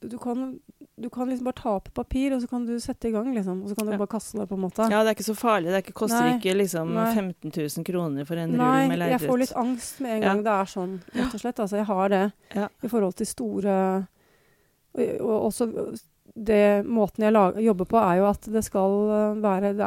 du 0.00 0.16
kan, 0.18 0.58
du 0.96 1.10
kan 1.12 1.28
liksom 1.28 1.44
bare 1.44 1.58
ta 1.60 1.74
opp 1.76 1.90
papir, 1.94 2.32
og 2.32 2.40
så 2.40 2.48
kan 2.48 2.62
du 2.64 2.72
sette 2.80 3.10
i 3.10 3.12
gang, 3.12 3.26
liksom. 3.36 3.58
Og 3.62 3.68
så 3.68 3.74
kan 3.76 3.84
du 3.86 3.92
Ja. 3.92 3.98
bare 4.00 4.08
kaste 4.08 4.38
det, 4.38 4.46
på 4.48 4.54
en 4.56 4.62
måte. 4.62 4.86
Ja, 4.90 5.02
det 5.04 5.10
er 5.10 5.14
ikke 5.14 5.26
så 5.28 5.36
farlig. 5.36 5.66
Det 5.68 5.74
er 5.76 5.82
ikke, 5.84 5.92
koster 5.98 6.22
Nei. 6.24 6.38
ikke 6.38 6.54
liksom 6.56 6.94
Nei. 6.94 7.14
15 7.14 7.52
000 7.52 7.84
kroner 7.84 8.24
for 8.24 8.36
en 8.40 8.54
rull 8.56 8.88
med 8.88 8.98
jeg 9.10 9.20
får 9.20 9.38
litt 9.38 9.52
angst 9.56 10.00
med 10.00 10.10
en 10.16 10.22
Ja. 10.22 10.28
gang 10.32 10.42
det 10.42 10.52
er 10.56 10.64
sånn, 10.72 10.94
rett 11.12 11.34
og 11.34 11.40
slett. 11.40 11.60
Altså, 11.60 11.76
jeg 11.76 11.84
har 11.86 12.08
det 12.08 12.32
Ja. 12.54 12.68
i 12.82 12.88
forhold 12.88 13.14
til 13.16 13.26
store 13.26 14.08
Og, 14.92 15.20
og 15.20 15.52
også 15.52 16.00
det 16.34 16.84
måten 16.86 17.22
jeg 17.22 17.32
lager, 17.32 17.60
jobber 17.60 17.84
på, 17.84 17.96
er 18.00 18.16
jo 18.18 18.24
at 18.26 18.40
det 18.40 18.64
skal 18.64 18.90
være 19.42 19.76
Det 19.76 19.86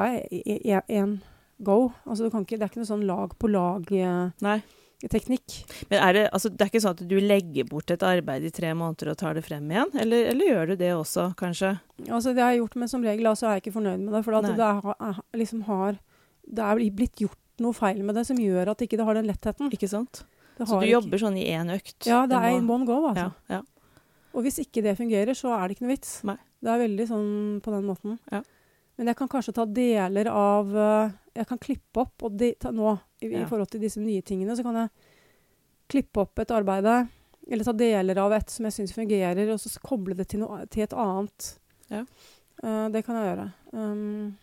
er 0.70 0.82
én 0.90 1.22
go. 1.66 1.78
Altså, 2.06 2.28
du 2.28 2.34
kan 2.34 2.46
ikke, 2.46 2.60
det 2.60 2.68
er 2.68 2.72
ikke 2.72 2.84
noe 2.84 2.92
sånn 2.92 3.06
lag 3.08 3.36
på 3.40 3.50
lag-teknikk. 3.52 5.58
Men 5.90 6.00
er 6.00 6.18
det, 6.18 6.24
altså, 6.32 6.52
det 6.52 6.66
er 6.66 6.72
ikke 6.72 6.84
sånn 6.84 6.98
at 6.98 7.06
du 7.10 7.16
legger 7.20 7.68
bort 7.70 7.92
et 7.92 8.04
arbeid 8.08 8.46
i 8.48 8.54
tre 8.56 8.74
måneder 8.78 9.14
og 9.14 9.20
tar 9.20 9.38
det 9.38 9.46
frem 9.46 9.70
igjen? 9.72 9.94
Eller, 10.00 10.30
eller 10.32 10.52
gjør 10.52 10.72
du 10.72 10.76
det 10.80 10.92
også, 10.96 11.30
kanskje? 11.40 11.74
Altså, 12.08 12.34
det 12.34 12.44
har 12.44 12.54
jeg 12.54 12.64
gjort, 12.64 12.78
men 12.84 12.92
som 12.92 13.06
regel 13.06 13.32
altså, 13.32 13.50
er 13.50 13.58
jeg 13.58 13.66
ikke 13.66 13.78
fornøyd 13.80 14.06
med 14.06 14.18
det. 14.18 14.24
For 14.28 14.40
at 14.40 14.50
det 14.52 14.70
er, 14.70 15.24
liksom 15.40 15.66
har 15.70 16.00
Det 16.44 16.60
er 16.60 16.80
blitt 16.92 17.22
gjort 17.24 17.40
noe 17.64 17.76
feil 17.78 18.02
med 18.04 18.18
det 18.20 18.26
som 18.28 18.40
gjør 18.40 18.74
at 18.74 18.82
ikke 18.84 18.98
det 19.00 19.06
har 19.08 19.16
den 19.16 19.30
lettheten. 19.30 19.70
Ikke 19.72 19.88
sant? 19.88 20.26
Så 20.58 20.66
du 20.68 20.86
ikke- 20.86 20.96
jobber 21.00 21.18
sånn 21.22 21.38
i 21.40 21.46
én 21.50 21.72
økt? 21.74 22.06
Ja, 22.06 22.26
det 22.28 22.36
er 22.38 22.50
en 22.52 22.64
in 22.64 22.70
one 22.70 22.86
go, 22.86 23.08
altså. 23.10 23.32
ja, 23.50 23.58
ja. 23.58 23.62
Og 24.34 24.42
hvis 24.44 24.60
ikke 24.60 24.82
det 24.82 24.98
fungerer, 24.98 25.34
så 25.38 25.54
er 25.54 25.68
det 25.68 25.78
ikke 25.78 25.86
noe 25.86 25.96
vits. 25.96 26.24
Nei. 26.26 26.38
Det 26.64 26.70
er 26.72 26.88
veldig 26.88 27.08
sånn 27.08 27.62
på 27.62 27.72
den 27.72 27.86
måten. 27.86 28.20
Ja. 28.32 28.42
Men 28.98 29.08
jeg 29.08 29.16
kan 29.16 29.28
kanskje 29.30 29.54
ta 29.54 29.66
deler 29.66 30.28
av 30.28 30.76
eh, 30.76 31.12
Jeg 31.34 31.48
kan 31.50 31.58
klippe 31.62 32.04
opp, 32.04 32.24
og 32.28 32.38
de, 32.38 32.52
ta, 32.60 32.72
nå 32.72 32.92
i, 33.22 33.32
Ja. 33.32 33.42
i 33.42 33.46
forhold 33.50 33.72
til 33.72 33.82
disse 33.82 34.02
nye 34.02 34.22
tingene, 34.22 34.56
så 34.56 34.64
kan 34.66 34.76
jeg 34.76 34.90
klippe 35.90 36.22
opp 36.22 36.40
et 36.40 36.52
arbeid, 36.54 36.86
eller 37.50 37.64
ta 37.68 37.74
deler 37.74 38.20
av 38.22 38.36
et 38.38 38.50
som 38.54 38.66
jeg 38.66 38.76
syns 38.78 38.94
fungerer, 38.96 39.52
og 39.54 39.60
så 39.60 39.82
koble 39.84 40.16
det 40.16 40.28
til, 40.32 40.44
noe, 40.44 40.66
til 40.72 40.86
et 40.86 40.94
annet. 40.94 41.50
Ja. 41.90 42.04
Uh, 42.64 42.88
det 42.94 43.04
kan 43.06 43.18
jeg 43.18 43.32
gjøre. 43.32 43.48
Um, 43.74 44.36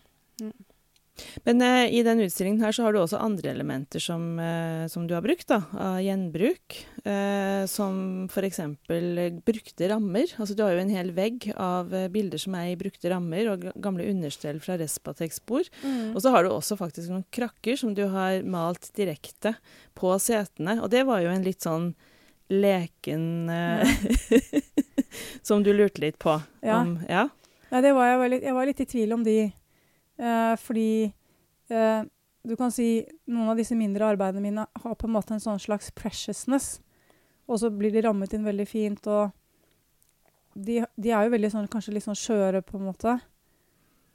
Men 1.45 1.61
eh, 1.65 1.93
i 1.97 2.03
den 2.05 2.21
utstillingen 2.25 2.63
her 2.63 2.75
så 2.75 2.85
har 2.85 2.95
du 2.95 3.01
også 3.01 3.19
andre 3.21 3.51
elementer 3.53 4.03
som, 4.03 4.33
eh, 4.39 4.85
som 4.91 5.07
du 5.07 5.15
har 5.15 5.25
brukt, 5.25 5.47
da, 5.51 5.61
av 5.77 5.99
gjenbruk. 6.03 6.77
Eh, 7.01 7.65
som 7.71 8.27
f.eks. 8.29 8.59
brukte 9.45 9.89
rammer. 9.89 10.33
Altså 10.37 10.55
du 10.57 10.63
har 10.65 10.75
jo 10.75 10.83
en 10.83 10.93
hel 10.93 11.11
vegg 11.17 11.49
av 11.55 11.93
eh, 11.95 12.09
bilder 12.13 12.41
som 12.41 12.55
er 12.59 12.71
i 12.71 12.77
brukte 12.79 13.09
rammer, 13.13 13.49
og 13.53 13.67
gamle 13.81 14.05
understell 14.11 14.61
fra 14.63 14.77
Respatex-bord. 14.81 15.71
mm. 15.81 16.13
Og 16.15 16.21
så 16.21 16.33
har 16.33 16.45
du 16.45 16.51
også 16.51 16.77
faktisk 16.79 17.11
noen 17.11 17.25
krakker 17.33 17.79
som 17.79 17.95
du 17.97 18.05
har 18.13 18.43
malt 18.45 18.91
direkte 18.97 19.55
på 19.97 20.13
setene. 20.21 20.79
Og 20.81 20.91
det 20.93 21.05
var 21.09 21.23
jo 21.25 21.33
en 21.33 21.45
litt 21.45 21.65
sånn 21.65 21.91
leken 22.51 23.49
eh, 23.49 23.87
Som 25.41 25.63
du 25.63 25.73
lurte 25.73 26.01
litt 26.01 26.19
på. 26.19 26.37
Ja. 26.61 26.81
Om, 26.81 26.99
ja. 27.09 27.27
Nei, 27.71 27.81
det 27.81 27.95
var 27.95 28.09
jeg, 28.09 28.19
var 28.19 28.31
litt, 28.31 28.45
jeg 28.45 28.55
var 28.55 28.69
litt 28.69 28.83
i 28.83 28.87
tvil 28.93 29.13
om 29.15 29.25
de. 29.25 29.37
Eh, 30.21 30.53
fordi 30.61 30.91
eh, 31.73 32.01
du 32.45 32.55
kan 32.57 32.73
si 32.73 33.01
noen 33.29 33.51
av 33.53 33.59
disse 33.59 33.77
mindre 33.77 34.11
arbeidene 34.13 34.43
mine 34.43 34.65
har 34.83 34.95
på 34.97 35.09
en 35.09 35.15
måte 35.15 35.35
en 35.35 35.43
sånn 35.43 35.61
slags 35.61 35.91
preciousness. 35.97 36.75
Og 37.49 37.61
så 37.61 37.71
blir 37.73 37.93
de 37.93 38.03
rammet 38.05 38.33
inn 38.33 38.45
veldig 38.45 38.67
fint. 38.69 39.09
Og 39.09 39.31
de, 40.53 40.81
de 40.95 41.13
er 41.13 41.27
jo 41.27 41.35
veldig 41.35 41.51
sånn, 41.53 41.69
kanskje 41.71 41.95
litt 41.95 42.07
sånn 42.07 42.17
skjøre, 42.17 42.63
på 42.65 42.79
en 42.79 42.87
måte. 42.87 43.17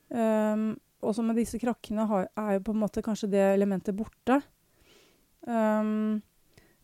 Um, 0.08 0.68
også 1.04 1.24
med 1.26 1.38
disse 1.38 1.58
krakkene 1.60 2.06
har, 2.08 2.28
er 2.38 2.56
jo 2.56 2.64
på 2.68 2.74
en 2.74 2.82
måte 2.82 3.02
kanskje 3.04 3.30
det 3.34 3.42
elementet 3.54 3.96
borte. 3.96 4.40
Um, 5.46 6.22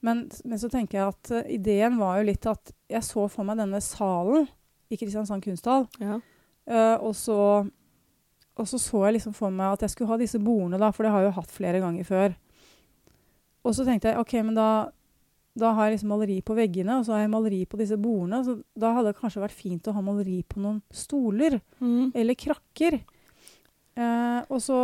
men, 0.02 0.24
men 0.44 0.60
så 0.60 0.70
tenker 0.70 0.98
jeg 0.98 1.14
at 1.14 1.32
uh, 1.34 1.50
ideen 1.50 1.98
var 2.00 2.20
jo 2.20 2.28
litt 2.28 2.46
at 2.50 2.74
jeg 2.90 3.06
så 3.06 3.26
for 3.32 3.48
meg 3.48 3.60
denne 3.62 3.80
salen 3.82 4.46
i 4.92 4.98
Kristiansand 5.00 5.44
kunsthall. 5.44 5.88
ja. 6.02 6.20
Uh, 6.62 6.94
og, 7.02 7.16
så, 7.18 7.36
og 8.58 8.66
så 8.68 8.78
så 8.80 9.04
jeg 9.06 9.14
liksom 9.18 9.32
for 9.34 9.50
meg 9.54 9.72
at 9.76 9.80
jeg 9.86 9.90
skulle 9.94 10.10
ha 10.12 10.18
disse 10.20 10.38
bordene, 10.42 10.78
da, 10.80 10.90
for 10.92 11.02
det 11.06 11.12
har 11.14 11.22
jeg 11.24 11.30
jo 11.32 11.36
hatt 11.40 11.50
flere 11.54 11.80
ganger 11.80 12.04
før. 12.04 12.34
Og 13.64 13.74
så 13.76 13.84
tenkte 13.86 14.10
jeg 14.10 14.18
OK, 14.20 14.32
men 14.44 14.54
da, 14.58 14.66
da 15.58 15.70
har 15.76 15.86
jeg 15.88 15.96
liksom 15.96 16.10
maleri 16.12 16.40
på 16.44 16.56
veggene, 16.58 16.98
og 16.98 17.06
så 17.06 17.14
har 17.14 17.22
jeg 17.24 17.30
maleri 17.32 17.62
på 17.70 17.78
disse 17.80 17.96
bordene. 18.00 18.42
Så 18.44 18.58
da 18.78 18.90
hadde 18.96 19.12
det 19.12 19.20
kanskje 19.20 19.42
vært 19.44 19.56
fint 19.56 19.88
å 19.88 19.94
ha 19.96 20.02
maleri 20.04 20.40
på 20.48 20.60
noen 20.64 20.82
stoler 20.92 21.60
Mm. 21.80 22.10
eller 22.14 22.34
krakker. 22.38 22.98
Eh, 23.96 24.40
og, 24.48 24.58
så, 24.64 24.76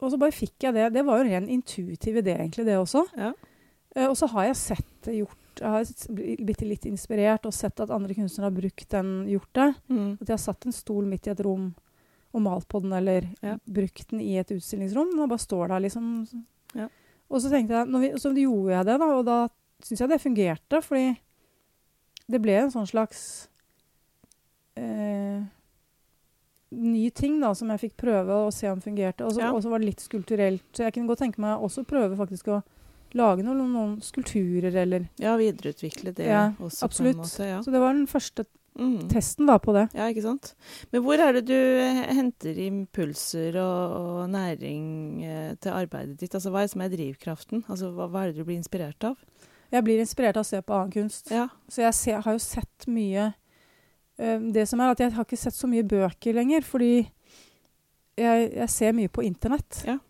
og 0.00 0.10
så 0.12 0.18
bare 0.20 0.34
fikk 0.34 0.66
jeg 0.68 0.74
det. 0.76 0.88
Det 0.94 1.02
var 1.06 1.18
jo 1.20 1.26
en 1.26 1.32
ren 1.34 1.48
intuitiv 1.50 2.20
idé, 2.22 2.36
egentlig, 2.38 2.66
det 2.68 2.78
også. 2.78 3.04
ja. 3.18 3.32
Eh, 3.96 4.06
og 4.06 4.14
så 4.16 4.28
har 4.30 4.44
jeg 4.46 4.56
sett 4.56 4.90
det 5.02 5.16
gjort 5.18 5.36
Jeg 5.60 5.66
har 5.66 6.36
blitt 6.46 6.60
litt 6.62 6.84
inspirert 6.86 7.44
og 7.44 7.52
sett 7.52 7.80
at 7.82 7.90
andre 7.90 8.14
kunstnere 8.14 8.46
har 8.46 8.54
brukt 8.54 8.86
den, 8.94 9.08
gjort 9.28 9.50
det. 9.58 9.64
Mm. 9.90 10.12
At 10.22 10.28
jeg 10.30 10.32
har 10.36 10.44
satt 10.44 10.64
en 10.64 10.72
stol 10.72 11.04
midt 11.10 11.26
i 11.26 11.32
et 11.34 11.42
rom 11.44 11.72
og 12.32 12.42
malt 12.42 12.68
på 12.68 12.80
den, 12.82 12.92
eller 12.92 13.26
Ja. 13.42 13.56
brukt 13.66 14.08
den 14.10 14.20
i 14.20 14.36
et 14.38 14.50
utstillingsrom. 14.50 15.10
Den 15.16 15.28
bare 15.28 15.38
står 15.38 15.68
der, 15.68 15.80
liksom. 15.80 16.28
Ja. 16.74 16.88
Og 17.30 17.40
så 17.42 17.50
tenkte 17.50 17.70
jeg, 17.74 17.86
vi, 18.00 18.10
så 18.18 18.32
gjorde 18.34 18.70
jeg 18.76 18.86
det, 18.86 18.98
da, 19.00 19.06
og 19.18 19.24
da 19.26 19.48
syns 19.82 20.00
jeg 20.00 20.08
det 20.08 20.20
fungerte, 20.20 20.82
fordi 20.82 21.18
det 22.30 22.40
ble 22.42 22.52
en 22.60 22.70
sånn 22.70 22.86
slags 22.86 23.48
eh, 24.76 25.42
ny 26.70 27.10
ting 27.10 27.40
da, 27.42 27.52
som 27.54 27.70
jeg 27.74 27.80
fikk 27.90 27.96
prøve 27.98 28.36
å 28.46 28.52
se 28.54 28.68
om 28.70 28.80
fungerte. 28.80 29.24
Og 29.26 29.32
så 29.34 29.40
Ja. 29.40 29.52
var 29.52 29.78
det 29.78 29.86
litt 29.86 30.00
skulpturelt. 30.00 30.62
Så 30.72 30.84
jeg 30.84 30.92
kunne 30.94 31.08
godt 31.08 31.18
tenke 31.18 31.38
meg 31.38 31.58
også 31.60 31.84
prøve 31.84 32.16
faktisk 32.16 32.46
å 32.48 32.62
lage 33.14 33.42
noen, 33.42 33.72
noen 33.72 34.00
skulpturer, 34.00 34.72
eller 34.74 35.08
ja, 35.18 35.36
videreutvikle 35.36 36.14
det 36.14 36.26
Ja, 36.26 36.52
også 36.60 36.84
absolutt. 36.84 37.16
måte. 37.16 37.40
Ja. 37.44 37.58
Så 37.60 37.72
det 37.72 37.80
var 37.80 37.92
den 37.94 38.06
første 38.06 38.46
Mm. 38.80 39.08
testen 39.12 39.48
da 39.50 39.58
på 39.60 39.74
det. 39.76 39.86
Ja, 39.92 40.06
ikke 40.08 40.24
sant. 40.24 40.54
Men 40.92 41.02
hvor 41.04 41.20
er 41.20 41.36
det 41.36 41.42
du 41.50 41.56
henter 42.16 42.56
impulser 42.64 43.58
og, 43.60 43.96
og 44.00 44.30
næring 44.32 44.86
eh, 45.26 45.52
til 45.60 45.76
arbeidet 45.76 46.16
ditt? 46.22 46.34
Altså, 46.34 46.52
hva 46.52 46.62
er 46.62 46.68
det 46.68 46.72
som 46.72 46.84
er 46.86 46.94
drivkraften? 46.94 47.64
Altså, 47.68 47.92
hva, 47.92 48.08
hva 48.08 48.24
er 48.24 48.32
det 48.32 48.40
du 48.40 48.48
blir 48.48 48.56
inspirert 48.56 49.04
av? 49.04 49.20
Jeg 49.70 49.86
blir 49.86 50.00
inspirert 50.02 50.40
av 50.40 50.46
å 50.46 50.48
se 50.48 50.62
på 50.64 50.74
annen 50.74 50.94
kunst. 50.94 51.30
Ja. 51.30 51.46
Så 51.70 51.84
jeg 51.84 51.94
ser, 51.98 52.24
har 52.24 52.34
jo 52.34 52.42
sett 52.42 52.88
mye 52.90 53.30
eh, 54.18 54.46
Det 54.56 54.66
som 54.66 54.80
er 54.80 54.94
at 54.94 55.04
jeg 55.04 55.14
har 55.14 55.28
ikke 55.28 55.38
sett 55.44 55.58
så 55.58 55.70
mye 55.70 55.86
bøker 55.86 56.40
lenger, 56.40 56.64
fordi 56.66 56.94
jeg, 58.20 58.48
jeg 58.56 58.70
ser 58.72 58.96
mye 58.96 59.12
på 59.12 59.24
internett. 59.28 59.84
Ja. 59.86 60.00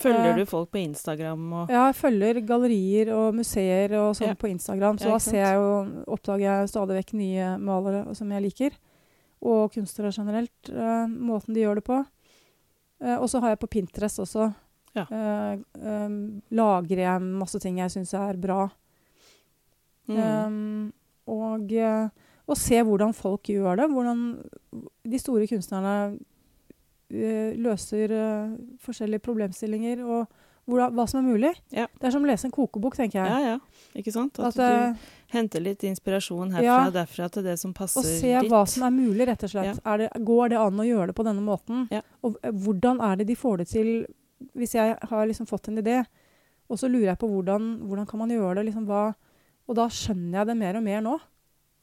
Følger 0.00 0.30
Eh, 0.32 0.36
du 0.40 0.46
folk 0.48 0.70
på 0.72 0.80
Instagram 0.80 1.52
og 1.52 1.72
Ja, 1.72 1.86
jeg 1.90 1.96
følger 1.98 2.40
gallerier 2.46 3.10
og 3.12 3.34
museer 3.36 3.92
og 4.00 4.14
sånn 4.16 4.32
Ja. 4.32 4.34
på 4.34 4.48
Instagram, 4.48 4.98
så 4.98 5.04
Ja, 5.04 5.12
da 5.12 5.18
ser 5.18 5.42
jeg 5.44 5.54
jo, 5.54 6.04
oppdager 6.08 6.46
jeg 6.46 6.68
stadig 6.68 6.96
vekk 6.96 7.12
nye 7.14 7.58
malere 7.58 8.14
som 8.14 8.30
jeg 8.30 8.42
liker. 8.42 8.78
Og 9.42 9.72
kunstnere 9.72 10.12
generelt. 10.12 10.68
Uh, 10.68 11.06
måten 11.08 11.54
de 11.54 11.60
gjør 11.62 11.76
det 11.76 11.84
på. 11.84 12.04
Uh, 13.00 13.16
og 13.20 13.28
så 13.28 13.40
har 13.40 13.48
jeg 13.50 13.58
på 13.58 13.70
Pinterest 13.72 14.18
også. 14.20 14.52
Ja. 14.94 15.06
Uh, 15.08 15.62
um, 15.80 16.42
lagrer 16.50 16.98
jeg 17.06 17.22
masse 17.22 17.58
ting 17.58 17.78
jeg 17.78 17.90
syns 17.90 18.12
er 18.14 18.36
bra. 18.36 18.70
mm. 20.08 20.18
Um, 20.18 20.92
og, 21.26 21.72
og 22.46 22.56
se 22.56 22.82
hvordan 22.82 23.14
folk 23.14 23.42
gjør 23.42 23.76
det. 23.76 23.90
Hvordan 23.90 24.42
de 25.06 25.18
store 25.18 25.46
kunstnerne 25.46 26.18
løser 27.10 28.12
eh, 28.14 28.52
forskjellige 28.84 29.22
problemstillinger, 29.24 30.02
og 30.06 30.26
hvordan, 30.70 30.92
hva 30.94 31.06
som 31.10 31.20
er 31.20 31.26
mulig. 31.32 31.50
Ja. 31.74 31.86
Det 31.98 32.06
er 32.08 32.14
som 32.14 32.22
å 32.24 32.28
lese 32.30 32.46
en 32.46 32.54
kokebok, 32.54 32.94
tenker 32.98 33.18
jeg. 33.18 33.30
Ja, 33.30 33.54
ja. 33.56 33.80
Ikke 33.98 34.12
sant? 34.14 34.38
At, 34.38 34.54
At, 34.54 34.60
eh, 34.62 34.92
du 34.94 35.34
henter 35.34 35.64
litt 35.64 35.82
inspirasjon 35.88 36.52
herfra 36.54 36.64
Ja. 36.66 36.78
og 36.86 36.94
derfra 36.94 37.28
til 37.32 37.42
det 37.46 37.58
som 37.58 37.74
passer 37.74 38.02
ditt. 38.02 38.10
og 38.12 38.20
se 38.20 38.34
ditt. 38.40 38.50
hva 38.52 38.62
som 38.68 38.86
er 38.86 38.94
mulig, 38.94 39.26
rett 39.26 39.42
og 39.42 39.50
slett. 39.50 39.80
Er 39.84 39.98
det, 40.04 40.10
går 40.24 40.50
det 40.50 40.58
an 40.58 40.78
å 40.78 40.86
gjøre 40.86 41.06
det 41.10 41.16
på 41.16 41.26
denne 41.26 41.42
måten? 41.42 41.88
Ja. 41.90 42.02
Og 42.22 42.38
eh, 42.42 42.52
hvordan 42.52 43.00
er 43.00 43.16
det 43.16 43.26
de 43.26 43.34
får 43.34 43.58
det 43.58 43.68
til, 43.68 44.06
hvis 44.54 44.74
jeg 44.74 44.96
har 45.10 45.26
liksom 45.26 45.46
fått 45.50 45.68
en 45.68 45.78
idé? 45.82 46.04
Og 46.70 46.78
så 46.78 46.86
lurer 46.88 47.10
jeg 47.10 47.18
på 47.18 47.28
hvordan, 47.28 47.80
hvordan 47.88 48.06
kan 48.06 48.18
man 48.22 48.30
gjøre 48.30 48.60
det? 48.60 48.66
Liksom 48.70 48.86
hva, 48.86 49.14
og 49.66 49.74
da 49.76 49.88
skjønner 49.88 50.38
jeg 50.38 50.46
det 50.46 50.56
mer 50.56 50.76
og 50.76 50.82
mer 50.86 51.00
nå. 51.02 51.18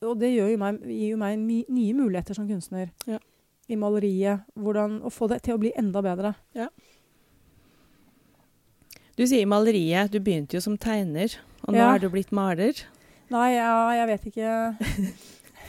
Og 0.07 0.19
det 0.19 0.29
gir 0.31 0.47
jo 0.51 0.57
meg, 0.61 0.79
gir 0.85 1.09
jo 1.11 1.17
meg 1.17 1.39
nye 1.39 1.93
muligheter 1.97 2.37
som 2.37 2.47
kunstner. 2.47 2.91
Ja. 3.09 3.17
I 3.67 3.75
maleriet. 3.75 4.45
Hvordan, 4.55 5.01
å 5.03 5.11
få 5.11 5.27
det 5.31 5.41
til 5.43 5.57
å 5.57 5.61
bli 5.61 5.73
enda 5.77 6.01
bedre. 6.05 6.35
Du 9.17 9.25
sier 9.25 9.49
maleriet. 9.49 10.11
Du 10.13 10.19
begynte 10.21 10.57
jo 10.57 10.61
som 10.63 10.77
tegner, 10.77 11.33
og 11.65 11.73
nå 11.73 11.79
Ja. 11.81 11.95
er 11.95 11.99
du 11.99 12.09
blitt 12.09 12.31
maler. 12.31 12.85
Nei, 13.29 13.55
ja, 13.55 13.89
jeg 13.91 14.07
vet 14.07 14.27
ikke. 14.31 14.51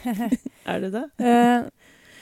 Er 0.68 0.80
du 0.80 0.90
det? 0.92 1.04
Uh, 1.18 1.66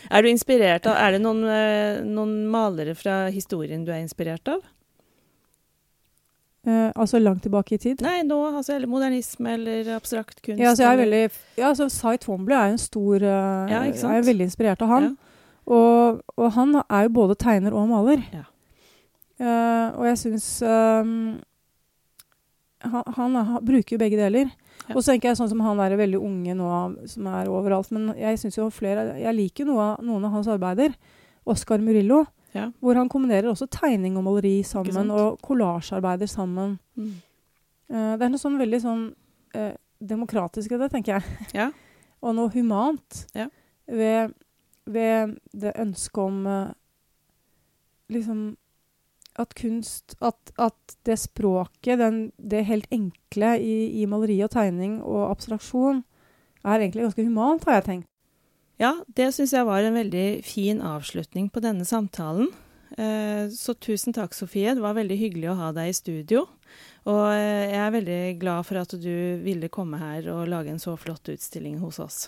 Er 0.08 0.22
du 0.22 0.28
inspirert 0.30 0.86
av 0.86 0.96
Er 0.96 1.16
det 1.16 1.20
noen, 1.20 1.42
eh, 1.44 1.98
noen 2.06 2.46
malere 2.48 2.94
fra 2.94 3.26
historien 3.28 3.84
du 3.84 3.90
er 3.92 4.00
inspirert 4.00 4.48
av? 4.48 4.62
Uh, 6.66 6.90
altså 6.96 7.20
langt 7.22 7.42
tilbake 7.42 7.76
i 7.76 7.78
tid. 7.78 8.00
Nei, 8.02 8.22
nå, 8.26 8.38
altså, 8.56 8.74
eller 8.74 8.90
modernisme 8.90 9.52
eller 9.54 9.92
abstrakt 9.94 10.40
kunst. 10.42 10.58
Ja, 10.58 10.70
altså 10.72 10.82
jeg 10.82 10.92
er 10.92 11.02
veldig, 11.04 11.20
ja, 11.58 11.68
altså 11.68 11.86
Cy 11.90 12.16
Twombly 12.24 12.54
er 12.54 12.72
en 12.72 12.78
stor 12.78 13.22
uh, 13.22 13.70
Ja? 13.70 13.84
Jeg 13.86 14.02
er 14.02 14.26
veldig 14.26 14.48
inspirert 14.48 14.82
av 14.82 14.88
han. 14.88 15.10
Ja. 15.12 15.25
Og, 15.66 16.22
og 16.36 16.52
han 16.54 16.76
er 16.84 17.06
jo 17.06 17.14
både 17.16 17.38
tegner 17.42 17.74
og 17.74 17.88
maler. 17.90 18.22
Ja. 18.34 18.44
Uh, 19.36 19.88
og 20.00 20.06
jeg 20.06 20.18
syns 20.22 20.46
han, 22.86 23.02
han 23.16 23.34
han, 23.36 23.58
bruker 23.66 23.96
jo 23.96 24.00
begge 24.00 24.20
deler. 24.20 24.52
Ja. 24.86 24.94
Og 24.94 25.02
så 25.02 25.12
tenker 25.12 25.30
jeg 25.30 25.38
sånn 25.40 25.50
som 25.50 25.62
han 25.64 25.80
er 25.82 25.96
veldig 25.98 26.20
unge 26.22 26.54
nå, 26.56 26.70
som 27.10 27.28
er 27.32 27.50
overalt. 27.50 27.90
Men 27.94 28.12
jeg 28.18 28.38
synes 28.40 28.58
jo 28.58 28.68
flere 28.70 29.16
Jeg 29.18 29.34
liker 29.34 29.68
noe 29.68 29.92
av, 29.92 30.04
noen 30.04 30.24
av 30.28 30.36
hans 30.36 30.50
arbeider. 30.52 30.94
Oscar 31.46 31.82
Murillo. 31.82 32.24
Ja. 32.56 32.70
Hvor 32.80 32.96
han 32.96 33.10
kombinerer 33.12 33.50
også 33.50 33.68
tegning 33.70 34.16
og 34.16 34.24
maleri 34.26 34.60
sammen. 34.66 35.10
Og 35.10 35.40
kollasjearbeider 35.44 36.30
sammen. 36.30 36.78
Mm. 36.96 37.16
Uh, 37.90 38.14
det 38.18 38.26
er 38.26 38.32
noe 38.32 38.42
sånn 38.42 38.60
veldig 38.60 38.80
sånn 38.82 39.04
uh, 39.56 39.74
demokratisk 39.98 40.74
i 40.74 40.80
det, 40.80 40.90
tenker 40.94 41.18
jeg. 41.18 41.50
Ja. 41.56 41.70
Og 42.24 42.32
noe 42.34 42.50
humant 42.50 43.26
Ja. 43.36 43.46
ved, 43.86 44.32
ved 44.86 45.36
det 45.52 45.74
ønsket 45.78 46.22
om 46.22 46.46
eh, 46.46 46.74
liksom 48.12 48.56
at 49.36 49.52
kunst 49.58 50.14
At, 50.24 50.52
at 50.56 50.96
det 51.04 51.18
språket, 51.20 51.98
den, 52.00 52.32
det 52.40 52.64
helt 52.64 52.86
enkle 52.90 53.58
i, 53.60 54.00
i 54.00 54.06
maleri 54.08 54.38
og 54.46 54.54
tegning 54.54 55.02
og 55.02 55.26
abstraksjon, 55.30 56.04
er 56.64 56.80
egentlig 56.80 57.04
ganske 57.04 57.26
humant, 57.26 57.66
har 57.68 57.78
jeg 57.78 57.84
tenkt. 57.84 58.08
Ja, 58.80 58.94
det 59.16 59.30
syns 59.36 59.52
jeg 59.52 59.68
var 59.68 59.84
en 59.84 59.96
veldig 59.96 60.42
fin 60.44 60.80
avslutning 60.84 61.50
på 61.52 61.60
denne 61.64 61.84
samtalen. 61.84 62.48
Eh, 62.96 63.48
Så 63.52 63.76
tusen 63.76 64.16
takk, 64.16 64.34
Sofie. 64.34 64.74
Det 64.74 64.82
var 64.84 64.96
veldig 64.96 65.16
hyggelig 65.20 65.52
å 65.52 65.58
ha 65.60 65.70
deg 65.76 65.92
i 65.92 65.96
studio. 65.96 66.46
Og 67.06 67.22
eh, 67.32 67.70
jeg 67.70 67.80
er 67.84 67.94
veldig 67.94 68.20
glad 68.40 68.66
for 68.68 68.80
at 68.80 68.96
du 69.00 69.14
ville 69.44 69.68
komme 69.72 70.00
her 70.00 70.28
og 70.32 70.48
lage 70.48 70.72
en 70.72 70.82
så 70.82 70.96
flott 70.96 71.28
utstilling 71.32 71.78
hos 71.84 72.00
oss. 72.02 72.18